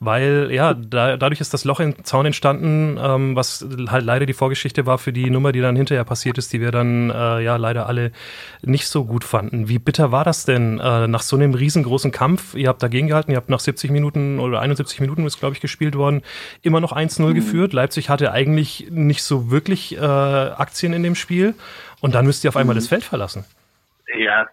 Weil, 0.00 0.48
ja, 0.50 0.74
da, 0.74 1.16
dadurch 1.16 1.40
ist 1.40 1.54
das 1.54 1.64
Loch 1.64 1.80
im 1.80 2.04
Zaun 2.04 2.26
entstanden, 2.26 2.98
ähm, 3.00 3.36
was 3.36 3.66
halt 3.88 4.04
leider 4.04 4.26
die 4.26 4.32
Vorgeschichte 4.32 4.86
war 4.86 4.98
für 4.98 5.12
die 5.12 5.30
Nummer, 5.30 5.52
die 5.52 5.60
dann 5.60 5.76
hinterher 5.76 6.04
passiert 6.04 6.38
ist, 6.38 6.52
die 6.52 6.60
wir 6.60 6.70
dann 6.70 7.10
äh, 7.10 7.40
ja 7.40 7.56
leider 7.56 7.86
alle 7.86 8.12
nicht 8.62 8.88
so 8.88 9.04
gut 9.04 9.24
fanden. 9.24 9.68
Wie 9.68 9.78
bitter 9.78 10.12
war 10.12 10.24
das 10.24 10.44
denn 10.44 10.78
äh, 10.80 11.06
nach 11.06 11.22
so 11.22 11.36
einem 11.36 11.54
riesengroßen 11.54 12.12
Kampf? 12.12 12.54
Ihr 12.54 12.68
habt 12.68 12.82
dagegen 12.82 13.08
gehalten, 13.08 13.30
ihr 13.30 13.36
habt 13.36 13.50
nach 13.50 13.60
70 13.60 13.90
Minuten 13.90 14.38
oder 14.38 14.60
71 14.60 15.00
Minuten 15.00 15.26
ist, 15.26 15.38
glaube 15.38 15.54
ich, 15.54 15.60
gespielt 15.60 15.96
worden, 15.96 16.22
immer 16.62 16.80
noch 16.80 16.92
1-0 16.92 17.22
mhm. 17.22 17.34
geführt. 17.34 17.72
Leipzig 17.72 18.08
hatte 18.08 18.32
eigentlich 18.38 18.88
nicht 18.90 19.22
so 19.22 19.50
wirklich 19.50 19.96
äh, 19.96 20.00
Aktien 20.00 20.92
in 20.92 21.02
dem 21.02 21.16
Spiel 21.16 21.54
und 22.00 22.14
dann 22.14 22.24
müsst 22.24 22.44
ihr 22.44 22.48
auf 22.48 22.56
einmal 22.56 22.74
mhm. 22.74 22.78
das 22.78 22.88
Feld 22.88 23.02
verlassen. 23.02 23.44
Ja, 24.16 24.46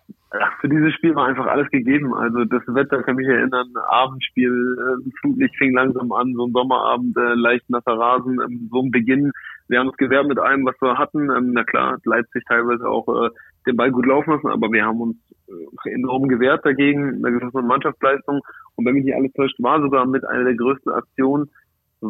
für 0.59 0.69
dieses 0.69 0.93
Spiel 0.95 1.15
war 1.15 1.27
einfach 1.27 1.45
alles 1.45 1.69
gegeben. 1.69 2.13
Also 2.13 2.43
das 2.45 2.63
Wetter 2.67 3.03
kann 3.03 3.15
mich 3.15 3.27
erinnern, 3.27 3.67
Abendspiel, 3.89 4.51
äh, 4.51 5.09
Flutlicht 5.21 5.55
fing 5.57 5.73
langsam 5.73 6.11
an, 6.11 6.33
so 6.33 6.47
ein 6.47 6.51
Sommerabend, 6.51 7.15
äh, 7.15 7.35
leicht 7.35 7.69
nasser 7.69 7.97
Rasen, 7.97 8.39
ähm, 8.41 8.67
so 8.71 8.81
ein 8.81 8.91
Beginn. 8.91 9.31
Wir 9.67 9.79
haben 9.79 9.87
uns 9.87 9.97
gewehrt 9.97 10.27
mit 10.27 10.39
allem, 10.39 10.65
was 10.65 10.75
wir 10.81 10.97
hatten. 10.97 11.29
Ähm, 11.29 11.53
na 11.53 11.63
klar, 11.63 11.99
Leipzig 12.03 12.43
teilweise 12.47 12.87
auch 12.87 13.07
äh, 13.07 13.29
den 13.65 13.77
Ball 13.77 13.91
gut 13.91 14.05
laufen 14.05 14.31
lassen, 14.31 14.47
aber 14.47 14.71
wir 14.71 14.83
haben 14.83 15.01
uns 15.01 15.17
äh, 15.47 15.89
enorm 15.93 16.27
gewehrt 16.27 16.65
dagegen, 16.65 17.25
eine 17.25 17.39
gewisse 17.39 17.61
Mannschaftsleistung. 17.61 18.41
Und 18.75 18.85
wenn 18.85 18.95
mich 18.95 19.05
nicht 19.05 19.15
alles 19.15 19.31
täuscht, 19.33 19.55
war 19.59 19.79
sogar 19.81 20.05
mit 20.05 20.25
einer 20.25 20.43
der 20.43 20.55
größten 20.55 20.91
Aktionen 20.91 21.49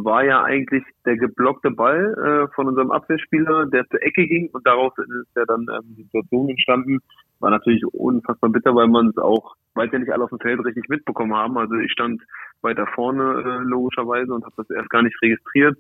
war 0.04 0.26
ja 0.26 0.44
eigentlich 0.44 0.84
der 1.06 1.18
geblockte 1.18 1.72
Ball 1.72 2.14
äh, 2.18 2.54
von 2.54 2.68
unserem 2.68 2.92
Abwehrspieler, 2.92 3.68
der 3.68 3.88
zur 3.88 4.02
Ecke 4.02 4.28
ging 4.28 4.50
und 4.52 4.66
daraus 4.66 4.94
ist 4.98 5.36
ja 5.36 5.46
dann 5.46 5.66
ähm, 5.72 5.96
die 5.96 6.04
Situation 6.04 6.50
entstanden. 6.50 7.00
War 7.40 7.52
natürlich 7.52 7.86
unfassbar 7.94 8.50
bitter, 8.50 8.76
weil 8.76 8.88
man 8.88 9.10
es 9.10 9.18
auch, 9.18 9.56
weil 9.74 9.90
ja 9.92 10.00
nicht 10.00 10.12
alle 10.12 10.24
auf 10.24 10.30
dem 10.30 10.40
Feld 10.40 10.64
richtig 10.66 10.90
mitbekommen 10.90 11.36
haben. 11.36 11.58
Also 11.58 11.76
ich 11.76 11.92
stand 11.92 12.22
weiter 12.62 12.88
vorne 12.96 13.24
äh, 13.24 13.64
logischerweise 13.64 14.34
und 14.34 14.44
habe 14.44 14.56
das 14.58 14.70
erst 14.70 14.90
gar 14.90 15.04
nicht 15.04 15.22
registriert. 15.22 15.78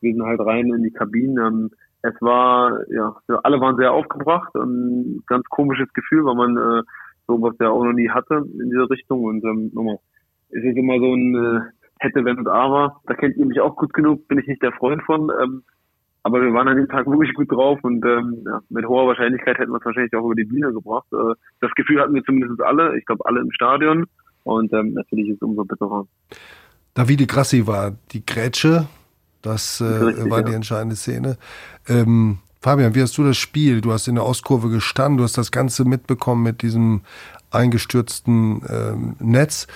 Wir 0.00 0.12
sind 0.12 0.24
halt 0.24 0.40
rein 0.40 0.72
in 0.72 0.82
die 0.82 0.92
Kabinen. 0.92 1.38
Ähm, 1.38 1.70
es 2.02 2.14
war, 2.20 2.80
ja, 2.90 3.14
alle 3.42 3.60
waren 3.60 3.76
sehr 3.76 3.92
aufgebracht. 3.92 4.54
Ein 4.54 5.22
ganz 5.26 5.44
komisches 5.48 5.92
Gefühl, 5.92 6.24
weil 6.24 6.34
man 6.34 6.56
äh, 6.56 6.82
sowas 7.26 7.54
ja 7.60 7.70
auch 7.70 7.84
noch 7.84 7.92
nie 7.92 8.08
hatte 8.08 8.36
in 8.36 8.70
diese 8.70 8.88
Richtung. 8.88 9.24
Und 9.24 9.44
ähm, 9.44 9.70
nochmal, 9.74 9.98
es 10.50 10.64
ist 10.64 10.76
immer 10.76 10.98
so 10.98 11.14
ein 11.14 11.34
äh, 11.34 11.60
hätte, 12.00 12.24
wenn 12.24 12.38
und 12.38 12.48
aber. 12.48 13.00
Da 13.06 13.14
kennt 13.14 13.36
ihr 13.36 13.46
mich 13.46 13.60
auch 13.60 13.76
gut 13.76 13.92
genug, 13.92 14.26
bin 14.28 14.38
ich 14.38 14.46
nicht 14.46 14.62
der 14.62 14.72
Freund 14.72 15.02
von. 15.04 15.30
Ähm, 15.42 15.62
aber 16.22 16.42
wir 16.42 16.52
waren 16.52 16.68
an 16.68 16.76
dem 16.76 16.88
Tag 16.88 17.06
wirklich 17.06 17.34
gut 17.34 17.50
drauf 17.50 17.78
und 17.82 18.04
ähm, 18.04 18.42
ja, 18.44 18.60
mit 18.68 18.86
hoher 18.86 19.06
Wahrscheinlichkeit 19.06 19.58
hätten 19.58 19.72
wir 19.72 19.78
es 19.78 19.84
wahrscheinlich 19.84 20.14
auch 20.14 20.24
über 20.24 20.34
die 20.34 20.44
Bühne 20.44 20.72
gebracht. 20.72 21.06
Äh, 21.12 21.34
das 21.60 21.70
Gefühl 21.76 22.00
hatten 22.00 22.14
wir 22.14 22.22
zumindest 22.24 22.60
alle, 22.60 22.98
ich 22.98 23.06
glaube 23.06 23.24
alle 23.24 23.40
im 23.40 23.50
Stadion 23.52 24.06
und 24.44 24.72
ähm, 24.72 24.92
natürlich 24.94 25.30
ist 25.30 25.36
es 25.36 25.42
umso 25.42 25.64
bitterer. 25.64 26.06
Davide 26.92 27.26
Grassi 27.26 27.66
war 27.66 27.92
die 28.12 28.24
Grätsche, 28.26 28.86
das 29.40 29.80
äh, 29.80 29.84
richtig, 29.84 30.30
war 30.30 30.42
die 30.42 30.52
entscheidende 30.52 30.96
Szene. 30.96 31.38
Ähm, 31.88 32.38
Fabian, 32.60 32.94
wie 32.94 33.00
hast 33.00 33.16
du 33.16 33.24
das 33.24 33.38
Spiel? 33.38 33.80
Du 33.80 33.92
hast 33.92 34.06
in 34.06 34.16
der 34.16 34.26
Ostkurve 34.26 34.68
gestanden, 34.68 35.16
du 35.16 35.24
hast 35.24 35.38
das 35.38 35.50
Ganze 35.50 35.86
mitbekommen 35.86 36.42
mit 36.42 36.60
diesem 36.60 37.00
eingestürzten 37.50 38.62
ähm, 38.68 39.16
Netz. 39.18 39.66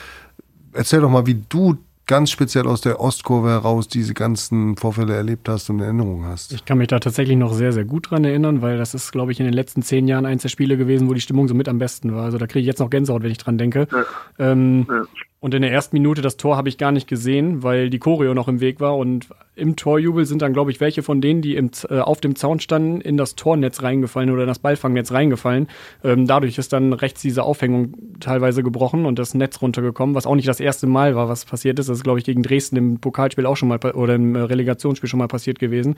Erzähl 0.75 1.01
doch 1.01 1.09
mal, 1.09 1.27
wie 1.27 1.43
du 1.49 1.79
ganz 2.07 2.31
speziell 2.31 2.67
aus 2.67 2.81
der 2.81 3.01
Ostkurve 3.01 3.51
heraus 3.51 3.88
diese 3.88 4.14
ganzen 4.14 4.77
Vorfälle 4.77 5.14
erlebt 5.14 5.49
hast 5.49 5.71
und 5.71 5.79
in 5.79 5.85
Erinnerung 5.85 6.25
hast? 6.25 6.53
Ich 6.53 6.64
kann 6.64 6.79
mich 6.79 6.88
da 6.88 6.99
tatsächlich 6.99 7.37
noch 7.37 7.53
sehr, 7.53 7.73
sehr 7.73 7.85
gut 7.85 8.11
dran 8.11 8.25
erinnern, 8.25 8.62
weil 8.62 8.79
das 8.79 8.95
ist, 8.95 9.12
glaube 9.12 9.33
ich, 9.33 9.40
in 9.40 9.47
den 9.47 9.55
letzten 9.55 9.83
zehn 9.83 10.07
Jahren 10.09 10.27
eins 10.27 10.43
der 10.43 10.49
Spiele 10.49 10.77
gewesen, 10.77 11.09
wo 11.09 11.14
die 11.14 11.21
Stimmung 11.21 11.49
so 11.49 11.55
mit 11.55 11.69
am 11.69 11.79
besten 11.79 12.14
war. 12.14 12.25
Also 12.25 12.38
da 12.38 12.47
kriege 12.47 12.61
ich 12.61 12.67
jetzt 12.67 12.81
noch 12.81 12.90
Gänsehaut, 12.90 13.23
wenn 13.23 13.31
ich 13.31 13.38
dran 13.38 13.59
denke. 13.59 13.88
Ja. 13.90 14.05
Ähm, 14.38 14.87
ja. 14.88 15.05
Und 15.45 15.53
in 15.53 15.61
der 15.61 15.71
ersten 15.71 15.95
Minute 15.95 16.23
das 16.23 16.39
Tor 16.39 16.57
habe 16.57 16.71
ich 16.71 16.79
gar 16.79 16.91
nicht 16.91 17.07
gesehen, 17.07 17.63
weil 17.63 17.91
die 17.91 17.99
Choreo 17.99 18.33
noch 18.33 18.49
im 18.49 18.63
Weg 18.63 18.81
war. 18.81 18.97
Und 18.97 19.29
im 19.57 19.77
Torjubel 19.77 20.25
sind 20.25 20.41
dann, 20.41 20.55
glaube 20.55 20.71
ich, 20.71 20.81
welche 20.81 21.03
von 21.03 21.21
denen, 21.21 21.43
die 21.43 21.55
im, 21.55 21.71
äh, 21.91 21.99
auf 21.99 22.23
dem 22.23 22.35
Zaun 22.35 22.61
standen, 22.61 23.03
in 23.03 23.19
das 23.19 23.35
Tornetz 23.35 23.83
reingefallen 23.83 24.31
oder 24.31 24.45
in 24.45 24.49
das 24.49 24.59
Ballfangnetz 24.59 25.13
reingefallen. 25.13 25.69
Ähm, 26.03 26.27
dadurch 26.27 26.57
ist 26.57 26.73
dann 26.73 26.95
rechts 26.95 27.21
diese 27.21 27.43
Aufhängung 27.43 27.93
teilweise 28.21 28.63
gebrochen 28.63 29.05
und 29.05 29.19
das 29.19 29.35
Netz 29.35 29.61
runtergekommen, 29.61 30.15
was 30.15 30.27
auch 30.27 30.35
nicht 30.35 30.49
das 30.49 30.61
erste 30.61 30.87
Mal 30.87 31.15
war, 31.15 31.29
was 31.29 31.45
passiert 31.45 31.79
ist. 31.79 31.91
Das 31.91 31.99
ist, 31.99 32.05
glaube 32.05 32.21
ich, 32.21 32.25
gegen 32.25 32.43
Dresden 32.43 32.77
im 32.77 32.99
Pokalspiel 32.99 33.45
auch 33.45 33.59
schon 33.59 33.69
mal 33.69 33.79
oder 33.93 34.15
im 34.15 34.35
Relegationsspiel 34.35 35.11
schon 35.11 35.19
mal 35.19 35.29
passiert 35.29 35.59
gewesen. 35.59 35.97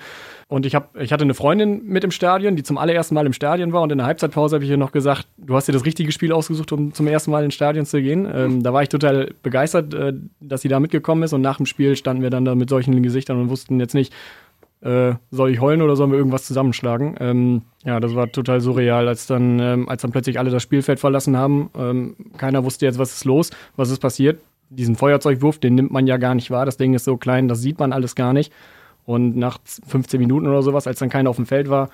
Und 0.48 0.66
ich, 0.66 0.74
hab, 0.74 1.00
ich 1.00 1.12
hatte 1.12 1.22
eine 1.22 1.34
Freundin 1.34 1.86
mit 1.86 2.02
im 2.02 2.10
Stadion, 2.10 2.56
die 2.56 2.64
zum 2.64 2.78
allerersten 2.78 3.14
Mal 3.14 3.26
im 3.26 3.32
Stadion 3.32 3.72
war. 3.72 3.82
Und 3.82 3.92
in 3.92 3.98
der 3.98 4.08
Halbzeitpause 4.08 4.56
habe 4.56 4.64
ich 4.64 4.70
ihr 4.72 4.76
noch 4.76 4.90
gesagt, 4.90 5.28
du 5.38 5.54
hast 5.54 5.68
dir 5.68 5.72
das 5.72 5.84
richtige 5.84 6.10
Spiel 6.10 6.32
ausgesucht, 6.32 6.72
um 6.72 6.92
zum 6.92 7.06
ersten 7.06 7.30
Mal 7.30 7.44
ins 7.44 7.54
Stadion 7.54 7.86
zu 7.86 8.02
gehen. 8.02 8.28
Ähm, 8.30 8.64
da 8.64 8.72
war 8.72 8.82
ich 8.82 8.88
total 8.88 9.35
begeistert, 9.42 9.94
äh, 9.94 10.12
dass 10.40 10.62
sie 10.62 10.68
da 10.68 10.80
mitgekommen 10.80 11.22
ist. 11.22 11.32
Und 11.32 11.40
nach 11.40 11.56
dem 11.56 11.66
Spiel 11.66 11.96
standen 11.96 12.22
wir 12.22 12.30
dann 12.30 12.44
da 12.44 12.54
mit 12.54 12.70
solchen 12.70 13.02
Gesichtern 13.02 13.40
und 13.40 13.50
wussten 13.50 13.80
jetzt 13.80 13.94
nicht, 13.94 14.12
äh, 14.80 15.14
soll 15.30 15.50
ich 15.50 15.60
heulen 15.60 15.82
oder 15.82 15.96
sollen 15.96 16.10
wir 16.10 16.18
irgendwas 16.18 16.46
zusammenschlagen? 16.46 17.16
Ähm, 17.18 17.62
ja, 17.84 17.98
das 17.98 18.14
war 18.14 18.30
total 18.30 18.60
surreal, 18.60 19.08
als 19.08 19.26
dann, 19.26 19.58
ähm, 19.58 19.88
als 19.88 20.02
dann 20.02 20.12
plötzlich 20.12 20.38
alle 20.38 20.50
das 20.50 20.62
Spielfeld 20.62 21.00
verlassen 21.00 21.36
haben. 21.36 21.70
Ähm, 21.76 22.16
keiner 22.36 22.64
wusste 22.64 22.86
jetzt, 22.86 22.98
was 22.98 23.12
ist 23.12 23.24
los, 23.24 23.50
was 23.76 23.90
ist 23.90 24.00
passiert. 24.00 24.40
Diesen 24.68 24.96
Feuerzeugwurf, 24.96 25.58
den 25.58 25.74
nimmt 25.74 25.92
man 25.92 26.06
ja 26.06 26.16
gar 26.16 26.34
nicht 26.34 26.50
wahr. 26.50 26.66
Das 26.66 26.76
Ding 26.76 26.94
ist 26.94 27.04
so 27.04 27.16
klein, 27.16 27.48
das 27.48 27.60
sieht 27.60 27.78
man 27.78 27.92
alles 27.92 28.14
gar 28.14 28.32
nicht. 28.32 28.52
Und 29.04 29.36
nach 29.36 29.58
15 29.86 30.20
Minuten 30.20 30.46
oder 30.46 30.62
sowas, 30.62 30.86
als 30.86 30.98
dann 30.98 31.08
keiner 31.08 31.30
auf 31.30 31.36
dem 31.36 31.46
Feld 31.46 31.70
war, 31.70 31.88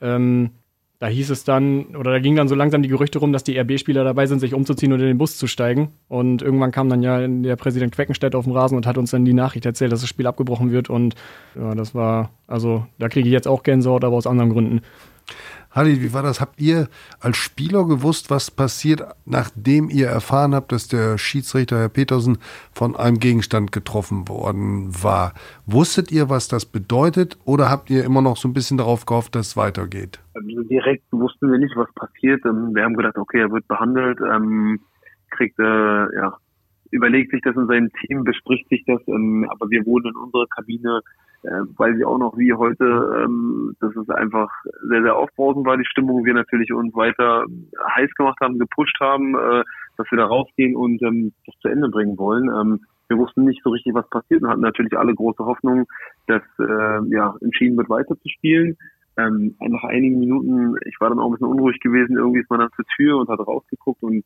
ähm, 0.00 0.50
da 0.98 1.08
hieß 1.08 1.30
es 1.30 1.44
dann, 1.44 1.94
oder 1.96 2.10
da 2.10 2.18
ging 2.20 2.36
dann 2.36 2.48
so 2.48 2.54
langsam 2.54 2.82
die 2.82 2.88
Gerüchte 2.88 3.18
rum, 3.18 3.32
dass 3.32 3.44
die 3.44 3.58
RB-Spieler 3.58 4.02
dabei 4.02 4.26
sind, 4.26 4.40
sich 4.40 4.54
umzuziehen 4.54 4.92
und 4.92 5.00
in 5.00 5.06
den 5.06 5.18
Bus 5.18 5.36
zu 5.36 5.46
steigen. 5.46 5.92
Und 6.08 6.40
irgendwann 6.40 6.72
kam 6.72 6.88
dann 6.88 7.02
ja 7.02 7.26
der 7.26 7.56
Präsident 7.56 7.94
Queckenstedt 7.94 8.34
auf 8.34 8.44
den 8.44 8.54
Rasen 8.54 8.76
und 8.76 8.86
hat 8.86 8.96
uns 8.96 9.10
dann 9.10 9.24
die 9.24 9.34
Nachricht 9.34 9.66
erzählt, 9.66 9.92
dass 9.92 10.00
das 10.00 10.08
Spiel 10.08 10.26
abgebrochen 10.26 10.70
wird. 10.70 10.88
Und 10.88 11.14
ja, 11.54 11.74
das 11.74 11.94
war, 11.94 12.30
also 12.46 12.86
da 12.98 13.08
kriege 13.08 13.28
ich 13.28 13.32
jetzt 13.32 13.48
auch 13.48 13.62
Gänsehaut, 13.62 14.04
aber 14.04 14.16
aus 14.16 14.26
anderen 14.26 14.50
Gründen. 14.50 14.80
Halli, 15.76 16.00
wie 16.00 16.14
war 16.14 16.22
das? 16.22 16.40
Habt 16.40 16.58
ihr 16.58 16.88
als 17.20 17.36
Spieler 17.36 17.86
gewusst, 17.86 18.30
was 18.30 18.50
passiert, 18.50 19.02
nachdem 19.26 19.90
ihr 19.90 20.06
erfahren 20.06 20.54
habt, 20.54 20.72
dass 20.72 20.88
der 20.88 21.18
Schiedsrichter 21.18 21.78
Herr 21.78 21.90
Petersen 21.90 22.38
von 22.72 22.96
einem 22.96 23.18
Gegenstand 23.18 23.72
getroffen 23.72 24.26
worden 24.26 24.88
war? 25.02 25.34
Wusstet 25.66 26.10
ihr, 26.10 26.30
was 26.30 26.48
das 26.48 26.64
bedeutet 26.64 27.36
oder 27.44 27.68
habt 27.68 27.90
ihr 27.90 28.04
immer 28.04 28.22
noch 28.22 28.38
so 28.38 28.48
ein 28.48 28.54
bisschen 28.54 28.78
darauf 28.78 29.04
gehofft, 29.04 29.34
dass 29.34 29.48
es 29.48 29.56
weitergeht? 29.58 30.18
Also 30.32 30.62
direkt 30.62 31.04
wussten 31.10 31.52
wir 31.52 31.58
nicht, 31.58 31.76
was 31.76 31.92
passiert. 31.92 32.42
Ähm, 32.46 32.74
wir 32.74 32.82
haben 32.82 32.96
gedacht, 32.96 33.18
okay, 33.18 33.40
er 33.40 33.50
wird 33.50 33.68
behandelt, 33.68 34.18
ähm, 34.20 34.80
kriegt, 35.28 35.58
äh, 35.58 35.62
ja, 35.62 36.38
überlegt 36.90 37.32
sich 37.32 37.42
das 37.42 37.54
in 37.54 37.66
seinem 37.66 37.90
Team, 38.00 38.24
bespricht 38.24 38.66
sich 38.70 38.82
das, 38.86 39.02
ähm, 39.08 39.46
aber 39.50 39.68
wir 39.68 39.84
wurden 39.84 40.08
in 40.08 40.16
unserer 40.16 40.46
Kabine 40.46 41.02
äh, 41.46 41.62
weil 41.76 41.96
wir 41.96 42.08
auch 42.08 42.18
noch 42.18 42.36
wie 42.36 42.52
heute, 42.52 42.84
ähm, 43.24 43.76
dass 43.80 43.94
es 43.94 44.08
einfach 44.10 44.50
sehr, 44.88 45.02
sehr 45.02 45.16
aufbrausend 45.16 45.64
war, 45.64 45.76
die 45.76 45.86
Stimmung, 45.86 46.24
wir 46.24 46.34
natürlich 46.34 46.72
uns 46.72 46.94
weiter 46.94 47.44
heiß 47.94 48.10
gemacht 48.14 48.38
haben, 48.40 48.58
gepusht 48.58 48.96
haben, 49.00 49.34
äh, 49.34 49.62
dass 49.96 50.10
wir 50.10 50.18
da 50.18 50.26
rausgehen 50.26 50.74
und 50.74 51.00
ähm, 51.02 51.32
das 51.46 51.54
zu 51.60 51.68
Ende 51.68 51.88
bringen 51.88 52.18
wollen. 52.18 52.48
Ähm, 52.48 52.80
wir 53.08 53.18
wussten 53.18 53.44
nicht 53.44 53.62
so 53.62 53.70
richtig, 53.70 53.94
was 53.94 54.08
passiert 54.10 54.42
und 54.42 54.48
hatten 54.48 54.60
natürlich 54.60 54.98
alle 54.98 55.14
große 55.14 55.44
Hoffnung, 55.44 55.86
dass 56.26 56.42
äh, 56.58 57.14
ja 57.14 57.34
entschieden 57.40 57.76
wird, 57.76 57.88
weiterzuspielen. 57.88 58.76
Ähm, 59.16 59.54
nach 59.60 59.84
einigen 59.84 60.18
Minuten, 60.18 60.74
ich 60.84 60.96
war 61.00 61.08
dann 61.08 61.20
auch 61.20 61.26
ein 61.26 61.32
bisschen 61.32 61.46
unruhig 61.46 61.78
gewesen, 61.80 62.16
irgendwie 62.16 62.40
ist 62.40 62.50
man 62.50 62.60
dann 62.60 62.72
zur 62.74 62.84
Tür 62.96 63.18
und 63.18 63.28
hat 63.28 63.38
rausgeguckt 63.38 64.02
und 64.02 64.24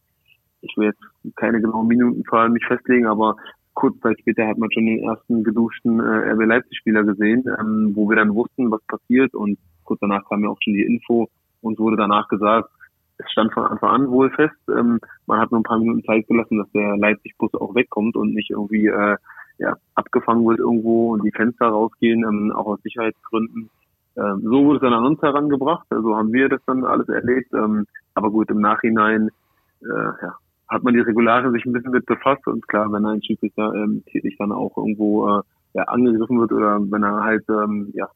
ich 0.62 0.76
will 0.76 0.86
jetzt 0.86 1.36
keine 1.36 1.60
genauen 1.60 1.86
Minutenzahl 1.86 2.48
mich 2.48 2.64
festlegen, 2.66 3.06
aber 3.06 3.36
kurz 3.80 3.98
Zeit 4.00 4.20
später 4.20 4.46
hat 4.46 4.58
man 4.58 4.70
schon 4.70 4.84
den 4.84 5.02
ersten 5.02 5.42
geduschten 5.42 6.00
äh, 6.00 6.32
RB 6.32 6.44
Leipzig-Spieler 6.44 7.02
gesehen, 7.02 7.44
ähm, 7.58 7.92
wo 7.94 8.08
wir 8.10 8.16
dann 8.16 8.34
wussten, 8.34 8.70
was 8.70 8.82
passiert 8.82 9.34
und 9.34 9.58
kurz 9.84 10.00
danach 10.00 10.22
kam 10.28 10.44
ja 10.44 10.50
auch 10.50 10.58
schon 10.62 10.74
die 10.74 10.82
Info 10.82 11.28
und 11.62 11.78
wurde 11.78 11.96
danach 11.96 12.28
gesagt, 12.28 12.68
es 13.16 13.30
stand 13.30 13.52
von 13.54 13.64
Anfang 13.64 13.90
an 13.90 14.10
wohl 14.10 14.30
fest, 14.30 14.54
ähm, 14.68 15.00
man 15.26 15.40
hat 15.40 15.50
nur 15.50 15.60
ein 15.60 15.64
paar 15.64 15.78
Minuten 15.78 16.04
Zeit 16.04 16.28
gelassen, 16.28 16.58
dass 16.58 16.70
der 16.72 16.98
Leipzig-Bus 16.98 17.54
auch 17.54 17.74
wegkommt 17.74 18.16
und 18.16 18.34
nicht 18.34 18.50
irgendwie 18.50 18.86
äh, 18.86 19.16
ja, 19.56 19.76
abgefangen 19.94 20.46
wird 20.46 20.58
irgendwo 20.58 21.14
und 21.14 21.24
die 21.24 21.32
Fenster 21.32 21.68
rausgehen, 21.68 22.22
ähm, 22.22 22.52
auch 22.52 22.66
aus 22.66 22.82
Sicherheitsgründen. 22.82 23.70
Ähm, 24.16 24.40
so 24.42 24.64
wurde 24.64 24.76
es 24.76 24.82
dann 24.82 24.92
an 24.92 25.06
uns 25.06 25.22
herangebracht, 25.22 25.86
so 25.88 25.96
also 25.96 26.16
haben 26.16 26.32
wir 26.34 26.50
das 26.50 26.60
dann 26.66 26.84
alles 26.84 27.08
erlebt. 27.08 27.50
Ähm, 27.54 27.86
aber 28.14 28.30
gut, 28.30 28.50
im 28.50 28.60
Nachhinein 28.60 29.30
äh, 29.82 30.12
ja, 30.22 30.34
hat 30.70 30.84
man 30.84 30.94
die 30.94 31.00
Regularien 31.00 31.52
sich 31.52 31.64
ein 31.66 31.72
bisschen 31.72 31.90
mit 31.90 32.06
befasst 32.06 32.46
und 32.46 32.66
klar, 32.68 32.90
wenn 32.92 33.04
ein 33.04 33.22
Schiedsrichter 33.22 33.74
ähm, 33.74 34.04
tätig 34.06 34.36
dann 34.38 34.52
auch 34.52 34.76
irgendwo 34.76 35.28
äh, 35.28 35.42
ja, 35.74 35.82
angegriffen 35.84 36.38
wird 36.38 36.52
oder 36.52 36.78
wenn 36.80 37.02
er 37.02 37.22
halt 37.22 37.44
ähm, 37.48 37.90
ja 37.92 38.08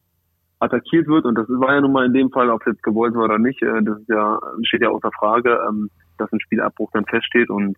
attackiert 0.60 1.08
wird 1.08 1.24
und 1.24 1.36
das 1.36 1.48
war 1.48 1.74
ja 1.74 1.80
nun 1.80 1.92
mal 1.92 2.06
in 2.06 2.14
dem 2.14 2.30
Fall, 2.30 2.48
ob 2.48 2.60
es 2.60 2.72
jetzt 2.72 2.82
gewollt 2.84 3.14
war 3.14 3.24
oder 3.24 3.38
nicht, 3.38 3.60
äh, 3.62 3.82
das 3.82 3.98
ist 3.98 4.08
ja 4.08 4.38
steht 4.62 4.82
ja 4.82 4.88
außer 4.88 5.10
Frage, 5.18 5.58
ähm, 5.68 5.90
dass 6.16 6.32
ein 6.32 6.40
Spielabbruch 6.40 6.90
dann 6.92 7.04
feststeht 7.06 7.50
und 7.50 7.76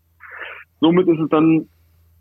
somit 0.80 1.08
ist 1.08 1.20
es 1.20 1.28
dann 1.30 1.68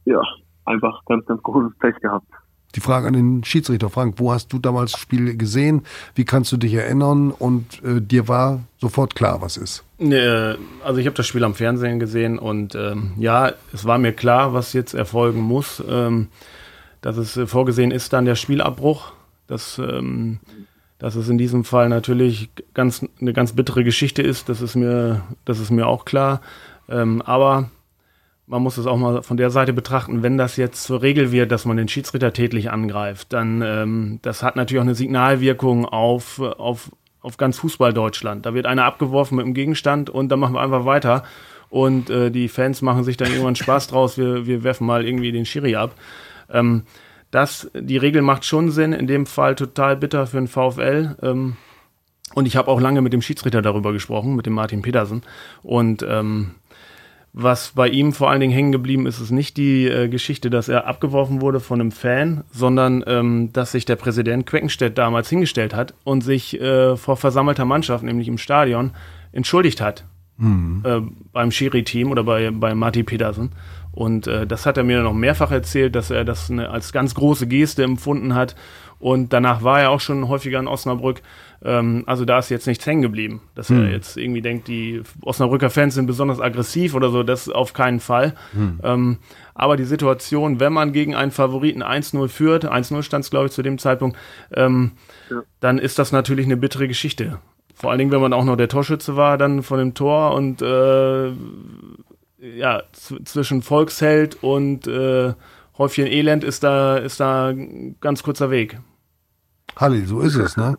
ja 0.06 0.22
einfach 0.64 1.04
ganz 1.06 1.26
ganz 1.26 1.44
großes 1.44 1.78
Pech 1.80 1.96
gehabt. 1.98 2.28
Die 2.76 2.82
Frage 2.82 3.08
an 3.08 3.14
den 3.14 3.44
Schiedsrichter, 3.44 3.90
Frank, 3.90 4.16
wo 4.18 4.32
hast 4.32 4.52
du 4.52 4.60
damals 4.60 4.92
das 4.92 5.02
Spiel 5.02 5.38
gesehen? 5.38 5.84
Wie 6.14 6.26
kannst 6.26 6.52
du 6.52 6.58
dich 6.58 6.74
erinnern? 6.74 7.32
Und 7.32 7.82
äh, 7.84 8.02
dir 8.02 8.28
war 8.28 8.62
sofort 8.80 9.16
klar, 9.16 9.42
was 9.42 9.56
ist? 9.56 9.84
Also 10.84 11.00
ich 11.00 11.08
habe 11.08 11.16
das 11.16 11.26
Spiel 11.26 11.44
am 11.46 11.56
Fernsehen 11.56 12.00
gesehen 12.00 12.38
und 12.38 12.76
ähm, 12.76 13.14
ja, 13.18 13.54
es 13.74 13.86
war 13.86 13.98
mir 13.98 14.12
klar, 14.12 14.54
was 14.54 14.74
jetzt 14.74 14.94
erfolgen 14.94 15.40
muss. 15.40 15.82
Ähm, 15.90 16.28
dass 17.06 17.18
es 17.18 17.38
äh, 17.38 17.46
vorgesehen 17.46 17.92
ist, 17.92 18.14
dann 18.14 18.26
der 18.26 18.36
Spielabbruch. 18.36 19.14
Dass, 19.48 19.78
ähm, 19.78 20.40
dass 20.98 21.16
es 21.16 21.30
in 21.30 21.38
diesem 21.38 21.64
Fall 21.64 21.88
natürlich 21.88 22.50
ganz, 22.74 23.06
eine 23.22 23.32
ganz 23.32 23.54
bittere 23.54 23.84
Geschichte 23.84 24.24
ist, 24.24 24.50
das 24.50 24.60
ist 24.60 24.76
mir, 24.76 25.22
das 25.46 25.60
ist 25.60 25.70
mir 25.70 25.86
auch 25.86 26.04
klar. 26.04 26.42
Ähm, 26.90 27.22
aber 27.22 27.70
man 28.48 28.62
muss 28.62 28.78
es 28.78 28.86
auch 28.86 28.98
mal 28.98 29.24
von 29.24 29.38
der 29.38 29.50
Seite 29.50 29.74
betrachten, 29.74 30.22
wenn 30.22 30.38
das 30.38 30.56
jetzt 30.58 30.84
zur 30.84 31.02
Regel 31.02 31.32
wird, 31.32 31.52
dass 31.52 31.66
man 31.66 31.78
den 31.78 31.88
Schiedsrichter 31.88 32.32
tätlich 32.32 32.70
angreift, 32.72 33.34
dann 33.34 33.62
ähm, 33.64 34.20
das 34.22 34.44
hat 34.44 34.56
natürlich 34.56 34.80
auch 34.80 34.86
eine 34.86 34.96
Signalwirkung 34.96 35.86
auf, 35.86 36.40
auf, 36.40 36.92
auf 37.22 37.38
ganz 37.38 37.58
Fußball 37.58 37.94
Deutschland. 37.94 38.46
Da 38.46 38.54
wird 38.54 38.68
einer 38.68 38.86
abgeworfen 38.86 39.38
mit 39.38 39.46
dem 39.46 39.54
Gegenstand 39.54 40.10
und 40.10 40.30
dann 40.30 40.40
machen 40.40 40.54
wir 40.54 40.62
einfach 40.62 40.86
weiter. 40.86 41.24
Und 41.70 42.10
äh, 42.10 42.30
die 42.30 42.48
Fans 42.48 42.82
machen 42.82 43.04
sich 43.04 43.18
dann 43.18 43.32
irgendwann 43.32 43.56
Spaß 43.56 43.88
draus, 43.88 44.18
wir, 44.18 44.46
wir 44.46 44.64
werfen 44.64 44.86
mal 44.86 45.06
irgendwie 45.06 45.32
den 45.32 45.46
Schiri 45.46 45.76
ab. 45.76 45.96
Ähm, 46.50 46.84
das, 47.32 47.70
die 47.74 47.98
Regel 47.98 48.22
macht 48.22 48.46
schon 48.46 48.72
Sinn, 48.72 48.94
in 48.94 49.08
dem 49.08 49.26
Fall 49.26 49.56
total 49.56 49.98
bitter 49.98 50.28
für 50.28 50.38
den 50.38 50.48
VfL. 50.48 51.18
Ähm, 51.22 51.58
und 52.34 52.46
ich 52.46 52.56
habe 52.56 52.70
auch 52.70 52.80
lange 52.80 53.02
mit 53.02 53.14
dem 53.14 53.22
Schiedsrichter 53.22 53.62
darüber 53.62 53.92
gesprochen, 53.92 54.36
mit 54.36 54.46
dem 54.46 54.54
Martin 54.54 54.84
Petersen. 54.84 55.24
Und 55.64 56.06
ähm, 56.08 56.52
was 57.38 57.74
bei 57.76 57.90
ihm 57.90 58.14
vor 58.14 58.30
allen 58.30 58.40
Dingen 58.40 58.54
hängen 58.54 58.72
geblieben 58.72 59.06
ist, 59.06 59.20
ist 59.20 59.32
nicht 59.32 59.58
die 59.58 59.88
äh, 59.88 60.08
Geschichte, 60.08 60.50
dass 60.50 60.70
er 60.70 60.88
abgeworfen 60.88 61.42
wurde 61.42 61.60
von 61.60 61.82
einem 61.82 61.92
Fan, 61.92 62.46
sondern 62.50 63.04
ähm, 63.08 63.52
dass 63.52 63.74
sich 63.74 63.84
der 63.84 63.98
Präsident 63.98 64.46
Queckenstedt 64.46 64.98
damals 64.98 65.30
hingestellt 65.30 65.76
hat 65.76 65.94
und 66.06 66.22
sich 66.22 66.60
äh, 66.62 66.96
vor 66.96 67.18
versammelter 67.18 67.66
Mannschaft, 67.66 68.06
nämlich 68.06 68.30
im 68.30 68.38
Stadion, 68.38 68.92
entschuldigt 69.34 69.82
hat. 69.82 70.06
Mhm. 70.38 70.82
Äh, 70.86 71.02
beim 71.34 71.52
Schiri-Team 71.52 72.10
oder 72.10 72.24
bei, 72.24 72.52
bei 72.52 72.74
Marty 72.74 73.04
Petersen. 73.04 73.52
Und 73.92 74.28
äh, 74.28 74.48
das 74.48 74.66
hat 74.66 74.78
er 74.78 74.86
mir 74.86 75.02
noch 75.02 75.14
mehrfach 75.14 75.52
erzählt, 75.52 75.96
dass 75.96 76.12
er 76.12 76.24
das 76.24 76.50
eine, 76.50 76.70
als 76.70 76.94
ganz 76.94 77.16
große 77.16 77.48
Geste 77.48 77.84
empfunden 77.84 78.34
hat. 78.34 78.56
Und 78.98 79.34
danach 79.34 79.62
war 79.62 79.82
er 79.82 79.92
auch 79.92 80.00
schon 80.00 80.30
häufiger 80.30 80.60
in 80.60 80.68
Osnabrück. 80.68 81.22
Ähm, 81.64 82.04
also 82.06 82.26
da 82.26 82.40
ist 82.40 82.50
jetzt 82.50 82.68
nichts 82.68 82.86
hängen 82.86 83.02
geblieben, 83.02 83.42
dass 83.56 83.70
hm. 83.70 83.84
er 83.84 83.92
jetzt 83.92 84.18
irgendwie 84.18 84.42
denkt, 84.42 84.68
die 84.68 85.02
Osnabrücker 85.22 85.70
Fans 85.70 85.96
sind 85.96 86.06
besonders 86.06 86.40
aggressiv 86.40 86.94
oder 86.94 87.10
so, 87.10 87.24
das 87.24 87.50
auf 87.50 87.74
keinen 87.74 88.00
Fall. 88.00 88.34
Hm. 88.54 88.80
Ähm, 88.84 89.18
aber 89.54 89.78
die 89.78 89.86
Situation, 89.86 90.60
wenn 90.60 90.74
man 90.74 90.92
gegen 90.92 91.16
einen 91.16 91.32
Favoriten 91.32 91.82
1-0 91.82 92.28
führt, 92.28 92.66
1-0 92.66 93.04
stand 93.04 93.24
es 93.24 93.32
glaube 93.32 93.48
ich 93.48 93.52
zu 93.52 93.62
dem 93.62 93.78
Zeitpunkt, 93.78 94.18
ähm, 94.54 94.92
ja. 95.30 95.44
dann 95.60 95.78
ist 95.78 95.98
das 95.98 96.12
natürlich 96.12 96.46
eine 96.46 96.58
bittere 96.58 96.88
Geschichte. 96.88 97.40
Vor 97.74 97.90
allen 97.90 98.00
Dingen, 98.00 98.12
wenn 98.12 98.22
man 98.22 98.34
auch 98.34 98.46
noch 98.46 98.56
der 98.56 98.70
Torschütze 98.70 99.16
war, 99.16 99.38
dann 99.38 99.62
von 99.62 99.80
dem 99.80 99.94
Tor 99.94 100.34
und 100.34 100.62
äh, 100.62 101.32
ja, 102.40 102.84
zwischen 102.94 103.62
Volksheld 103.62 104.42
und 104.44 104.88
äh, 104.88 105.34
Häufchen 105.78 106.08
Elend 106.08 106.44
ist 106.44 106.64
da, 106.64 106.98
ist 106.98 107.20
da 107.20 107.50
ein 107.50 107.98
ganz 108.00 108.24
kurzer 108.24 108.50
Weg. 108.50 108.80
Halli, 109.76 110.06
so 110.06 110.22
ist 110.22 110.36
es, 110.36 110.56
ne? 110.56 110.78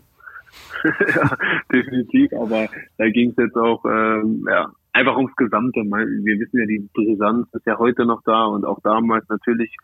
ja, 1.14 1.36
definitiv, 1.72 2.32
aber 2.32 2.68
da 2.98 3.08
ging 3.08 3.30
es 3.30 3.36
jetzt 3.36 3.56
auch 3.56 3.84
ähm, 3.84 4.46
ja, 4.48 4.70
einfach 4.92 5.16
ums 5.16 5.34
Gesamte. 5.36 5.80
Wir 5.80 6.38
wissen 6.38 6.58
ja, 6.58 6.66
die 6.66 6.88
Brisanz 6.94 7.48
ist 7.52 7.66
ja 7.66 7.78
heute 7.78 8.06
noch 8.06 8.22
da 8.24 8.44
und 8.46 8.64
auch 8.64 8.80
damals 8.82 9.28
natürlich 9.28 9.74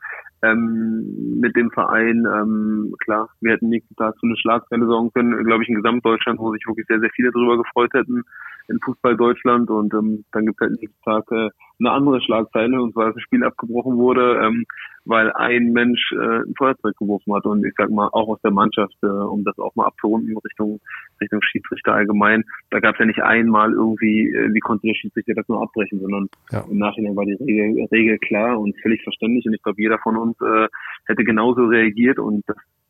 ähm, 0.42 1.38
mit 1.40 1.54
dem 1.56 1.70
Verein. 1.70 2.26
Ähm, 2.26 2.94
klar, 3.04 3.28
wir 3.40 3.52
hätten 3.52 3.68
nächsten 3.68 3.94
Tag 3.96 4.14
für 4.18 4.26
eine 4.26 4.36
Schlagzeile 4.36 4.86
sorgen 4.86 5.12
können, 5.12 5.44
glaube 5.44 5.62
ich, 5.62 5.68
in 5.68 5.76
Gesamtdeutschland, 5.76 6.38
wo 6.38 6.52
sich 6.52 6.66
wirklich 6.66 6.86
sehr, 6.86 7.00
sehr 7.00 7.10
viele 7.14 7.30
darüber 7.32 7.58
gefreut 7.58 7.92
hätten 7.92 8.24
in 8.68 8.78
Fußball 8.80 9.16
Deutschland 9.16 9.70
und 9.70 9.92
ähm, 9.94 10.24
dann 10.32 10.46
gibt 10.46 10.60
es 10.60 10.68
halt 10.68 10.80
nächsten 10.80 11.02
Tag 11.02 11.24
äh, 11.30 11.50
eine 11.80 11.90
andere 11.90 12.20
Schlagzeile 12.20 12.80
und 12.80 12.92
zwar, 12.92 13.06
dass 13.06 13.14
das 13.14 13.22
Spiel 13.22 13.44
abgebrochen 13.44 13.96
wurde, 13.96 14.40
ähm, 14.44 14.64
weil 15.04 15.32
ein 15.32 15.72
Mensch 15.72 16.12
äh, 16.12 16.42
ein 16.42 16.54
Feuerzeug 16.56 16.96
geworfen 16.96 17.34
hat 17.34 17.44
und 17.44 17.64
ich 17.64 17.74
sag 17.76 17.90
mal 17.90 18.08
auch 18.12 18.28
aus 18.28 18.40
der 18.42 18.52
Mannschaft, 18.52 18.94
äh, 19.02 19.06
um 19.06 19.44
das 19.44 19.58
auch 19.58 19.74
mal 19.74 19.86
abzurunden 19.86 20.36
Richtung 20.38 20.80
Richtung 21.20 21.40
Schiedsrichter 21.42 21.94
allgemein. 21.94 22.44
Da 22.70 22.80
gab 22.80 22.94
es 22.94 23.00
ja 23.00 23.06
nicht 23.06 23.22
einmal 23.22 23.72
irgendwie, 23.72 24.28
äh, 24.28 24.52
wie 24.52 24.60
konnte 24.60 24.86
der 24.86 24.94
Schiedsrichter 24.94 25.34
das 25.34 25.48
nur 25.48 25.62
abbrechen, 25.62 26.00
sondern 26.00 26.28
ja. 26.50 26.64
im 26.70 26.78
Nachhinein 26.78 27.16
war 27.16 27.24
die 27.24 27.34
Regel, 27.34 27.86
Regel 27.90 28.18
klar 28.18 28.58
und 28.58 28.76
völlig 28.80 29.02
verständlich 29.02 29.44
und 29.46 29.54
ich 29.54 29.62
glaube, 29.62 29.80
jeder 29.80 29.98
von 29.98 30.16
uns 30.16 30.40
äh, 30.40 30.68
hätte 31.06 31.24
genauso 31.24 31.66
reagiert 31.66 32.18
und 32.18 32.42
das, 32.46 32.56
das 32.56 32.81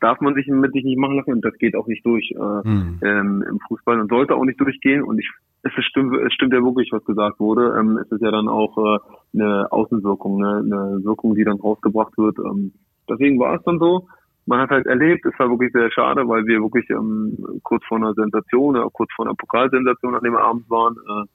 darf 0.00 0.20
man 0.20 0.34
sich 0.34 0.46
mit 0.46 0.72
sich 0.72 0.84
nicht 0.84 0.98
machen 0.98 1.16
lassen 1.16 1.32
und 1.32 1.44
das 1.44 1.56
geht 1.58 1.76
auch 1.76 1.86
nicht 1.86 2.04
durch 2.04 2.32
äh, 2.32 2.68
mhm. 2.68 3.00
ähm, 3.02 3.44
im 3.48 3.58
Fußball 3.68 4.00
und 4.00 4.08
sollte 4.08 4.34
auch 4.34 4.44
nicht 4.44 4.60
durchgehen 4.60 5.02
und 5.02 5.18
ich 5.18 5.30
es 5.62 5.84
stimmt, 5.84 6.14
es 6.24 6.32
stimmt 6.32 6.52
ja 6.52 6.62
wirklich, 6.62 6.90
was 6.92 7.04
gesagt 7.04 7.40
wurde. 7.40 7.76
Ähm, 7.78 7.98
es 7.98 8.10
ist 8.12 8.22
ja 8.22 8.30
dann 8.30 8.48
auch 8.48 8.76
äh, 8.78 8.98
eine 9.34 9.70
Außenwirkung, 9.72 10.38
ne? 10.38 10.62
eine 10.64 11.04
Wirkung, 11.04 11.34
die 11.34 11.44
dann 11.44 11.58
rausgebracht 11.58 12.16
wird. 12.16 12.38
Ähm, 12.38 12.72
deswegen 13.08 13.38
war 13.38 13.56
es 13.56 13.62
dann 13.64 13.78
so. 13.78 14.06
man 14.46 14.60
hat 14.60 14.70
halt 14.70 14.86
erlebt, 14.86 15.26
es 15.26 15.38
war 15.38 15.50
wirklich 15.50 15.72
sehr 15.72 15.90
schade, 15.90 16.28
weil 16.28 16.46
wir 16.46 16.62
wirklich 16.62 16.88
ähm, 16.90 17.60
kurz 17.62 17.84
vor 17.86 17.96
einer 17.96 18.14
Sensation 18.14 18.76
oder 18.76 18.88
kurz 18.90 19.10
vor 19.16 19.26
einer 19.26 19.34
Pokalsensation 19.34 20.14
an 20.14 20.22
dem 20.22 20.36
Abend 20.36 20.70
waren. 20.70 20.94
Äh, 20.94 21.26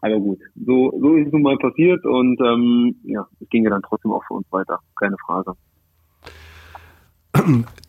aber 0.00 0.18
gut, 0.18 0.40
so, 0.54 0.92
so 1.00 1.14
ist 1.14 1.28
es 1.28 1.32
nun 1.32 1.42
mal 1.42 1.56
passiert 1.58 2.04
und 2.04 2.40
ähm, 2.40 2.96
ja, 3.04 3.26
es 3.40 3.48
ging 3.48 3.64
ja 3.64 3.70
dann 3.70 3.82
trotzdem 3.82 4.12
auch 4.12 4.24
für 4.26 4.34
uns 4.34 4.50
weiter, 4.50 4.80
keine 4.96 5.16
Frage. 5.24 5.52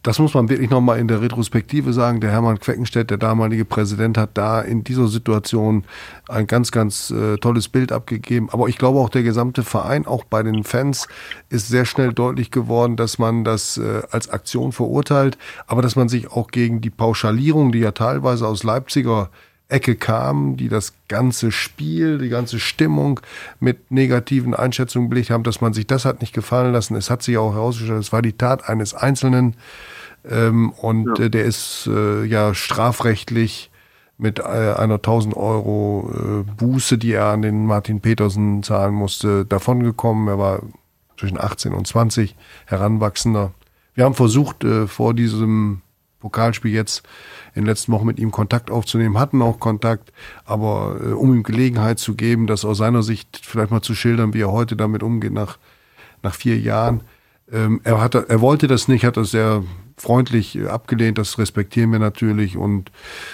Das 0.04 0.20
muss 0.20 0.34
man 0.34 0.50
wirklich 0.50 0.70
nochmal 0.70 1.00
in 1.00 1.08
der 1.08 1.22
Retrospektive 1.22 1.94
sagen. 1.94 2.20
Der 2.20 2.32
Hermann 2.32 2.60
Queckenstedt, 2.60 3.10
der 3.10 3.18
damalige 3.18 3.64
Präsident, 3.64 4.18
hat 4.18 4.32
da 4.34 4.62
in 4.62 4.84
dieser 4.84 5.08
Situation 5.08 5.86
ein 6.28 6.46
ganz, 6.48 6.72
ganz 6.72 7.10
äh, 7.10 7.38
tolles 7.38 7.70
Bild 7.70 7.92
abgegeben. 7.92 8.50
Aber 8.52 8.68
ich 8.68 8.78
glaube 8.78 9.00
auch 9.00 9.10
der 9.10 9.24
gesamte 9.24 9.64
Verein, 9.64 10.06
auch 10.06 10.26
bei 10.26 10.44
den 10.44 10.64
Fans, 10.64 11.08
ist 11.50 11.70
sehr 11.70 11.86
schnell 11.86 12.14
deutlich 12.14 12.52
geworden, 12.52 12.98
dass 12.98 13.18
man 13.18 13.44
das 13.44 13.78
äh, 13.78 14.02
als 14.12 14.30
Aktion 14.30 14.74
verurteilt, 14.74 15.38
aber 15.68 15.82
dass 15.82 15.96
man 15.96 16.10
sich 16.10 16.32
auch 16.32 16.52
gegen 16.52 16.82
die 16.82 16.90
Pauschalierung, 16.90 17.72
die 17.72 17.80
ja 17.80 17.92
teilweise 17.92 18.48
aus 18.48 18.64
Leipziger 18.64 19.30
Ecke 19.74 19.96
kamen, 19.96 20.56
die 20.56 20.70
das 20.70 20.94
ganze 21.08 21.52
Spiel, 21.52 22.20
die 22.20 22.30
ganze 22.30 22.60
Stimmung 22.60 23.20
mit 23.60 23.92
negativen 23.92 24.54
Einschätzungen 24.54 25.10
belegt 25.10 25.32
haben, 25.32 25.44
dass 25.44 25.62
man 25.62 25.74
sich 25.74 25.88
das 25.88 26.06
hat 26.06 26.22
nicht 26.22 26.34
gefallen 26.34 26.72
lassen. 26.72 26.96
Es 26.96 27.10
hat 27.10 27.24
sich 27.24 27.38
auch 27.38 27.54
herausgestellt, 27.54 28.00
es 28.00 28.14
war 28.14 28.22
die 28.22 28.34
Tat 28.34 28.70
eines 28.70 28.94
Einzelnen 28.94 29.56
ähm, 30.30 30.72
und 30.72 31.18
ja. 31.18 31.26
äh, 31.26 31.30
der 31.30 31.46
ist 31.46 31.90
äh, 31.92 32.24
ja 32.24 32.54
strafrechtlich 32.54 33.72
mit 34.18 34.40
äh, 34.40 34.44
einer 34.44 34.96
1000 34.96 35.36
Euro 35.36 36.12
äh, 36.14 36.52
Buße, 36.52 36.98
die 36.98 37.14
er 37.14 37.26
an 37.26 37.42
den 37.42 37.66
Martin 37.66 38.00
Petersen 38.00 38.64
zahlen 38.64 38.94
musste, 38.94 39.46
davongekommen. 39.46 40.28
Er 40.28 40.38
war 40.38 40.62
zwischen 41.18 41.40
18 41.40 41.74
und 41.74 41.88
20, 41.88 42.36
Heranwachsender. 42.66 43.52
Wir 43.96 44.06
haben 44.06 44.16
versucht, 44.16 44.64
äh, 44.64 44.88
vor 44.88 45.14
diesem 45.14 45.83
Pokalspiel 46.24 46.72
jetzt 46.72 47.04
in 47.54 47.64
den 47.64 47.68
letzten 47.68 47.92
Wochen 47.92 48.08
mit 48.08 48.18
ihm 48.18 48.32
Kontakt 48.32 48.72
aufzunehmen, 48.72 49.20
hatten 49.20 49.42
auch 49.42 49.60
Kontakt, 49.60 50.12
aber 50.46 51.00
äh, 51.04 51.12
um 51.12 51.34
ihm 51.34 51.44
Gelegenheit 51.44 52.00
zu 52.00 52.16
geben, 52.16 52.48
das 52.48 52.66
aus 52.66 52.78
seiner 52.78 53.04
Sicht 53.04 53.42
vielleicht 53.44 53.72
mal 53.72 53.82
zu 53.82 53.94
schildern, 53.94 54.34
wie 54.34 54.42
er 54.42 54.52
heute 54.52 54.76
damit 54.76 55.04
umgeht 55.04 55.34
nach, 55.34 55.58
nach 56.24 56.34
vier 56.34 56.58
Jahren. 56.58 57.02
Ähm, 57.52 57.82
er, 57.84 58.02
hat, 58.02 58.16
er 58.16 58.42
wollte 58.42 58.68
das 58.68 58.88
nicht, 58.88 59.06
hat 59.06 59.18
das 59.18 59.32
sehr 59.32 59.64
freundlich 59.98 60.58
äh, 60.58 60.68
abgelehnt, 60.68 61.18
das 61.18 61.38
respektieren 61.38 61.92
wir 61.92 62.00
natürlich 62.00 62.56
und 62.56 62.90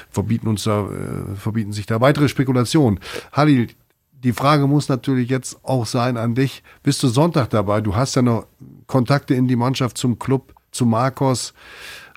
verbieten 0.10 0.48
uns 0.48 0.64
da, 0.64 0.88
äh, 0.88 1.36
verbieten 1.36 1.72
sich 1.72 1.86
da 1.86 2.02
weitere 2.02 2.28
Spekulationen. 2.28 3.00
Halil, 3.32 3.68
die 4.12 4.34
Frage 4.34 4.66
muss 4.66 4.90
natürlich 4.90 5.30
jetzt 5.30 5.60
auch 5.64 5.86
sein 5.86 6.18
an 6.18 6.34
dich. 6.34 6.64
Bist 6.84 7.02
du 7.04 7.08
Sonntag 7.08 7.52
dabei? 7.52 7.82
Du 7.82 7.96
hast 7.96 8.16
ja 8.16 8.24
noch 8.24 8.48
Kontakte 8.88 9.36
in 9.36 9.48
die 9.48 9.56
Mannschaft 9.56 9.98
zum 9.98 10.20
Club, 10.20 10.54
zu 10.72 10.86
Marcos 10.86 11.54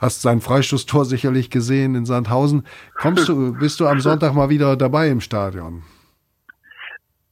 hast 0.02 0.20
sein 0.20 0.40
Freistoßtor 0.40 1.04
sicherlich 1.04 1.48
gesehen 1.48 1.94
in 1.94 2.04
Sandhausen. 2.04 2.64
Kommst 2.94 3.28
du, 3.28 3.56
bist 3.58 3.78
du 3.78 3.86
am 3.86 4.00
Sonntag 4.00 4.34
mal 4.34 4.50
wieder 4.50 4.76
dabei 4.76 5.08
im 5.08 5.20
Stadion? 5.20 5.84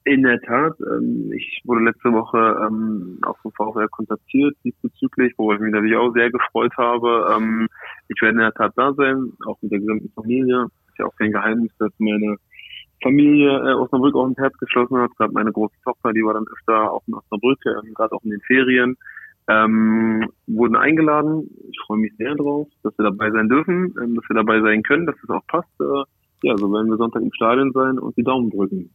In 0.04 0.22
der 0.22 0.40
Tat, 0.40 0.74
ähm, 0.80 1.30
ich 1.36 1.60
wurde 1.64 1.84
letzte 1.84 2.10
Woche 2.12 2.38
ähm, 2.66 3.18
auch 3.22 3.36
vom 3.42 3.52
VfL 3.52 3.88
kontaktiert 3.88 4.56
diesbezüglich, 4.64 5.34
wo 5.36 5.52
ich 5.52 5.60
mich 5.60 5.72
natürlich 5.72 5.96
auch 5.96 6.12
sehr 6.14 6.30
gefreut 6.30 6.72
habe. 6.78 7.36
Ähm, 7.36 7.68
ich 8.08 8.22
werde 8.22 8.36
in 8.36 8.40
der 8.40 8.54
Tat 8.54 8.72
da 8.76 8.94
sein, 8.94 9.32
auch 9.46 9.58
mit 9.60 9.72
der 9.72 9.80
gesamten 9.80 10.10
Familie. 10.14 10.66
Ist 10.88 10.98
ja 10.98 11.06
auch 11.06 11.16
kein 11.16 11.32
Geheimnis, 11.32 11.72
dass 11.78 11.92
meine 11.98 12.36
Familie 13.02 13.50
äh, 13.50 13.74
Osnabrück 13.74 14.14
auch 14.14 14.28
ins 14.28 14.38
Herz 14.38 14.56
geschlossen 14.58 14.96
hat. 14.96 15.10
Gerade 15.16 15.32
meine 15.32 15.52
große 15.52 15.76
Tochter, 15.84 16.12
die 16.12 16.24
war 16.24 16.34
dann 16.34 16.46
öfter 16.46 16.92
auch 16.92 17.02
in 17.06 17.14
Osnabrück, 17.14 17.58
äh, 17.66 17.92
gerade 17.92 18.14
auch 18.14 18.22
in 18.22 18.30
den 18.30 18.40
Ferien 18.40 18.96
ähm, 19.50 20.28
wurden 20.46 20.76
eingeladen. 20.76 21.50
Ich 21.70 21.78
freue 21.86 21.98
mich 21.98 22.12
sehr 22.16 22.34
drauf, 22.34 22.68
dass 22.82 22.96
wir 22.98 23.04
dabei 23.04 23.30
sein 23.30 23.48
dürfen, 23.48 23.94
ähm, 24.02 24.14
dass 24.14 24.24
wir 24.28 24.36
dabei 24.36 24.60
sein 24.60 24.82
können, 24.82 25.06
dass 25.06 25.16
es 25.22 25.28
auch 25.28 25.46
passt. 25.48 25.68
Äh, 25.80 26.04
ja, 26.42 26.56
so 26.56 26.72
werden 26.72 26.88
wir 26.88 26.96
Sonntag 26.96 27.22
im 27.22 27.32
Stadion 27.34 27.72
sein 27.72 27.98
und 27.98 28.16
die 28.16 28.22
Daumen 28.22 28.50
drücken. 28.50 28.90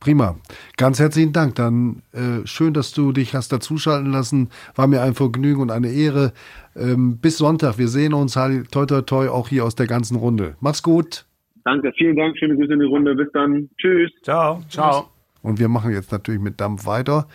Prima. 0.00 0.36
Ganz 0.78 0.98
herzlichen 0.98 1.32
Dank. 1.32 1.56
Dann 1.56 2.02
äh, 2.12 2.46
schön, 2.46 2.72
dass 2.72 2.92
du 2.92 3.12
dich 3.12 3.34
hast 3.34 3.52
dazuschalten 3.52 4.10
lassen. 4.10 4.48
War 4.74 4.86
mir 4.86 5.02
ein 5.02 5.14
Vergnügen 5.14 5.60
und 5.60 5.70
eine 5.70 5.92
Ehre. 5.92 6.32
Ähm, 6.74 7.18
bis 7.18 7.36
Sonntag. 7.36 7.78
Wir 7.78 7.88
sehen 7.88 8.14
uns. 8.14 8.32
Toi, 8.32 8.86
toi, 8.86 9.02
toi, 9.02 9.28
auch 9.28 9.48
hier 9.48 9.64
aus 9.64 9.74
der 9.74 9.86
ganzen 9.86 10.16
Runde. 10.16 10.56
Mach's 10.60 10.82
gut. 10.82 11.26
Danke. 11.64 11.92
Vielen 11.98 12.16
Dank. 12.16 12.38
Schöne 12.38 12.56
Grüße 12.56 12.72
in 12.72 12.80
die 12.80 12.86
Runde. 12.86 13.14
Bis 13.14 13.28
dann. 13.32 13.68
Tschüss. 13.78 14.10
Ciao. 14.22 14.62
Ciao. 14.70 15.10
Und 15.42 15.58
wir 15.58 15.68
machen 15.68 15.92
jetzt 15.92 16.12
natürlich 16.12 16.40
mit 16.40 16.58
Dampf 16.60 16.86
weiter. 16.86 17.26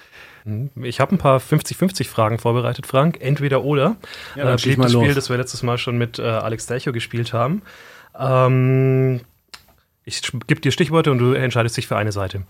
Mhm. 0.46 0.70
Ich 0.84 1.00
habe 1.00 1.14
ein 1.14 1.18
paar 1.18 1.40
50-50-Fragen 1.40 2.38
vorbereitet, 2.38 2.88
Frank. 2.88 3.18
Entweder 3.20 3.64
oder. 3.64 3.98
Ja, 4.36 4.54
äh, 4.54 4.58
Spiel, 4.58 4.78
das 4.78 5.30
wir 5.30 5.38
letztes 5.38 5.64
Mal 5.64 5.78
schon 5.78 5.98
mit 5.98 6.20
äh, 6.20 6.24
Alex 6.24 6.68
Delcho 6.68 6.92
gespielt 6.94 7.34
haben. 7.34 7.64
Ähm, 8.18 9.22
ich 10.04 10.22
gebe 10.48 10.62
dir 10.62 10.72
Stichworte 10.72 11.12
und 11.12 11.18
du 11.18 11.34
entscheidest 11.34 11.76
dich 11.78 11.88
für 11.88 11.98
eine 11.98 12.12
Seite. 12.12 12.44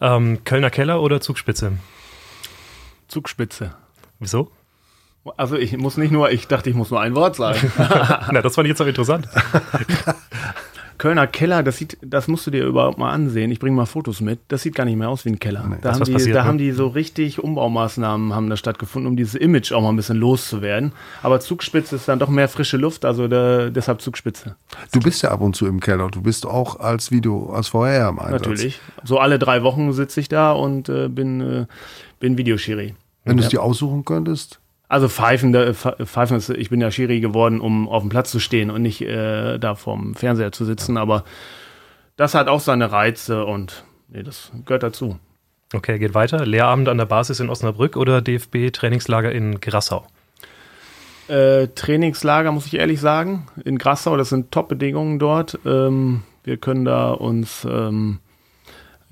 Ähm, 0.00 0.42
Kölner 0.44 0.70
Keller 0.70 1.02
oder 1.02 1.20
Zugspitze? 1.20 1.72
Zugspitze. 3.08 3.74
Wieso? 4.18 4.50
Also 5.36 5.56
ich 5.56 5.76
muss 5.76 5.96
nicht 5.96 6.10
nur, 6.10 6.30
ich 6.30 6.48
dachte, 6.48 6.70
ich 6.70 6.76
muss 6.76 6.90
nur 6.90 7.00
ein 7.00 7.14
Wort 7.14 7.36
sagen. 7.36 7.72
Na, 7.78 8.42
das 8.42 8.54
fand 8.54 8.66
ich 8.66 8.70
jetzt 8.70 8.80
auch 8.80 8.86
interessant. 8.86 9.28
Kölner 11.04 11.26
Keller, 11.26 11.62
das 11.62 11.76
sieht, 11.76 11.98
das 12.00 12.28
musst 12.28 12.46
du 12.46 12.50
dir 12.50 12.64
überhaupt 12.64 12.96
mal 12.96 13.10
ansehen. 13.10 13.50
Ich 13.50 13.58
bringe 13.58 13.76
mal 13.76 13.84
Fotos 13.84 14.22
mit. 14.22 14.40
Das 14.48 14.62
sieht 14.62 14.74
gar 14.74 14.86
nicht 14.86 14.96
mehr 14.96 15.10
aus 15.10 15.26
wie 15.26 15.28
ein 15.28 15.38
Keller. 15.38 15.62
Nee, 15.68 15.76
da 15.82 15.92
haben, 15.92 16.02
die, 16.02 16.12
passiert, 16.12 16.34
da 16.34 16.44
ne? 16.44 16.48
haben 16.48 16.56
die 16.56 16.72
so 16.72 16.86
richtig 16.86 17.44
Umbaumaßnahmen 17.44 18.32
haben 18.32 18.48
da 18.48 18.56
stattgefunden, 18.56 19.10
um 19.10 19.14
dieses 19.14 19.34
Image 19.34 19.70
auch 19.72 19.82
mal 19.82 19.90
ein 19.90 19.96
bisschen 19.96 20.16
loszuwerden. 20.16 20.92
Aber 21.22 21.40
Zugspitze 21.40 21.96
ist 21.96 22.08
dann 22.08 22.20
doch 22.20 22.30
mehr 22.30 22.48
frische 22.48 22.78
Luft, 22.78 23.04
also 23.04 23.28
da, 23.28 23.68
deshalb 23.68 24.00
Zugspitze. 24.00 24.56
Du 24.92 25.00
bist 25.00 25.22
ja 25.22 25.30
ab 25.30 25.42
und 25.42 25.54
zu 25.54 25.66
im 25.66 25.80
Keller. 25.80 26.08
Du 26.08 26.22
bist 26.22 26.46
auch 26.46 26.80
als 26.80 27.10
Video, 27.10 27.52
als 27.52 27.68
VR 27.68 28.08
im 28.08 28.18
Einsatz. 28.18 28.40
Natürlich. 28.40 28.80
So 29.02 29.18
alle 29.18 29.38
drei 29.38 29.62
Wochen 29.62 29.92
sitze 29.92 30.20
ich 30.20 30.30
da 30.30 30.52
und 30.52 30.88
äh, 30.88 31.08
bin, 31.08 31.42
äh, 31.42 31.66
bin 32.18 32.38
Videoschiri. 32.38 32.94
Wenn 33.24 33.36
du 33.36 33.42
es 33.42 33.50
dir 33.50 33.62
aussuchen 33.62 34.06
könntest? 34.06 34.58
Also 34.94 35.08
Pfeifen, 35.08 35.74
Pfeifen 35.74 36.36
ist, 36.36 36.50
ich 36.50 36.70
bin 36.70 36.80
ja 36.80 36.88
Schiri 36.88 37.18
geworden, 37.18 37.60
um 37.60 37.88
auf 37.88 38.04
dem 38.04 38.10
Platz 38.10 38.30
zu 38.30 38.38
stehen 38.38 38.70
und 38.70 38.80
nicht 38.80 39.00
äh, 39.00 39.58
da 39.58 39.74
vorm 39.74 40.14
Fernseher 40.14 40.52
zu 40.52 40.64
sitzen, 40.64 40.98
aber 40.98 41.24
das 42.14 42.36
hat 42.36 42.46
auch 42.46 42.60
seine 42.60 42.92
Reize 42.92 43.44
und 43.44 43.82
nee, 44.06 44.22
das 44.22 44.52
gehört 44.64 44.84
dazu. 44.84 45.18
Okay, 45.74 45.98
geht 45.98 46.14
weiter. 46.14 46.46
Lehrabend 46.46 46.88
an 46.88 46.98
der 46.98 47.06
Basis 47.06 47.40
in 47.40 47.50
Osnabrück 47.50 47.96
oder 47.96 48.22
DFB-Trainingslager 48.22 49.32
in 49.32 49.58
Grassau? 49.58 50.06
Äh, 51.26 51.66
Trainingslager, 51.74 52.52
muss 52.52 52.66
ich 52.66 52.74
ehrlich 52.74 53.00
sagen, 53.00 53.48
in 53.64 53.78
Grassau, 53.78 54.16
das 54.16 54.28
sind 54.28 54.52
Top-Bedingungen 54.52 55.18
dort. 55.18 55.58
Ähm, 55.66 56.22
wir 56.44 56.56
können 56.56 56.84
da 56.84 57.10
uns 57.10 57.66
ähm, 57.68 58.20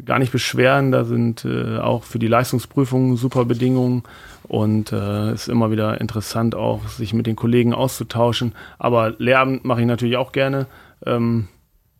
gar 0.04 0.20
nicht 0.20 0.30
beschweren. 0.30 0.92
Da 0.92 1.04
sind 1.04 1.44
äh, 1.44 1.78
auch 1.78 2.04
für 2.04 2.20
die 2.20 2.28
Leistungsprüfungen 2.28 3.16
super 3.16 3.44
Bedingungen 3.46 4.04
und 4.52 4.92
es 4.92 5.30
äh, 5.30 5.32
ist 5.32 5.48
immer 5.48 5.70
wieder 5.70 5.98
interessant 5.98 6.54
auch, 6.54 6.86
sich 6.86 7.14
mit 7.14 7.26
den 7.26 7.36
Kollegen 7.36 7.72
auszutauschen. 7.72 8.52
Aber 8.78 9.14
Lehramt 9.16 9.64
mache 9.64 9.80
ich 9.80 9.86
natürlich 9.86 10.18
auch 10.18 10.30
gerne. 10.30 10.66
Ähm, 11.06 11.48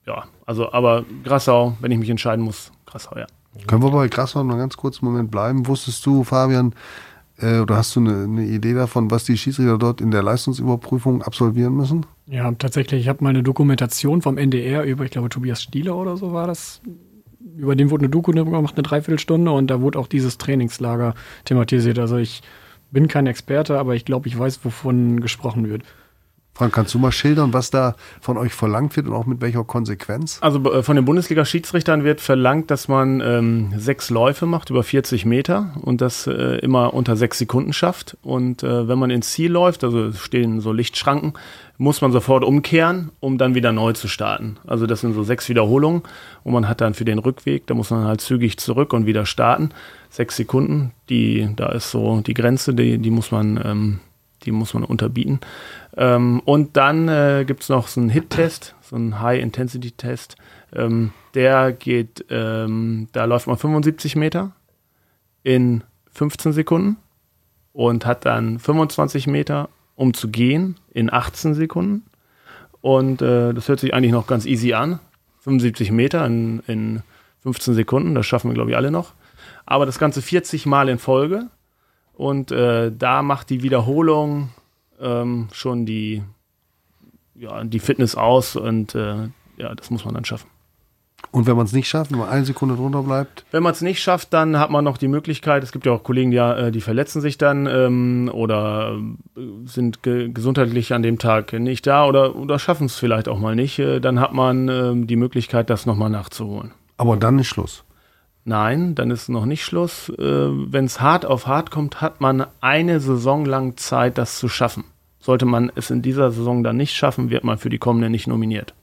ja, 0.06 0.24
also, 0.44 0.70
aber 0.70 1.06
Grassau, 1.24 1.78
wenn 1.80 1.90
ich 1.92 1.98
mich 1.98 2.10
entscheiden 2.10 2.44
muss, 2.44 2.70
Grassau, 2.84 3.16
ja. 3.16 3.24
Können 3.66 3.82
wir 3.82 3.90
bei 3.90 4.08
Grassau 4.08 4.44
noch 4.44 4.50
einen 4.50 4.60
ganz 4.60 4.76
kurzen 4.76 5.06
Moment 5.06 5.30
bleiben? 5.30 5.66
Wusstest 5.66 6.04
du, 6.04 6.24
Fabian, 6.24 6.74
äh, 7.38 7.60
oder 7.60 7.76
hast 7.76 7.96
du 7.96 8.00
eine, 8.00 8.24
eine, 8.24 8.44
Idee 8.44 8.74
davon, 8.74 9.10
was 9.10 9.24
die 9.24 9.38
Schiedsrichter 9.38 9.78
dort 9.78 10.02
in 10.02 10.10
der 10.10 10.22
Leistungsüberprüfung 10.22 11.22
absolvieren 11.22 11.74
müssen? 11.74 12.04
Ja, 12.26 12.52
tatsächlich. 12.52 13.00
Ich 13.00 13.08
habe 13.08 13.24
mal 13.24 13.30
eine 13.30 13.42
Dokumentation 13.42 14.20
vom 14.20 14.36
NDR 14.36 14.84
über, 14.84 15.04
ich 15.04 15.10
glaube, 15.10 15.30
Tobias 15.30 15.62
Stieler 15.62 15.96
oder 15.96 16.18
so 16.18 16.34
war 16.34 16.46
das, 16.46 16.82
über 17.56 17.76
den 17.76 17.90
wurde 17.90 18.02
eine 18.02 18.10
Doku 18.10 18.32
gemacht, 18.32 18.74
eine 18.76 18.82
Dreiviertelstunde, 18.82 19.50
und 19.50 19.68
da 19.68 19.80
wurde 19.80 19.98
auch 19.98 20.06
dieses 20.06 20.38
Trainingslager 20.38 21.14
thematisiert. 21.44 21.98
Also 21.98 22.16
ich 22.16 22.42
bin 22.90 23.08
kein 23.08 23.26
Experte, 23.26 23.78
aber 23.78 23.94
ich 23.94 24.04
glaube, 24.04 24.28
ich 24.28 24.38
weiß, 24.38 24.64
wovon 24.64 25.20
gesprochen 25.20 25.68
wird. 25.68 25.82
Frank, 26.54 26.74
kannst 26.74 26.92
du 26.92 26.98
mal 26.98 27.12
schildern, 27.12 27.54
was 27.54 27.70
da 27.70 27.96
von 28.20 28.36
euch 28.36 28.52
verlangt 28.52 28.94
wird 28.96 29.06
und 29.06 29.14
auch 29.14 29.24
mit 29.24 29.40
welcher 29.40 29.64
Konsequenz? 29.64 30.38
Also 30.42 30.62
äh, 30.70 30.82
von 30.82 30.96
den 30.96 31.06
Bundesliga-Schiedsrichtern 31.06 32.04
wird 32.04 32.20
verlangt, 32.20 32.70
dass 32.70 32.88
man 32.88 33.22
ähm, 33.22 33.72
sechs 33.78 34.10
Läufe 34.10 34.44
macht 34.44 34.68
über 34.68 34.82
40 34.82 35.24
Meter 35.24 35.72
und 35.80 36.02
das 36.02 36.26
äh, 36.26 36.58
immer 36.58 36.92
unter 36.92 37.16
sechs 37.16 37.38
Sekunden 37.38 37.72
schafft. 37.72 38.18
Und 38.22 38.62
äh, 38.62 38.86
wenn 38.86 38.98
man 38.98 39.08
ins 39.08 39.32
Ziel 39.32 39.50
läuft, 39.50 39.82
also 39.82 40.12
stehen 40.12 40.60
so 40.60 40.72
Lichtschranken, 40.72 41.32
muss 41.78 42.02
man 42.02 42.12
sofort 42.12 42.44
umkehren, 42.44 43.10
um 43.18 43.38
dann 43.38 43.54
wieder 43.54 43.72
neu 43.72 43.94
zu 43.94 44.06
starten. 44.06 44.58
Also 44.66 44.86
das 44.86 45.00
sind 45.00 45.14
so 45.14 45.22
sechs 45.22 45.48
Wiederholungen 45.48 46.02
und 46.44 46.52
man 46.52 46.68
hat 46.68 46.82
dann 46.82 46.92
für 46.92 47.06
den 47.06 47.18
Rückweg, 47.18 47.66
da 47.66 47.72
muss 47.72 47.90
man 47.90 48.04
halt 48.04 48.20
zügig 48.20 48.58
zurück 48.58 48.92
und 48.92 49.06
wieder 49.06 49.24
starten. 49.24 49.70
Sechs 50.10 50.36
Sekunden, 50.36 50.92
die, 51.08 51.48
da 51.56 51.70
ist 51.72 51.90
so 51.90 52.20
die 52.20 52.34
Grenze, 52.34 52.74
die, 52.74 52.98
die 52.98 53.10
muss 53.10 53.30
man 53.32 53.58
ähm, 53.64 54.00
die 54.44 54.52
muss 54.52 54.74
man 54.74 54.84
unterbieten. 54.84 55.40
Ähm, 55.96 56.40
und 56.44 56.76
dann 56.76 57.08
äh, 57.08 57.44
gibt 57.46 57.62
es 57.62 57.68
noch 57.68 57.88
so 57.88 58.00
einen 58.00 58.10
Hit-Test, 58.10 58.74
so 58.82 58.96
einen 58.96 59.20
High-Intensity-Test. 59.20 60.36
Ähm, 60.74 61.12
der 61.34 61.72
geht, 61.72 62.24
ähm, 62.30 63.08
da 63.12 63.24
läuft 63.24 63.46
man 63.46 63.56
75 63.56 64.16
Meter 64.16 64.52
in 65.42 65.82
15 66.12 66.52
Sekunden 66.52 66.96
und 67.72 68.06
hat 68.06 68.26
dann 68.26 68.58
25 68.58 69.26
Meter 69.26 69.68
um 69.94 70.14
zu 70.14 70.28
gehen 70.28 70.76
in 70.92 71.12
18 71.12 71.54
Sekunden. 71.54 72.04
Und 72.80 73.22
äh, 73.22 73.52
das 73.54 73.68
hört 73.68 73.80
sich 73.80 73.94
eigentlich 73.94 74.12
noch 74.12 74.26
ganz 74.26 74.46
easy 74.46 74.72
an. 74.72 74.98
75 75.40 75.90
Meter 75.92 76.24
in, 76.26 76.60
in 76.66 77.02
15 77.42 77.74
Sekunden, 77.74 78.14
das 78.14 78.26
schaffen 78.26 78.50
wir, 78.50 78.54
glaube 78.54 78.70
ich, 78.70 78.76
alle 78.76 78.90
noch. 78.90 79.12
Aber 79.66 79.86
das 79.86 79.98
Ganze 79.98 80.22
40 80.22 80.66
Mal 80.66 80.88
in 80.88 80.98
Folge. 80.98 81.48
Und 82.22 82.52
äh, 82.52 82.92
da 82.96 83.20
macht 83.22 83.50
die 83.50 83.64
Wiederholung 83.64 84.50
ähm, 85.00 85.48
schon 85.50 85.86
die, 85.86 86.22
ja, 87.34 87.64
die 87.64 87.80
Fitness 87.80 88.14
aus 88.14 88.54
und 88.54 88.94
äh, 88.94 89.26
ja, 89.56 89.74
das 89.74 89.90
muss 89.90 90.04
man 90.04 90.14
dann 90.14 90.24
schaffen. 90.24 90.48
Und 91.32 91.48
wenn 91.48 91.56
man 91.56 91.66
es 91.66 91.72
nicht 91.72 91.88
schafft, 91.88 92.12
wenn 92.12 92.20
man 92.20 92.28
eine 92.28 92.44
Sekunde 92.44 92.76
drunter 92.76 93.02
bleibt? 93.02 93.44
Wenn 93.50 93.64
man 93.64 93.72
es 93.72 93.80
nicht 93.80 94.00
schafft, 94.00 94.32
dann 94.32 94.56
hat 94.56 94.70
man 94.70 94.84
noch 94.84 94.98
die 94.98 95.08
Möglichkeit, 95.08 95.64
es 95.64 95.72
gibt 95.72 95.84
ja 95.84 95.90
auch 95.90 96.04
Kollegen, 96.04 96.30
die, 96.30 96.36
äh, 96.36 96.70
die 96.70 96.80
verletzen 96.80 97.20
sich 97.20 97.38
dann 97.38 97.66
ähm, 97.66 98.30
oder 98.32 98.96
äh, 99.36 99.40
sind 99.64 100.04
ge 100.04 100.30
gesundheitlich 100.32 100.94
an 100.94 101.02
dem 101.02 101.18
Tag 101.18 101.52
nicht 101.54 101.88
da 101.88 102.06
oder, 102.06 102.36
oder 102.36 102.60
schaffen 102.60 102.86
es 102.86 102.94
vielleicht 102.94 103.26
auch 103.26 103.40
mal 103.40 103.56
nicht, 103.56 103.80
äh, 103.80 103.98
dann 103.98 104.20
hat 104.20 104.32
man 104.32 104.68
ähm, 104.68 105.08
die 105.08 105.16
Möglichkeit, 105.16 105.70
das 105.70 105.86
nochmal 105.86 106.10
nachzuholen. 106.10 106.70
Aber 106.98 107.16
dann 107.16 107.40
ist 107.40 107.48
Schluss. 107.48 107.82
Nein, 108.44 108.94
dann 108.94 109.10
ist 109.10 109.28
noch 109.28 109.44
nicht 109.44 109.64
Schluss. 109.64 110.08
Äh, 110.08 110.18
Wenn 110.18 110.84
es 110.84 111.00
hart 111.00 111.24
auf 111.24 111.46
hart 111.46 111.70
kommt, 111.70 112.00
hat 112.00 112.20
man 112.20 112.46
eine 112.60 112.98
Saison 113.00 113.44
lang 113.44 113.76
Zeit, 113.76 114.18
das 114.18 114.38
zu 114.38 114.48
schaffen. 114.48 114.84
Sollte 115.20 115.46
man 115.46 115.70
es 115.76 115.90
in 115.90 116.02
dieser 116.02 116.32
Saison 116.32 116.64
dann 116.64 116.76
nicht 116.76 116.94
schaffen, 116.94 117.30
wird 117.30 117.44
man 117.44 117.58
für 117.58 117.70
die 117.70 117.78
kommende 117.78 118.10
nicht 118.10 118.26
nominiert. 118.26 118.74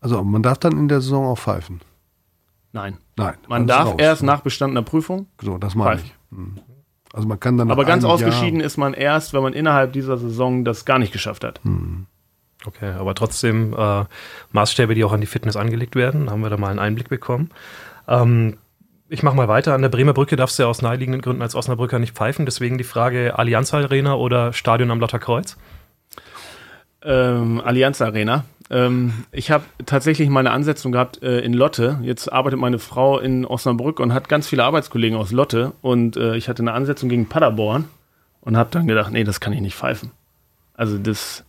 Also 0.00 0.22
man 0.24 0.42
darf 0.42 0.58
dann 0.58 0.72
in 0.72 0.88
der 0.88 1.00
Saison 1.00 1.26
auch 1.26 1.38
pfeifen. 1.38 1.80
Nein. 2.72 2.98
Nein. 3.16 3.34
Man 3.48 3.66
darf 3.66 3.90
raus. 3.90 3.94
erst 3.98 4.22
nach 4.22 4.40
bestandener 4.40 4.82
Prüfung. 4.82 5.26
So, 5.40 5.58
das 5.58 5.74
meine 5.74 6.00
ich. 6.00 6.14
Hm. 6.30 6.56
Also 7.12 7.28
man 7.28 7.38
kann 7.38 7.56
dann 7.56 7.68
nach 7.68 7.74
Aber 7.74 7.84
ganz 7.84 8.04
ausgeschieden 8.04 8.60
Jahr, 8.60 8.66
ist 8.66 8.76
man 8.76 8.94
erst, 8.94 9.32
wenn 9.32 9.42
man 9.42 9.52
innerhalb 9.52 9.92
dieser 9.92 10.16
Saison 10.16 10.64
das 10.64 10.84
gar 10.84 10.98
nicht 10.98 11.12
geschafft 11.12 11.44
hat. 11.44 11.60
Okay, 12.64 12.92
aber 12.92 13.14
trotzdem 13.14 13.74
äh, 13.76 14.04
Maßstäbe, 14.52 14.94
die 14.94 15.04
auch 15.04 15.12
an 15.12 15.20
die 15.20 15.26
Fitness 15.26 15.56
angelegt 15.56 15.96
werden, 15.96 16.30
haben 16.30 16.42
wir 16.42 16.50
da 16.50 16.56
mal 16.56 16.68
einen 16.68 16.78
Einblick 16.78 17.08
bekommen. 17.08 17.50
Ähm, 18.06 18.58
ich 19.10 19.24
mache 19.24 19.34
mal 19.36 19.48
weiter. 19.48 19.74
An 19.74 19.82
der 19.82 19.88
Bremer 19.88 20.14
Brücke 20.14 20.36
darfst 20.36 20.58
du 20.58 20.62
ja 20.62 20.68
aus 20.68 20.82
naheliegenden 20.82 21.20
Gründen 21.20 21.42
als 21.42 21.56
Osnabrücker 21.56 21.98
nicht 21.98 22.14
pfeifen. 22.14 22.46
Deswegen 22.46 22.78
die 22.78 22.84
Frage 22.84 23.38
Allianz 23.38 23.74
Arena 23.74 24.14
oder 24.14 24.52
Stadion 24.52 24.90
am 24.90 25.00
Lotterkreuz? 25.00 25.56
Ähm, 27.02 27.60
Allianz 27.60 28.00
Arena. 28.00 28.44
Ähm, 28.70 29.24
ich 29.32 29.50
habe 29.50 29.64
tatsächlich 29.84 30.28
mal 30.28 30.40
eine 30.40 30.52
Ansetzung 30.52 30.92
gehabt 30.92 31.22
äh, 31.24 31.40
in 31.40 31.54
Lotte. 31.54 31.98
Jetzt 32.02 32.32
arbeitet 32.32 32.60
meine 32.60 32.78
Frau 32.78 33.18
in 33.18 33.44
Osnabrück 33.44 33.98
und 33.98 34.14
hat 34.14 34.28
ganz 34.28 34.46
viele 34.46 34.62
Arbeitskollegen 34.62 35.18
aus 35.18 35.32
Lotte. 35.32 35.72
Und 35.82 36.16
äh, 36.16 36.36
ich 36.36 36.48
hatte 36.48 36.62
eine 36.62 36.72
Ansetzung 36.72 37.08
gegen 37.08 37.28
Paderborn 37.28 37.86
und 38.42 38.56
habe 38.56 38.70
dann 38.70 38.86
gedacht, 38.86 39.10
nee, 39.10 39.24
das 39.24 39.40
kann 39.40 39.52
ich 39.52 39.60
nicht 39.60 39.74
pfeifen. 39.74 40.12
Also 40.74 40.98
das, 40.98 41.44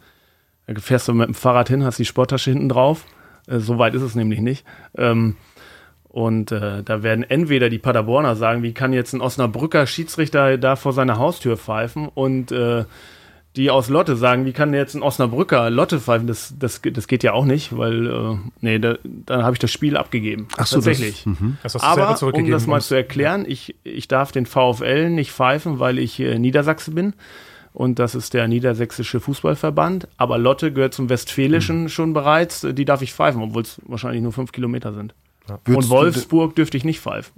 da 0.66 0.82
fährst 0.82 1.08
du 1.08 1.14
mit 1.14 1.28
dem 1.28 1.36
Fahrrad 1.36 1.70
hin, 1.70 1.86
hast 1.86 2.00
die 2.00 2.06
Sporttasche 2.06 2.50
hinten 2.50 2.70
drauf. 2.70 3.06
Äh, 3.48 3.60
so 3.60 3.78
weit 3.78 3.94
ist 3.94 4.02
es 4.02 4.16
nämlich 4.16 4.40
nicht. 4.40 4.66
Ähm, 4.98 5.36
und 6.12 6.52
äh, 6.52 6.84
da 6.84 7.04
werden 7.04 7.24
entweder 7.24 7.70
die 7.70 7.80
Paderborner 7.80 8.36
sagen, 8.36 8.64
wie 8.64 8.74
kann 8.74 8.92
jetzt 8.94 9.14
ein 9.14 9.22
Osnabrücker 9.22 9.88
Schiedsrichter 9.88 10.58
da 10.58 10.76
vor 10.76 10.92
seiner 10.94 11.18
Haustür 11.18 11.56
pfeifen 11.58 12.10
und 12.14 12.52
äh, 12.52 12.84
die 13.58 13.70
aus 13.70 13.90
Lotte 13.90 14.16
sagen, 14.16 14.46
wie 14.46 14.54
kann 14.54 14.74
jetzt 14.74 14.94
ein 14.96 15.02
Osnabrücker 15.04 15.70
Lotte 15.70 16.00
pfeifen? 16.00 16.26
Das, 16.28 16.54
das, 16.58 16.82
das 16.82 17.08
geht 17.08 17.22
ja 17.24 17.34
auch 17.34 17.44
nicht, 17.46 17.78
weil, 17.78 18.08
äh, 18.08 18.36
nee, 18.62 18.80
da, 18.80 18.96
dann 19.04 19.44
habe 19.44 19.54
ich 19.56 19.60
das 19.60 19.72
Spiel 19.72 19.98
abgegeben. 19.98 20.48
Ach 20.58 20.66
so, 20.68 20.78
das- 20.78 20.86
Tatsächlich. 20.86 21.26
Das 21.64 21.76
hast 21.76 21.84
du 21.84 21.88
selber 21.96 22.10
Aber 22.10 22.34
um 22.38 22.50
das 22.52 22.68
mal 22.68 22.82
zu 22.82 22.96
erklären, 22.96 23.44
ich, 23.48 23.76
ich 23.84 24.08
darf 24.08 24.32
den 24.32 24.46
VfL 24.46 25.10
nicht 25.10 25.32
pfeifen, 25.32 25.80
weil 25.80 25.98
ich 26.00 26.20
äh, 26.20 26.40
Niedersachse 26.40 26.92
bin. 26.92 27.14
Und 27.74 28.00
das 28.00 28.16
ist 28.16 28.34
der 28.34 28.50
Niedersächsische 28.50 29.22
Fußballverband. 29.22 30.08
Aber 30.18 30.38
Lotte 30.38 30.74
gehört 30.74 30.94
zum 30.94 31.10
Westfälischen 31.10 31.88
schon 31.88 32.12
bereits. 32.14 32.66
Die 32.70 32.84
darf 32.86 33.02
ich 33.02 33.14
pfeifen, 33.14 33.42
obwohl 33.42 33.62
es 33.64 33.82
wahrscheinlich 33.86 34.22
nur 34.22 34.34
fünf 34.34 34.52
Kilometer 34.52 34.92
sind. 34.94 35.14
Würdest 35.66 35.90
Und 35.92 35.98
Wolfsburg 35.98 36.56
dürfte 36.56 36.78
ich 36.78 36.84
nicht 36.84 37.00
pfeifen. 37.00 37.34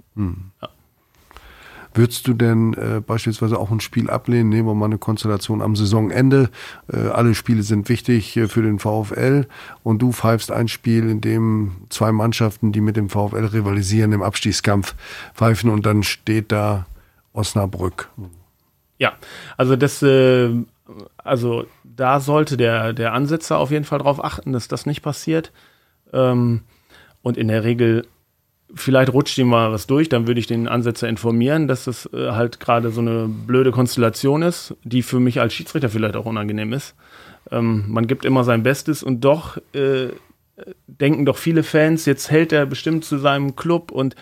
Würdest 1.96 2.26
du 2.26 2.34
denn 2.34 2.74
äh, 2.74 3.00
beispielsweise 3.00 3.56
auch 3.56 3.70
ein 3.70 3.78
Spiel 3.78 4.10
ablehnen? 4.10 4.48
Nehmen 4.48 4.66
wir 4.66 4.74
mal 4.74 4.86
eine 4.86 4.98
Konstellation 4.98 5.62
am 5.62 5.76
Saisonende. 5.76 6.50
Äh, 6.92 7.08
alle 7.08 7.36
Spiele 7.36 7.62
sind 7.62 7.88
wichtig 7.88 8.36
äh, 8.36 8.48
für 8.48 8.62
den 8.62 8.80
VfL 8.80 9.46
und 9.84 10.02
du 10.02 10.10
pfeifst 10.10 10.50
ein 10.50 10.66
Spiel, 10.66 11.08
in 11.08 11.20
dem 11.20 11.86
zwei 11.90 12.10
Mannschaften, 12.10 12.72
die 12.72 12.80
mit 12.80 12.96
dem 12.96 13.08
VfL 13.08 13.44
rivalisieren, 13.46 14.10
im 14.10 14.22
Abstiegskampf 14.22 14.96
pfeifen 15.34 15.70
und 15.70 15.86
dann 15.86 16.02
steht 16.02 16.50
da 16.50 16.86
Osnabrück. 17.32 18.10
Ja, 18.98 19.12
also 19.56 19.76
das, 19.76 20.02
äh, 20.02 20.50
also 21.16 21.64
da 21.84 22.18
sollte 22.18 22.56
der, 22.56 22.92
der 22.92 23.12
Ansetzer 23.12 23.58
auf 23.58 23.70
jeden 23.70 23.84
Fall 23.84 23.98
darauf 23.98 24.22
achten, 24.22 24.52
dass 24.52 24.66
das 24.66 24.84
nicht 24.84 25.02
passiert. 25.02 25.52
Ähm, 26.12 26.62
und 27.24 27.38
in 27.38 27.48
der 27.48 27.64
Regel, 27.64 28.06
vielleicht 28.74 29.12
rutscht 29.12 29.38
ihm 29.38 29.48
mal 29.48 29.72
was 29.72 29.86
durch, 29.86 30.08
dann 30.10 30.28
würde 30.28 30.38
ich 30.38 30.46
den 30.46 30.68
Ansetzer 30.68 31.08
informieren, 31.08 31.66
dass 31.66 31.84
das 31.84 32.08
äh, 32.12 32.30
halt 32.32 32.60
gerade 32.60 32.90
so 32.90 33.00
eine 33.00 33.26
blöde 33.28 33.72
Konstellation 33.72 34.42
ist, 34.42 34.76
die 34.84 35.02
für 35.02 35.18
mich 35.18 35.40
als 35.40 35.54
Schiedsrichter 35.54 35.88
vielleicht 35.88 36.16
auch 36.16 36.26
unangenehm 36.26 36.72
ist. 36.74 36.94
Ähm, 37.50 37.86
man 37.88 38.06
gibt 38.06 38.26
immer 38.26 38.44
sein 38.44 38.62
Bestes 38.62 39.02
und 39.02 39.22
doch 39.22 39.56
äh, 39.72 40.08
denken 40.86 41.24
doch 41.24 41.38
viele 41.38 41.62
Fans, 41.62 42.04
jetzt 42.04 42.30
hält 42.30 42.52
er 42.52 42.66
bestimmt 42.66 43.06
zu 43.06 43.16
seinem 43.16 43.56
Club 43.56 43.90
und 43.90 44.16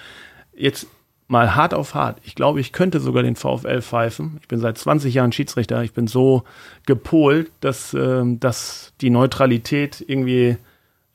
jetzt 0.55 0.87
mal 1.27 1.57
hart 1.57 1.75
auf 1.75 1.95
hart. 1.95 2.21
Ich 2.23 2.37
glaube, 2.37 2.61
ich 2.61 2.73
könnte 2.73 3.01
sogar 3.01 3.25
den 3.25 3.35
VfL 3.35 3.83
pfeifen. 3.83 4.39
Ich 4.43 4.49
bin 4.49 4.61
seit 4.61 4.79
20 4.79 5.13
Jahren 5.13 5.33
Schiedsrichter. 5.33 5.83
Ich 5.83 5.93
bin 5.93 6.07
so 6.07 6.45
gepolt, 6.87 7.51
dass, 7.61 7.95
ähm, 7.95 8.39
dass 8.39 8.93
die 9.01 9.11
Neutralität 9.11 10.05
irgendwie, 10.07 10.57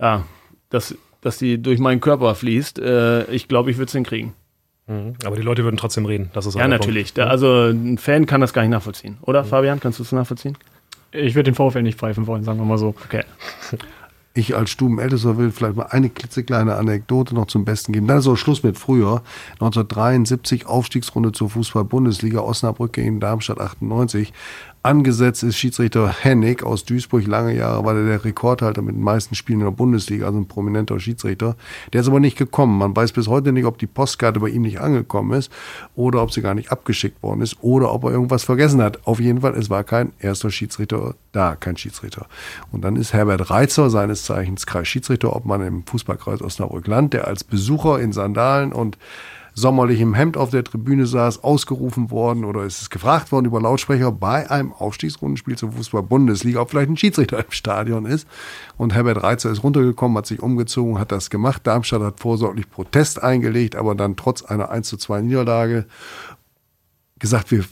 ja, 0.01 0.25
dass, 0.69 0.95
dass 1.27 1.37
die 1.37 1.61
durch 1.61 1.79
meinen 1.79 1.99
Körper 2.01 2.33
fließt. 2.33 2.79
Äh, 2.79 3.25
ich 3.31 3.47
glaube, 3.47 3.69
ich 3.69 3.77
würde 3.77 3.87
es 3.87 3.91
hinkriegen. 3.91 4.33
Mhm. 4.87 5.15
Aber 5.25 5.35
die 5.35 5.41
Leute 5.41 5.63
würden 5.63 5.77
trotzdem 5.77 6.05
reden. 6.05 6.31
Das 6.33 6.45
ist 6.45 6.55
Ja, 6.55 6.61
der 6.61 6.69
natürlich. 6.69 7.13
Punkt. 7.13 7.17
Da, 7.19 7.27
also 7.27 7.65
ein 7.65 7.97
Fan 7.97 8.25
kann 8.25 8.41
das 8.41 8.53
gar 8.53 8.61
nicht 8.61 8.71
nachvollziehen. 8.71 9.17
Oder, 9.21 9.43
Fabian, 9.43 9.79
kannst 9.79 9.99
du 9.99 10.03
es 10.03 10.11
nachvollziehen? 10.11 10.57
Ich 11.11 11.35
würde 11.35 11.51
den 11.51 11.55
VfL 11.55 11.83
nicht 11.83 11.99
pfeifen 11.99 12.27
wollen, 12.27 12.43
sagen 12.43 12.59
wir 12.59 12.65
mal 12.65 12.77
so. 12.77 12.95
Okay. 13.05 13.23
Ich 14.33 14.55
als 14.55 14.69
Stubenältester 14.69 15.39
will 15.39 15.49
vielleicht 15.49 15.75
mal 15.75 15.87
eine 15.87 16.11
klitzekleine 16.11 16.75
Anekdote 16.75 17.33
noch 17.33 17.47
zum 17.47 17.65
Besten 17.65 17.91
geben. 17.91 18.05
Dann 18.05 18.19
ist 18.19 18.27
auch 18.27 18.35
Schluss 18.35 18.61
mit 18.61 18.77
früher. 18.77 19.23
1973 19.53 20.67
Aufstiegsrunde 20.67 21.31
zur 21.31 21.49
Fußball-Bundesliga 21.49 22.41
Osnabrück 22.41 22.93
gegen 22.93 23.19
Darmstadt 23.19 23.59
98. 23.59 24.31
Angesetzt 24.83 25.43
ist 25.43 25.57
Schiedsrichter 25.57 26.07
Hennig 26.07 26.63
aus 26.63 26.85
Duisburg. 26.85 27.27
Lange 27.27 27.53
Jahre 27.53 27.83
war 27.83 27.93
der 27.93 28.05
der 28.05 28.23
Rekordhalter 28.23 28.81
mit 28.81 28.95
den 28.95 29.03
meisten 29.03 29.35
Spielen 29.35 29.59
in 29.59 29.65
der 29.65 29.71
Bundesliga, 29.71 30.27
also 30.27 30.39
ein 30.39 30.47
prominenter 30.47 30.99
Schiedsrichter. 30.99 31.55
Der 31.91 32.01
ist 32.01 32.07
aber 32.07 32.19
nicht 32.19 32.37
gekommen. 32.37 32.77
Man 32.77 32.95
weiß 32.95 33.11
bis 33.11 33.27
heute 33.27 33.51
nicht, 33.51 33.65
ob 33.65 33.77
die 33.79 33.87
Postkarte 33.87 34.39
bei 34.39 34.49
ihm 34.49 34.61
nicht 34.61 34.79
angekommen 34.79 35.37
ist 35.37 35.51
oder 35.95 36.21
ob 36.21 36.31
sie 36.31 36.41
gar 36.41 36.53
nicht 36.53 36.71
abgeschickt 36.71 37.21
worden 37.21 37.41
ist 37.41 37.57
oder 37.61 37.93
ob 37.93 38.05
er 38.05 38.11
irgendwas 38.11 38.45
vergessen 38.45 38.81
hat. 38.81 39.05
Auf 39.05 39.19
jeden 39.19 39.41
Fall, 39.41 39.55
es 39.55 39.69
war 39.69 39.83
kein 39.83 40.13
erster 40.19 40.51
Schiedsrichter 40.51 41.15
da, 41.33 41.55
kein 41.55 41.75
Schiedsrichter. 41.75 42.27
Und 42.71 42.83
dann 42.85 42.95
ist 42.95 43.13
Herbert 43.13 43.49
Reitzer, 43.49 43.89
seines 43.89 44.23
Zeichens 44.23 44.65
Kreisschiedsrichterobmann 44.65 45.61
im 45.61 45.85
Fußballkreis 45.85 46.41
Osnabrück-Land, 46.41 47.13
der 47.13 47.27
als 47.27 47.43
Besucher 47.43 47.99
in 47.99 48.13
Sandalen 48.13 48.71
und 48.71 48.97
sommerlichem 49.57 50.13
Hemd 50.13 50.37
auf 50.37 50.51
der 50.51 50.63
Tribüne 50.63 51.07
saß, 51.07 51.43
ausgerufen 51.43 52.11
worden 52.11 52.45
oder 52.45 52.63
ist 52.63 52.79
es 52.79 52.89
gefragt 52.91 53.31
worden 53.31 53.47
über 53.47 53.59
Lautsprecher 53.59 54.11
bei 54.11 54.49
einem 54.51 54.71
Aufstiegsrundenspiel 54.71 55.57
zur 55.57 55.71
Fußball-Bundesliga, 55.71 56.61
ob 56.61 56.69
vielleicht 56.69 56.91
ein 56.91 56.97
Schiedsrichter 56.97 57.39
im 57.39 57.49
Stadion 57.49 58.05
ist. 58.05 58.27
Und 58.77 58.93
Herbert 58.93 59.23
Reitzer 59.23 59.49
ist 59.49 59.63
runtergekommen, 59.63 60.15
hat 60.15 60.27
sich 60.27 60.43
umgezogen, 60.43 60.99
hat 60.99 61.11
das 61.11 61.31
gemacht. 61.31 61.65
Darmstadt 61.65 62.03
hat 62.03 62.19
vorsorglich 62.19 62.69
Protest 62.69 63.23
eingelegt, 63.23 63.75
aber 63.75 63.95
dann 63.95 64.15
trotz 64.15 64.43
einer 64.43 64.69
1 64.69 64.87
zu 64.89 64.97
2 64.97 65.21
Niederlage 65.21 65.87
gesagt, 67.17 67.49
wir 67.49 67.65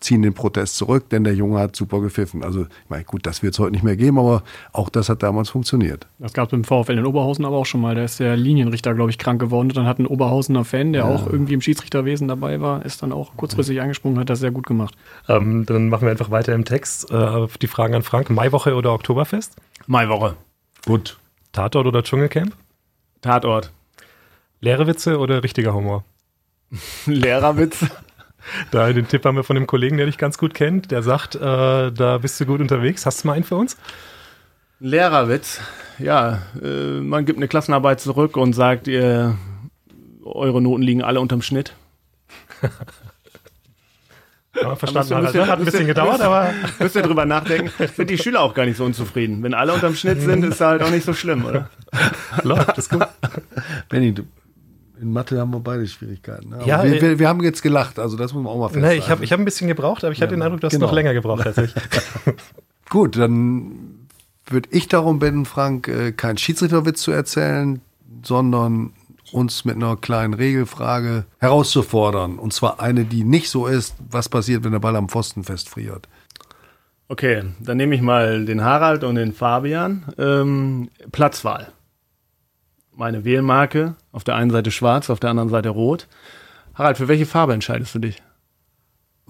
ziehen 0.00 0.22
den 0.22 0.34
Protest 0.34 0.76
zurück, 0.76 1.08
denn 1.10 1.24
der 1.24 1.34
Junge 1.34 1.58
hat 1.58 1.76
super 1.76 2.00
gepfiffen. 2.00 2.42
Also, 2.42 2.62
ich 2.62 2.90
meine, 2.90 3.04
gut, 3.04 3.26
das 3.26 3.42
wird 3.42 3.54
es 3.54 3.58
heute 3.58 3.72
nicht 3.72 3.82
mehr 3.82 3.96
geben, 3.96 4.18
aber 4.18 4.42
auch 4.72 4.88
das 4.88 5.08
hat 5.08 5.22
damals 5.22 5.50
funktioniert. 5.50 6.06
Das 6.18 6.32
gab 6.32 6.46
es 6.46 6.50
beim 6.50 6.64
VfL 6.64 6.98
in 6.98 7.06
Oberhausen 7.06 7.44
aber 7.44 7.56
auch 7.56 7.66
schon 7.66 7.80
mal. 7.80 7.94
Da 7.94 8.04
ist 8.04 8.20
der 8.20 8.36
Linienrichter, 8.36 8.94
glaube 8.94 9.10
ich, 9.10 9.18
krank 9.18 9.40
geworden. 9.40 9.68
Und 9.68 9.76
dann 9.76 9.86
hat 9.86 9.98
ein 9.98 10.06
Oberhausener 10.06 10.64
Fan, 10.64 10.92
der 10.92 11.06
auch 11.06 11.26
irgendwie 11.26 11.54
im 11.54 11.60
Schiedsrichterwesen 11.60 12.28
dabei 12.28 12.60
war, 12.60 12.84
ist 12.84 13.02
dann 13.02 13.12
auch 13.12 13.36
kurzfristig 13.36 13.80
eingesprungen, 13.80 14.18
hat 14.18 14.30
das 14.30 14.40
sehr 14.40 14.50
gut 14.50 14.66
gemacht. 14.66 14.94
Ähm, 15.28 15.66
dann 15.66 15.88
machen 15.88 16.02
wir 16.02 16.10
einfach 16.10 16.30
weiter 16.30 16.54
im 16.54 16.64
Text. 16.64 17.10
Äh, 17.10 17.46
die 17.60 17.66
Fragen 17.66 17.94
an 17.94 18.02
Frank. 18.02 18.30
Maiwoche 18.30 18.74
oder 18.74 18.92
Oktoberfest? 18.92 19.56
Maiwoche. 19.86 20.36
Gut. 20.86 21.18
Tatort 21.52 21.86
oder 21.86 22.02
Dschungelcamp? 22.02 22.54
Tatort. 23.20 23.72
Leere 24.60 24.86
Witze 24.86 25.18
oder 25.18 25.42
richtiger 25.42 25.74
Humor? 25.74 26.04
Lehrerwitz. 27.06 27.84
Da 28.70 28.92
den 28.92 29.08
Tipp 29.08 29.24
haben 29.24 29.36
wir 29.36 29.44
von 29.44 29.56
dem 29.56 29.66
Kollegen, 29.66 29.96
der 29.96 30.06
dich 30.06 30.18
ganz 30.18 30.38
gut 30.38 30.54
kennt. 30.54 30.90
Der 30.90 31.02
sagt, 31.02 31.34
äh, 31.34 31.40
da 31.92 32.18
bist 32.18 32.40
du 32.40 32.46
gut 32.46 32.60
unterwegs. 32.60 33.04
Hast 33.06 33.22
du 33.22 33.28
mal 33.28 33.34
einen 33.34 33.44
für 33.44 33.56
uns? 33.56 33.76
Lehrerwitz. 34.80 35.60
Ja, 35.98 36.42
äh, 36.62 37.00
man 37.00 37.24
gibt 37.24 37.38
eine 37.38 37.48
Klassenarbeit 37.48 38.00
zurück 38.00 38.36
und 38.36 38.52
sagt, 38.52 38.86
ihr, 38.86 39.36
eure 40.24 40.62
Noten 40.62 40.82
liegen 40.82 41.02
alle 41.02 41.20
unterm 41.20 41.42
Schnitt. 41.42 41.74
Ja, 44.62 44.76
verstanden, 44.76 45.14
hat, 45.14 45.24
bisschen, 45.24 45.46
hat 45.46 45.58
ein 45.58 45.64
bisschen 45.64 45.86
gedauert, 45.86 46.20
aber. 46.20 46.52
Müsst 46.78 46.96
ihr 46.96 47.02
drüber 47.02 47.24
nachdenken. 47.24 47.70
Sind 47.94 48.10
die 48.10 48.18
Schüler 48.18 48.40
auch 48.40 48.54
gar 48.54 48.66
nicht 48.66 48.76
so 48.76 48.84
unzufrieden. 48.84 49.42
Wenn 49.42 49.54
alle 49.54 49.72
unterm 49.72 49.94
Schnitt 49.94 50.20
sind, 50.20 50.44
ist 50.44 50.60
halt 50.60 50.82
auch 50.82 50.90
nicht 50.90 51.04
so 51.04 51.12
schlimm, 51.12 51.44
oder? 51.44 51.70
Läuft, 52.42 52.76
ist 52.78 52.90
gut. 52.90 53.06
Benny, 53.88 54.12
du, 54.12 54.24
in 55.00 55.12
Mathe 55.12 55.38
haben 55.38 55.52
wir 55.52 55.60
beide 55.60 55.86
Schwierigkeiten. 55.86 56.50
Ne? 56.50 56.60
Ja, 56.66 56.82
wir, 56.84 56.94
äh, 56.94 57.00
wir, 57.00 57.18
wir 57.18 57.28
haben 57.28 57.42
jetzt 57.42 57.62
gelacht, 57.62 57.98
also 57.98 58.16
das 58.16 58.32
muss 58.32 58.42
man 58.42 58.52
auch 58.52 58.58
mal 58.58 58.68
festhalten. 58.68 58.96
Nee, 58.96 59.04
ich 59.04 59.10
habe 59.10 59.24
ich 59.24 59.32
hab 59.32 59.38
ein 59.38 59.44
bisschen 59.44 59.68
gebraucht, 59.68 60.04
aber 60.04 60.12
ich 60.12 60.20
hatte 60.20 60.34
den 60.34 60.42
Eindruck, 60.42 60.60
dass 60.60 60.72
genau. 60.72 60.86
du 60.86 60.90
noch 60.90 60.94
länger 60.94 61.14
gebraucht 61.14 61.46
ich. 61.58 61.74
Gut, 62.88 63.16
dann 63.16 64.08
würde 64.46 64.68
ich 64.72 64.88
darum 64.88 65.18
bitten, 65.18 65.44
Frank, 65.44 65.88
äh, 65.88 66.12
keinen 66.12 66.38
Schiedsrichterwitz 66.38 67.02
zu 67.02 67.10
erzählen, 67.10 67.80
sondern 68.22 68.92
uns 69.32 69.64
mit 69.64 69.76
einer 69.76 69.96
kleinen 69.96 70.34
Regelfrage 70.34 71.24
herauszufordern. 71.38 72.38
Und 72.38 72.52
zwar 72.52 72.80
eine, 72.80 73.04
die 73.04 73.24
nicht 73.24 73.50
so 73.50 73.66
ist, 73.66 73.94
was 74.10 74.28
passiert, 74.28 74.64
wenn 74.64 74.72
der 74.72 74.78
Ball 74.78 74.96
am 74.96 75.08
Pfosten 75.08 75.44
festfriert. 75.44 76.08
Okay, 77.08 77.44
dann 77.60 77.76
nehme 77.76 77.94
ich 77.94 78.02
mal 78.02 78.44
den 78.44 78.62
Harald 78.62 79.04
und 79.04 79.14
den 79.14 79.32
Fabian. 79.32 80.04
Ähm, 80.18 80.90
Platzwahl. 81.10 81.72
Meine 82.94 83.24
Wählmarke. 83.24 83.94
Auf 84.18 84.24
der 84.24 84.34
einen 84.34 84.50
Seite 84.50 84.72
schwarz, 84.72 85.10
auf 85.10 85.20
der 85.20 85.30
anderen 85.30 85.48
Seite 85.48 85.68
rot. 85.68 86.08
Harald, 86.74 86.96
für 86.96 87.06
welche 87.06 87.24
Farbe 87.24 87.52
entscheidest 87.52 87.94
du 87.94 88.00
dich? 88.00 88.20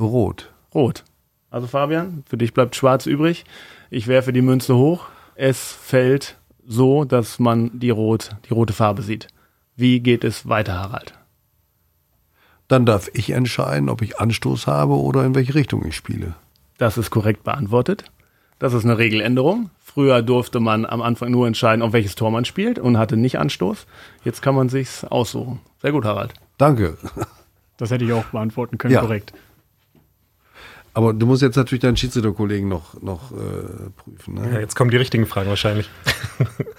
Rot. 0.00 0.50
Rot. 0.74 1.04
Also 1.50 1.66
Fabian, 1.66 2.24
für 2.26 2.38
dich 2.38 2.54
bleibt 2.54 2.74
schwarz 2.74 3.04
übrig. 3.04 3.44
Ich 3.90 4.06
werfe 4.06 4.32
die 4.32 4.40
Münze 4.40 4.76
hoch. 4.76 5.04
Es 5.34 5.72
fällt 5.72 6.38
so, 6.66 7.04
dass 7.04 7.38
man 7.38 7.78
die, 7.78 7.90
rot, 7.90 8.30
die 8.48 8.54
rote 8.54 8.72
Farbe 8.72 9.02
sieht. 9.02 9.28
Wie 9.76 10.00
geht 10.00 10.24
es 10.24 10.48
weiter, 10.48 10.78
Harald? 10.78 11.12
Dann 12.66 12.86
darf 12.86 13.10
ich 13.12 13.28
entscheiden, 13.28 13.90
ob 13.90 14.00
ich 14.00 14.18
Anstoß 14.18 14.66
habe 14.66 14.94
oder 14.94 15.22
in 15.26 15.34
welche 15.34 15.54
Richtung 15.54 15.84
ich 15.84 15.96
spiele. 15.96 16.34
Das 16.78 16.96
ist 16.96 17.10
korrekt 17.10 17.44
beantwortet. 17.44 18.04
Das 18.58 18.72
ist 18.72 18.84
eine 18.84 18.98
Regeländerung. 18.98 19.70
Früher 19.80 20.22
durfte 20.22 20.60
man 20.60 20.84
am 20.84 21.00
Anfang 21.02 21.30
nur 21.30 21.46
entscheiden, 21.46 21.82
auf 21.82 21.92
welches 21.92 22.14
Tor 22.14 22.30
man 22.30 22.44
spielt 22.44 22.78
und 22.78 22.98
hatte 22.98 23.16
nicht 23.16 23.38
Anstoß. 23.38 23.86
Jetzt 24.24 24.42
kann 24.42 24.54
man 24.54 24.68
sich's 24.68 25.04
aussuchen. 25.04 25.60
Sehr 25.80 25.92
gut, 25.92 26.04
Harald. 26.04 26.34
Danke. 26.58 26.96
Das 27.76 27.90
hätte 27.90 28.04
ich 28.04 28.12
auch 28.12 28.24
beantworten 28.26 28.78
können, 28.78 28.94
Ja. 28.94 29.00
korrekt. 29.00 29.32
Aber 30.94 31.12
du 31.12 31.26
musst 31.26 31.42
jetzt 31.42 31.54
natürlich 31.54 31.82
deinen 31.82 31.96
Schiedsrichterkollegen 31.96 32.68
noch, 32.68 33.00
noch 33.00 33.30
äh, 33.30 33.34
prüfen. 33.96 34.36
Ja, 34.36 34.42
Ne? 34.46 34.60
jetzt 34.60 34.74
kommen 34.74 34.90
die 34.90 34.96
richtigen 34.96 35.26
Fragen 35.26 35.48
wahrscheinlich. 35.48 35.88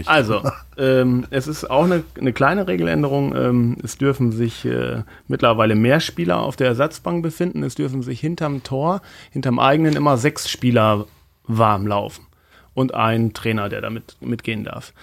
Also, 0.05 0.41
ähm, 0.77 1.25
es 1.31 1.47
ist 1.47 1.69
auch 1.69 1.83
eine, 1.83 2.03
eine 2.19 2.31
kleine 2.33 2.67
Regeländerung. 2.67 3.35
Ähm, 3.35 3.77
es 3.83 3.97
dürfen 3.97 4.31
sich 4.31 4.63
äh, 4.65 5.03
mittlerweile 5.27 5.75
mehr 5.75 5.99
Spieler 5.99 6.39
auf 6.39 6.55
der 6.55 6.67
Ersatzbank 6.67 7.21
befinden. 7.21 7.63
Es 7.63 7.75
dürfen 7.75 8.01
sich 8.01 8.19
hinterm 8.21 8.63
Tor, 8.63 9.01
hinterm 9.31 9.59
eigenen 9.59 9.95
immer 9.97 10.17
sechs 10.17 10.49
Spieler 10.49 11.05
warm 11.49 11.85
laufen. 11.85 12.25
Und 12.73 12.93
ein 12.93 13.33
Trainer, 13.33 13.67
der 13.67 13.81
damit 13.81 14.15
mitgehen 14.21 14.63
darf. 14.63 14.93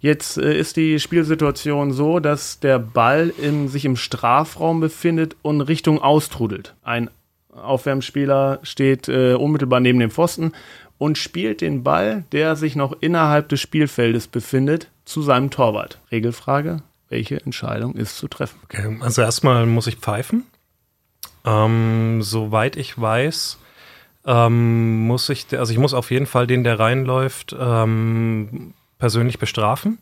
Jetzt 0.00 0.38
äh, 0.38 0.56
ist 0.58 0.76
die 0.76 0.98
Spielsituation 0.98 1.92
so, 1.92 2.18
dass 2.18 2.60
der 2.60 2.78
Ball 2.78 3.30
in, 3.36 3.68
sich 3.68 3.84
im 3.84 3.96
Strafraum 3.96 4.80
befindet 4.80 5.36
und 5.42 5.60
Richtung 5.60 6.00
austrudelt. 6.00 6.74
Ein 6.82 7.10
Aufwärmspieler 7.52 8.60
steht 8.62 9.08
äh, 9.08 9.34
unmittelbar 9.34 9.80
neben 9.80 9.98
dem 9.98 10.10
Pfosten 10.10 10.52
und 10.98 11.18
spielt 11.18 11.60
den 11.60 11.82
Ball, 11.82 12.24
der 12.32 12.56
sich 12.56 12.76
noch 12.76 12.96
innerhalb 13.00 13.48
des 13.48 13.60
Spielfeldes 13.60 14.28
befindet, 14.28 14.90
zu 15.04 15.22
seinem 15.22 15.50
Torwart. 15.50 16.00
Regelfrage: 16.10 16.82
Welche 17.08 17.40
Entscheidung 17.42 17.94
ist 17.94 18.16
zu 18.16 18.28
treffen? 18.28 18.58
Okay, 18.64 18.96
also 19.00 19.22
erstmal 19.22 19.66
muss 19.66 19.86
ich 19.86 19.96
pfeifen. 19.96 20.44
Ähm, 21.44 22.22
soweit 22.22 22.76
ich 22.76 23.00
weiß, 23.00 23.58
ähm, 24.26 25.06
muss 25.06 25.28
ich, 25.28 25.46
also 25.58 25.72
ich 25.72 25.78
muss 25.78 25.94
auf 25.94 26.10
jeden 26.10 26.26
Fall 26.26 26.46
den, 26.46 26.64
der 26.64 26.78
reinläuft, 26.78 27.54
ähm, 27.58 28.74
persönlich 28.98 29.38
bestrafen. 29.38 29.98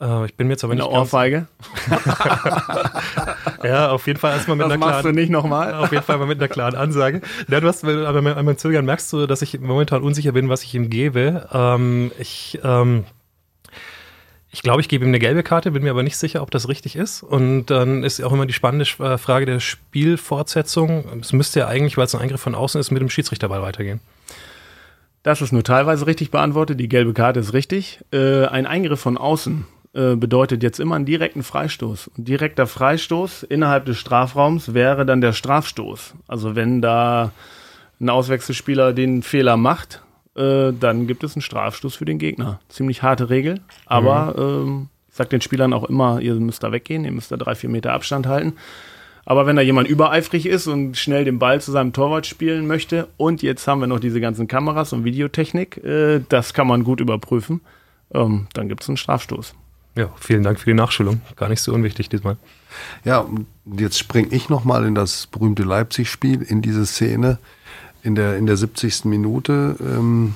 Äh, 0.00 0.26
ich 0.26 0.34
bin 0.36 0.46
mir 0.46 0.54
jetzt 0.54 0.64
aber 0.64 0.72
Eine 0.72 0.82
nicht 0.82 0.92
ganz, 0.92 1.12
Ohrfeige? 1.12 1.46
Ja, 3.62 3.90
auf 3.90 4.06
jeden 4.06 4.18
Fall 4.18 4.32
erstmal 4.32 4.56
mit 4.56 4.64
Das 4.66 4.72
einer 4.72 4.78
machst 4.80 4.98
du 4.98 5.02
klaren, 5.02 5.14
nicht 5.14 5.30
nochmal? 5.30 5.74
auf 5.74 5.92
jeden 5.92 6.02
Fall 6.02 6.16
mal 6.18 6.26
mit 6.26 6.38
einer 6.38 6.48
klaren 6.48 6.74
Ansage. 6.74 7.20
Ja, 7.48 7.60
du 7.60 7.68
hast, 7.68 7.84
aber 7.84 8.22
bei 8.22 8.42
meinem 8.42 8.56
Zögern 8.56 8.84
merkst 8.86 9.12
du, 9.12 9.26
dass 9.26 9.42
ich 9.42 9.60
momentan 9.60 10.02
unsicher 10.02 10.32
bin, 10.32 10.48
was 10.48 10.62
ich 10.62 10.74
ihm 10.74 10.88
gebe. 10.88 11.46
Ähm, 11.52 12.10
ich, 12.18 12.58
ähm, 12.64 13.04
ich 14.52 14.62
glaube, 14.62 14.80
ich 14.80 14.88
gebe 14.88 15.04
ihm 15.04 15.10
eine 15.10 15.20
gelbe 15.20 15.42
Karte, 15.42 15.70
bin 15.70 15.84
mir 15.84 15.90
aber 15.90 16.02
nicht 16.02 16.16
sicher, 16.16 16.42
ob 16.42 16.50
das 16.50 16.68
richtig 16.68 16.96
ist. 16.96 17.22
Und 17.22 17.66
dann 17.66 18.02
ist 18.02 18.20
auch 18.22 18.32
immer 18.32 18.46
die 18.46 18.52
spannende 18.52 18.84
äh, 18.98 19.16
Frage 19.16 19.46
der 19.46 19.60
Spielfortsetzung. 19.60 21.04
Es 21.20 21.32
müsste 21.32 21.60
ja 21.60 21.68
eigentlich, 21.68 21.96
weil 21.96 22.06
es 22.06 22.14
ein 22.14 22.20
Eingriff 22.20 22.40
von 22.40 22.56
außen 22.56 22.80
ist, 22.80 22.90
mit 22.90 23.00
dem 23.00 23.10
Schiedsrichterball 23.10 23.62
weitergehen. 23.62 24.00
Das 25.22 25.40
ist 25.40 25.52
nur 25.52 25.62
teilweise 25.62 26.06
richtig 26.06 26.30
beantwortet. 26.30 26.80
Die 26.80 26.88
gelbe 26.88 27.12
Karte 27.12 27.40
ist 27.40 27.52
richtig. 27.52 28.00
Äh, 28.12 28.46
ein 28.46 28.66
Eingriff 28.66 29.00
von 29.00 29.18
außen 29.18 29.66
äh, 29.92 30.16
bedeutet 30.16 30.64
jetzt 30.64 30.80
immer 30.80 30.96
einen 30.96 31.06
direkten 31.06 31.44
Freistoß. 31.44 32.08
Und 32.16 32.26
direkter 32.26 32.66
Freistoß 32.66 33.44
innerhalb 33.44 33.84
des 33.84 33.98
Strafraums 33.98 34.74
wäre 34.74 35.06
dann 35.06 35.20
der 35.20 35.32
Strafstoß. 35.32 36.14
Also 36.26 36.56
wenn 36.56 36.82
da 36.82 37.30
ein 38.00 38.08
Auswechselspieler 38.08 38.94
den 38.94 39.22
Fehler 39.22 39.56
macht, 39.56 40.02
äh, 40.40 40.72
dann 40.72 41.06
gibt 41.06 41.22
es 41.22 41.36
einen 41.36 41.42
Strafstoß 41.42 41.96
für 41.96 42.04
den 42.04 42.18
Gegner. 42.18 42.60
Ziemlich 42.68 43.02
harte 43.02 43.30
Regel, 43.30 43.60
aber 43.86 44.34
ähm, 44.38 44.88
ich 45.08 45.16
sag 45.16 45.30
den 45.30 45.40
Spielern 45.40 45.72
auch 45.72 45.84
immer, 45.84 46.20
ihr 46.20 46.34
müsst 46.34 46.62
da 46.62 46.72
weggehen, 46.72 47.04
ihr 47.04 47.12
müsst 47.12 47.30
da 47.30 47.36
drei, 47.36 47.54
vier 47.54 47.70
Meter 47.70 47.92
Abstand 47.92 48.26
halten. 48.26 48.54
Aber 49.26 49.46
wenn 49.46 49.56
da 49.56 49.62
jemand 49.62 49.86
übereifrig 49.86 50.46
ist 50.46 50.66
und 50.66 50.96
schnell 50.96 51.24
den 51.24 51.38
Ball 51.38 51.60
zu 51.60 51.72
seinem 51.72 51.92
Torwart 51.92 52.26
spielen 52.26 52.66
möchte 52.66 53.08
und 53.16 53.42
jetzt 53.42 53.68
haben 53.68 53.80
wir 53.80 53.86
noch 53.86 54.00
diese 54.00 54.20
ganzen 54.20 54.48
Kameras 54.48 54.92
und 54.92 55.04
Videotechnik, 55.04 55.76
äh, 55.84 56.20
das 56.28 56.54
kann 56.54 56.66
man 56.66 56.84
gut 56.84 57.00
überprüfen, 57.00 57.60
ähm, 58.12 58.46
dann 58.54 58.68
gibt 58.68 58.82
es 58.82 58.88
einen 58.88 58.96
Strafstoß. 58.96 59.54
Ja, 59.96 60.08
vielen 60.18 60.42
Dank 60.42 60.58
für 60.60 60.70
die 60.70 60.74
Nachschulung. 60.74 61.20
Gar 61.36 61.48
nicht 61.48 61.60
so 61.60 61.74
unwichtig 61.74 62.08
diesmal. 62.08 62.36
Ja, 63.04 63.18
und 63.18 63.46
jetzt 63.76 63.98
springe 63.98 64.28
ich 64.30 64.48
nochmal 64.48 64.86
in 64.86 64.94
das 64.94 65.26
berühmte 65.26 65.64
Leipzig-Spiel, 65.64 66.42
in 66.42 66.62
diese 66.62 66.86
Szene 66.86 67.38
in 68.02 68.14
der, 68.14 68.36
in 68.36 68.46
der 68.46 68.56
70. 68.56 69.04
Minute. 69.04 69.76
Ähm, 69.80 70.34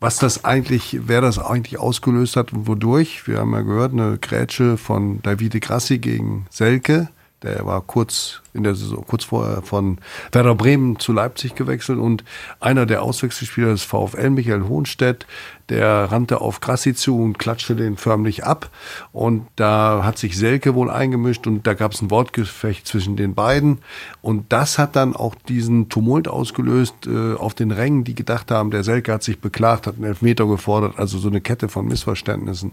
was 0.00 0.18
das 0.18 0.44
eigentlich, 0.44 1.00
wer 1.06 1.20
das 1.20 1.38
eigentlich 1.38 1.78
ausgelöst 1.78 2.36
hat 2.36 2.52
und 2.52 2.66
wodurch. 2.66 3.26
Wir 3.26 3.38
haben 3.38 3.52
ja 3.52 3.62
gehört, 3.62 3.92
eine 3.92 4.18
Grätsche 4.18 4.76
von 4.76 5.22
Davide 5.22 5.58
Grassi 5.58 5.98
gegen 5.98 6.46
Selke. 6.50 7.08
Der 7.42 7.64
war 7.64 7.80
kurz 7.80 8.42
in 8.56 8.64
der 8.64 8.74
Saison, 8.74 9.04
kurz 9.06 9.24
vorher 9.24 9.62
von 9.62 9.98
Werder 10.32 10.54
Bremen 10.54 10.98
zu 10.98 11.12
Leipzig 11.12 11.54
gewechselt 11.54 11.98
und 11.98 12.24
einer 12.60 12.86
der 12.86 13.02
Auswechselspieler 13.02 13.68
des 13.68 13.82
VfL, 13.82 14.30
Michael 14.30 14.64
Hohnstedt, 14.64 15.26
der 15.68 16.12
rannte 16.12 16.40
auf 16.40 16.60
Grassi 16.60 16.94
zu 16.94 17.20
und 17.20 17.38
klatschte 17.38 17.74
den 17.74 17.96
förmlich 17.96 18.44
ab. 18.44 18.70
Und 19.12 19.46
da 19.56 20.02
hat 20.04 20.18
sich 20.18 20.36
Selke 20.36 20.74
wohl 20.74 20.90
eingemischt 20.90 21.46
und 21.46 21.66
da 21.66 21.74
gab 21.74 21.92
es 21.92 22.02
ein 22.02 22.10
Wortgefecht 22.10 22.86
zwischen 22.86 23.16
den 23.16 23.34
beiden. 23.34 23.78
Und 24.22 24.52
das 24.52 24.78
hat 24.78 24.94
dann 24.94 25.16
auch 25.16 25.34
diesen 25.34 25.88
Tumult 25.88 26.28
ausgelöst 26.28 26.94
äh, 27.06 27.34
auf 27.34 27.54
den 27.54 27.72
Rängen, 27.72 28.04
die 28.04 28.14
gedacht 28.14 28.50
haben, 28.50 28.70
der 28.70 28.84
Selke 28.84 29.12
hat 29.12 29.22
sich 29.22 29.40
beklagt, 29.40 29.86
hat 29.86 29.96
einen 29.96 30.04
Elfmeter 30.04 30.46
gefordert, 30.46 30.98
also 30.98 31.18
so 31.18 31.28
eine 31.28 31.40
Kette 31.40 31.68
von 31.68 31.86
Missverständnissen. 31.86 32.72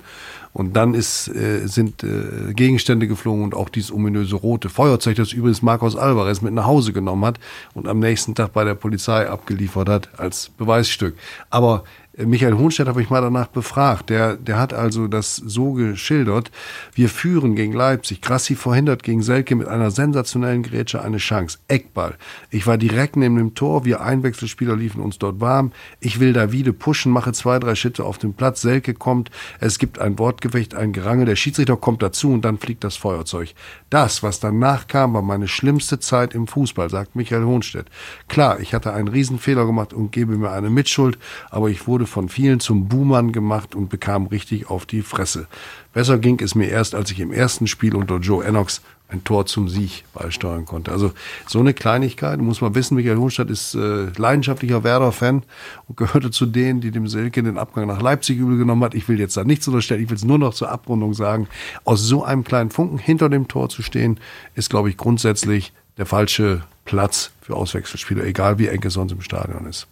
Und 0.54 0.76
dann 0.76 0.94
ist, 0.94 1.30
äh, 1.30 1.66
sind 1.66 2.04
äh, 2.04 2.54
Gegenstände 2.54 3.08
geflogen 3.08 3.44
und 3.44 3.56
auch 3.56 3.70
dieses 3.70 3.92
ominöse 3.92 4.36
rote 4.36 4.70
Feuerzeug, 4.70 5.16
das 5.16 5.34
übrigens 5.34 5.64
Marcos 5.74 5.96
Alvarez 5.96 6.42
mit 6.42 6.54
nach 6.54 6.68
Hause 6.68 6.94
genommen 6.94 7.26
hat 7.26 7.40
und 7.74 7.88
am 7.88 7.98
nächsten 7.98 8.36
Tag 8.36 8.54
bei 8.54 8.64
der 8.64 8.76
Polizei 8.76 9.28
abgeliefert 9.28 9.90
hat 9.90 10.20
als 10.20 10.52
Beweisstück. 10.56 11.16
Aber 11.50 11.84
Michael 12.16 12.54
Hohnstedt 12.54 12.88
habe 12.88 13.02
ich 13.02 13.10
mal 13.10 13.22
danach 13.22 13.48
befragt. 13.48 14.12
Der, 14.12 14.38
der 14.38 14.60
hat 14.60 14.72
also 14.72 15.08
das 15.08 15.36
so 15.36 15.74
geschildert. 15.74 16.52
Wir 16.94 17.10
führen 17.10 17.56
gegen 17.56 17.74
Leipzig. 17.74 18.22
Grassi 18.22 18.56
verhindert 18.56 19.02
gegen 19.02 19.24
Selke 19.24 19.56
mit 19.56 19.68
einer 19.68 19.90
sensationellen 19.90 20.62
Grätsche 20.62 21.02
eine 21.02 21.18
Chance. 21.18 21.58
Eckball. 21.68 22.16
Ich 22.52 22.68
war 22.68 22.78
direkt 22.78 23.16
neben 23.16 23.38
dem 23.38 23.56
Tor. 23.56 23.84
Wir 23.84 24.02
Einwechselspieler 24.02 24.76
liefen 24.76 25.02
uns 25.02 25.18
dort 25.18 25.42
warm. 25.42 25.72
Ich 26.02 26.20
will 26.20 26.34
Davide 26.34 26.72
pushen, 26.72 27.12
mache 27.12 27.34
zwei, 27.34 27.58
drei 27.58 27.74
Schritte 27.74 28.04
auf 28.04 28.20
den 28.20 28.36
Platz. 28.36 28.62
Selke 28.62 28.94
kommt. 28.94 29.32
Es 29.60 29.80
gibt 29.80 29.98
ein 29.98 30.20
Wortgefecht, 30.20 30.76
ein 30.76 30.94
Gerangel. 30.94 31.26
Der 31.26 31.36
Schiedsrichter 31.36 31.78
kommt 31.78 32.04
dazu 32.04 32.32
und 32.32 32.46
dann 32.46 32.60
fliegt 32.60 32.84
das 32.84 32.96
Feuerzeug. 32.96 33.56
Das, 33.90 34.22
was 34.22 34.40
danach 34.40 34.86
kam, 34.88 35.16
war 35.16 35.24
meine 35.24 35.48
schlimmste 35.48 36.00
Zeit 36.00 36.36
im 36.36 36.46
Fußball, 36.46 36.92
sagt 36.92 37.16
Michael 37.16 37.46
Hohnstedt. 37.46 37.88
Klar, 38.28 38.60
ich 38.60 38.76
hatte 38.76 38.94
einen 38.94 39.08
Riesenfehler 39.08 39.66
gemacht 39.66 39.94
und 39.94 40.12
gebe 40.12 40.38
mir 40.38 40.52
eine 40.52 40.70
Mitschuld, 40.70 41.18
aber 41.50 41.70
ich 41.70 41.88
wurde 41.88 42.03
von 42.06 42.30
vielen 42.30 42.60
zum 42.60 42.88
Buhmann 42.88 43.32
gemacht 43.32 43.76
und 43.76 43.90
bekam 43.90 44.28
richtig 44.28 44.70
auf 44.70 44.86
die 44.86 45.02
Fresse. 45.02 45.48
Besser 45.94 46.18
ging 46.18 46.40
es 46.42 46.56
mir 46.56 46.70
erst, 46.70 46.96
als 46.96 47.12
ich 47.12 47.20
im 47.20 47.32
ersten 47.32 47.68
Spiel 47.68 47.96
unter 47.96 48.18
Joe 48.18 48.44
Ennox 48.44 48.82
ein 49.14 49.24
Tor 49.24 49.46
zum 49.46 49.70
Sieg 49.70 50.04
beisteuern 50.14 50.66
konnte. 50.66 50.92
Also 50.92 51.12
so 51.48 51.60
eine 51.60 51.74
Kleinigkeit, 51.74 52.40
muss 52.40 52.62
man 52.62 52.76
wissen, 52.76 52.96
Michael 52.96 53.18
Hohnstadt 53.18 53.50
ist 53.50 53.76
äh, 53.76 54.08
leidenschaftlicher 54.18 54.84
Werder-Fan 54.84 55.44
und 55.88 55.98
gehörte 55.98 56.32
zu 56.32 56.46
denen, 56.46 56.82
die 56.82 56.92
dem 56.92 57.08
Selke 57.08 57.44
den 57.44 57.58
Abgang 57.58 57.88
nach 57.88 58.02
Leipzig 58.02 58.38
übel 58.40 58.58
genommen 58.58 58.84
hat. 58.84 58.96
Ich 58.96 59.08
will 59.08 59.20
jetzt 59.20 59.38
da 59.38 59.44
nichts 59.44 59.68
unterstellen, 59.68 60.02
ich 60.02 60.10
will 60.10 60.18
es 60.18 60.26
nur 60.26 60.40
noch 60.40 60.54
zur 60.54 60.70
Abrundung 60.70 61.14
sagen. 61.14 61.48
Aus 61.84 62.02
so 62.02 62.24
einem 62.24 62.44
kleinen 62.44 62.72
Funken 62.72 62.98
hinter 62.98 63.30
dem 63.30 63.48
Tor 63.48 63.70
zu 63.70 63.84
stehen, 63.84 64.20
ist, 64.56 64.70
glaube 64.70 64.90
ich, 64.90 64.98
grundsätzlich 64.98 65.74
der 65.98 66.06
falsche 66.06 66.64
Platz 66.86 67.32
für 67.42 67.56
Auswechselspieler, 67.56 68.26
egal 68.26 68.58
wie 68.58 68.68
eng 68.68 68.84
es 68.84 68.94
sonst 68.94 69.12
im 69.12 69.22
Stadion 69.22 69.66
ist. 69.68 69.88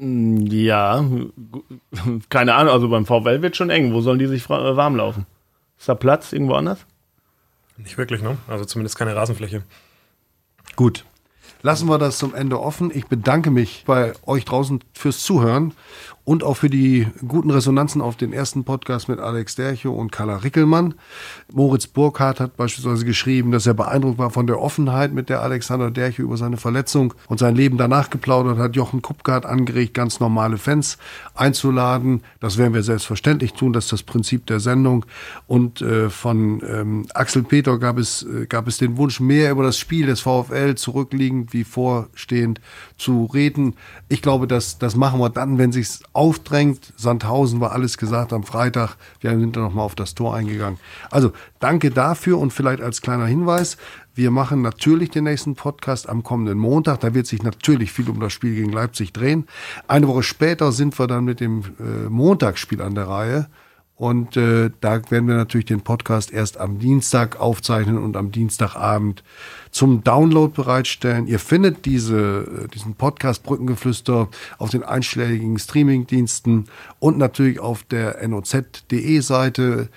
Mm, 0.00 0.46
ja, 0.46 1.04
keine 2.30 2.54
Ahnung, 2.54 2.72
also 2.72 2.88
beim 2.88 3.04
VfL 3.04 3.42
wird 3.42 3.56
schon 3.56 3.68
eng. 3.68 3.92
Wo 3.92 4.00
sollen 4.00 4.18
die 4.18 4.26
sich 4.26 4.46
äh, 4.46 4.76
warm 4.76 4.96
laufen? 4.96 5.26
Ist 5.78 5.90
da 5.90 5.94
Platz 5.94 6.32
irgendwo 6.32 6.54
anders? 6.54 6.86
Nicht 7.76 7.98
wirklich, 7.98 8.22
ne? 8.22 8.38
Also 8.48 8.64
zumindest 8.64 8.96
keine 8.96 9.14
Rasenfläche. 9.14 9.62
Gut. 10.74 11.04
Lassen 11.62 11.88
wir 11.88 11.98
das 11.98 12.16
zum 12.16 12.34
Ende 12.34 12.58
offen. 12.58 12.90
Ich 12.94 13.08
bedanke 13.08 13.50
mich 13.50 13.84
bei 13.86 14.14
euch 14.24 14.46
draußen 14.46 14.82
fürs 14.94 15.22
Zuhören 15.22 15.74
und 16.24 16.44
auch 16.44 16.54
für 16.54 16.70
die 16.70 17.06
guten 17.26 17.50
Resonanzen 17.50 18.00
auf 18.00 18.16
den 18.16 18.32
ersten 18.32 18.64
Podcast 18.64 19.08
mit 19.08 19.18
Alex 19.18 19.56
Dercho 19.56 19.90
und 19.90 20.12
Carla 20.12 20.36
Rickelmann. 20.36 20.94
Moritz 21.52 21.86
Burkhardt 21.86 22.40
hat 22.40 22.56
beispielsweise 22.56 23.04
geschrieben, 23.04 23.50
dass 23.50 23.66
er 23.66 23.74
beeindruckt 23.74 24.18
war 24.18 24.30
von 24.30 24.46
der 24.46 24.60
Offenheit, 24.60 25.12
mit 25.12 25.28
der 25.28 25.42
Alexander 25.42 25.90
Dercho 25.90 26.22
über 26.22 26.36
seine 26.36 26.56
Verletzung 26.56 27.14
und 27.28 27.38
sein 27.38 27.56
Leben 27.56 27.78
danach 27.78 28.10
geplaudert 28.10 28.58
hat. 28.58 28.76
Jochen 28.76 29.02
Kupka 29.02 29.32
hat 29.32 29.46
angeregt, 29.46 29.94
ganz 29.94 30.20
normale 30.20 30.58
Fans 30.58 30.98
einzuladen. 31.34 32.22
Das 32.38 32.58
werden 32.58 32.74
wir 32.74 32.82
selbstverständlich 32.82 33.54
tun. 33.54 33.72
Das 33.72 33.84
ist 33.84 33.92
das 33.92 34.02
Prinzip 34.02 34.46
der 34.46 34.60
Sendung. 34.60 35.06
Und 35.46 35.80
äh, 35.80 36.10
von 36.10 36.62
ähm, 36.68 37.06
Axel 37.14 37.42
Peter 37.42 37.78
gab 37.78 37.98
es, 37.98 38.22
äh, 38.22 38.46
gab 38.46 38.68
es 38.68 38.78
den 38.78 38.96
Wunsch, 38.98 39.20
mehr 39.20 39.50
über 39.50 39.62
das 39.62 39.78
Spiel 39.78 40.06
des 40.06 40.20
VfL 40.20 40.74
zurückliegend 40.74 41.52
wie 41.52 41.64
vorstehend 41.64 42.60
zu 42.98 43.24
reden. 43.24 43.74
Ich 44.08 44.22
glaube, 44.22 44.46
das, 44.46 44.78
das 44.78 44.96
machen 44.96 45.18
wir 45.18 45.30
dann, 45.30 45.58
wenn 45.58 45.72
sich's 45.72 46.02
aufdrängt. 46.20 46.92
Sandhausen 46.98 47.62
war 47.62 47.72
alles 47.72 47.96
gesagt 47.96 48.34
am 48.34 48.42
Freitag. 48.42 48.96
Wir 49.20 49.30
sind 49.30 49.56
dann 49.56 49.62
nochmal 49.62 49.86
auf 49.86 49.94
das 49.94 50.14
Tor 50.14 50.34
eingegangen. 50.34 50.78
Also 51.10 51.32
danke 51.60 51.90
dafür 51.90 52.38
und 52.38 52.52
vielleicht 52.52 52.82
als 52.82 53.00
kleiner 53.00 53.24
Hinweis. 53.24 53.78
Wir 54.14 54.30
machen 54.30 54.60
natürlich 54.60 55.08
den 55.08 55.24
nächsten 55.24 55.54
Podcast 55.54 56.10
am 56.10 56.22
kommenden 56.22 56.58
Montag. 56.58 57.00
Da 57.00 57.14
wird 57.14 57.26
sich 57.26 57.42
natürlich 57.42 57.90
viel 57.90 58.10
um 58.10 58.20
das 58.20 58.34
Spiel 58.34 58.54
gegen 58.54 58.70
Leipzig 58.70 59.14
drehen. 59.14 59.46
Eine 59.88 60.08
Woche 60.08 60.22
später 60.22 60.72
sind 60.72 60.98
wir 60.98 61.06
dann 61.06 61.24
mit 61.24 61.40
dem 61.40 61.62
äh, 61.78 62.10
Montagsspiel 62.10 62.82
an 62.82 62.94
der 62.94 63.08
Reihe. 63.08 63.46
Und 64.00 64.34
äh, 64.38 64.70
da 64.80 65.02
werden 65.10 65.28
wir 65.28 65.34
natürlich 65.34 65.66
den 65.66 65.82
Podcast 65.82 66.32
erst 66.32 66.56
am 66.56 66.78
Dienstag 66.78 67.38
aufzeichnen 67.38 67.98
und 67.98 68.16
am 68.16 68.32
Dienstagabend 68.32 69.22
zum 69.72 70.02
Download 70.02 70.54
bereitstellen. 70.54 71.26
Ihr 71.26 71.38
findet 71.38 71.84
diese, 71.84 72.64
äh, 72.64 72.68
diesen 72.68 72.94
Podcast 72.94 73.42
Brückengeflüster 73.42 74.28
auf 74.56 74.70
den 74.70 74.84
einschlägigen 74.84 75.58
Streamingdiensten 75.58 76.70
und 76.98 77.18
natürlich 77.18 77.60
auf 77.60 77.82
der 77.82 78.26
noz.de 78.26 79.20
Seite 79.20 79.90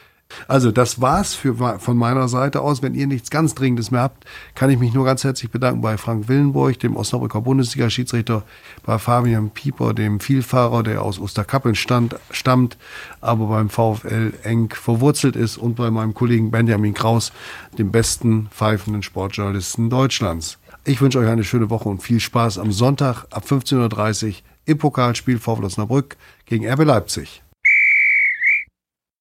also 0.48 0.72
das 0.72 1.02
war's 1.02 1.34
für, 1.34 1.80
von 1.80 1.98
meiner 1.98 2.28
Seite 2.28 2.62
aus. 2.62 2.82
Wenn 2.82 2.96
ihr 2.96 3.08
nichts 3.08 3.30
ganz 3.30 3.56
Dringendes 3.56 3.92
mehr 3.92 4.02
habt, 4.02 4.26
kann 4.56 4.70
ich 4.70 4.80
mich 4.80 4.94
nur 4.94 5.06
ganz 5.06 5.24
herzlich 5.24 5.52
bedanken 5.52 5.82
bei 5.82 5.98
Frank 5.98 6.28
Willenburg, 6.28 6.80
dem 6.80 6.96
Osnabrücker 6.96 7.42
Bundesliga-Schiedsrichter, 7.42 8.44
bei 8.86 8.98
Fabian 8.98 9.50
Pieper, 9.52 9.94
dem 9.94 10.20
Vielfahrer, 10.20 10.84
der 10.84 11.02
aus 11.02 11.20
Osterkappeln 11.20 11.76
stand, 11.76 12.16
stammt, 12.32 12.78
aber 13.22 13.48
beim 13.48 13.70
VfL 13.70 14.34
eng 14.44 14.74
verwurzelt 14.74 15.36
ist 15.36 15.58
und 15.58 15.76
bei 15.76 15.92
meinem 15.92 16.14
Kollegen 16.14 16.52
Benjamin 16.52 16.94
Kraus, 16.94 17.32
dem 17.78 17.92
besten 17.92 18.48
pfeifenden 18.52 19.04
Sportjournalisten 19.04 19.90
Deutschlands. 19.90 20.58
Ich 20.86 21.00
wünsche 21.02 21.20
euch 21.20 21.30
eine 21.30 21.44
schöne 21.44 21.70
Woche 21.70 21.88
und 21.88 22.04
viel 22.04 22.20
Spaß 22.20 22.58
am 22.58 22.72
Sonntag 22.72 23.26
ab 23.32 23.46
15.30 23.48 24.28
Uhr 24.28 24.34
im 24.66 24.78
Pokalspiel 24.78 25.40
VfL 25.40 25.66
Osnabrück 25.66 26.18
gegen 26.46 26.68
RB 26.68 26.84
Leipzig. 26.84 27.43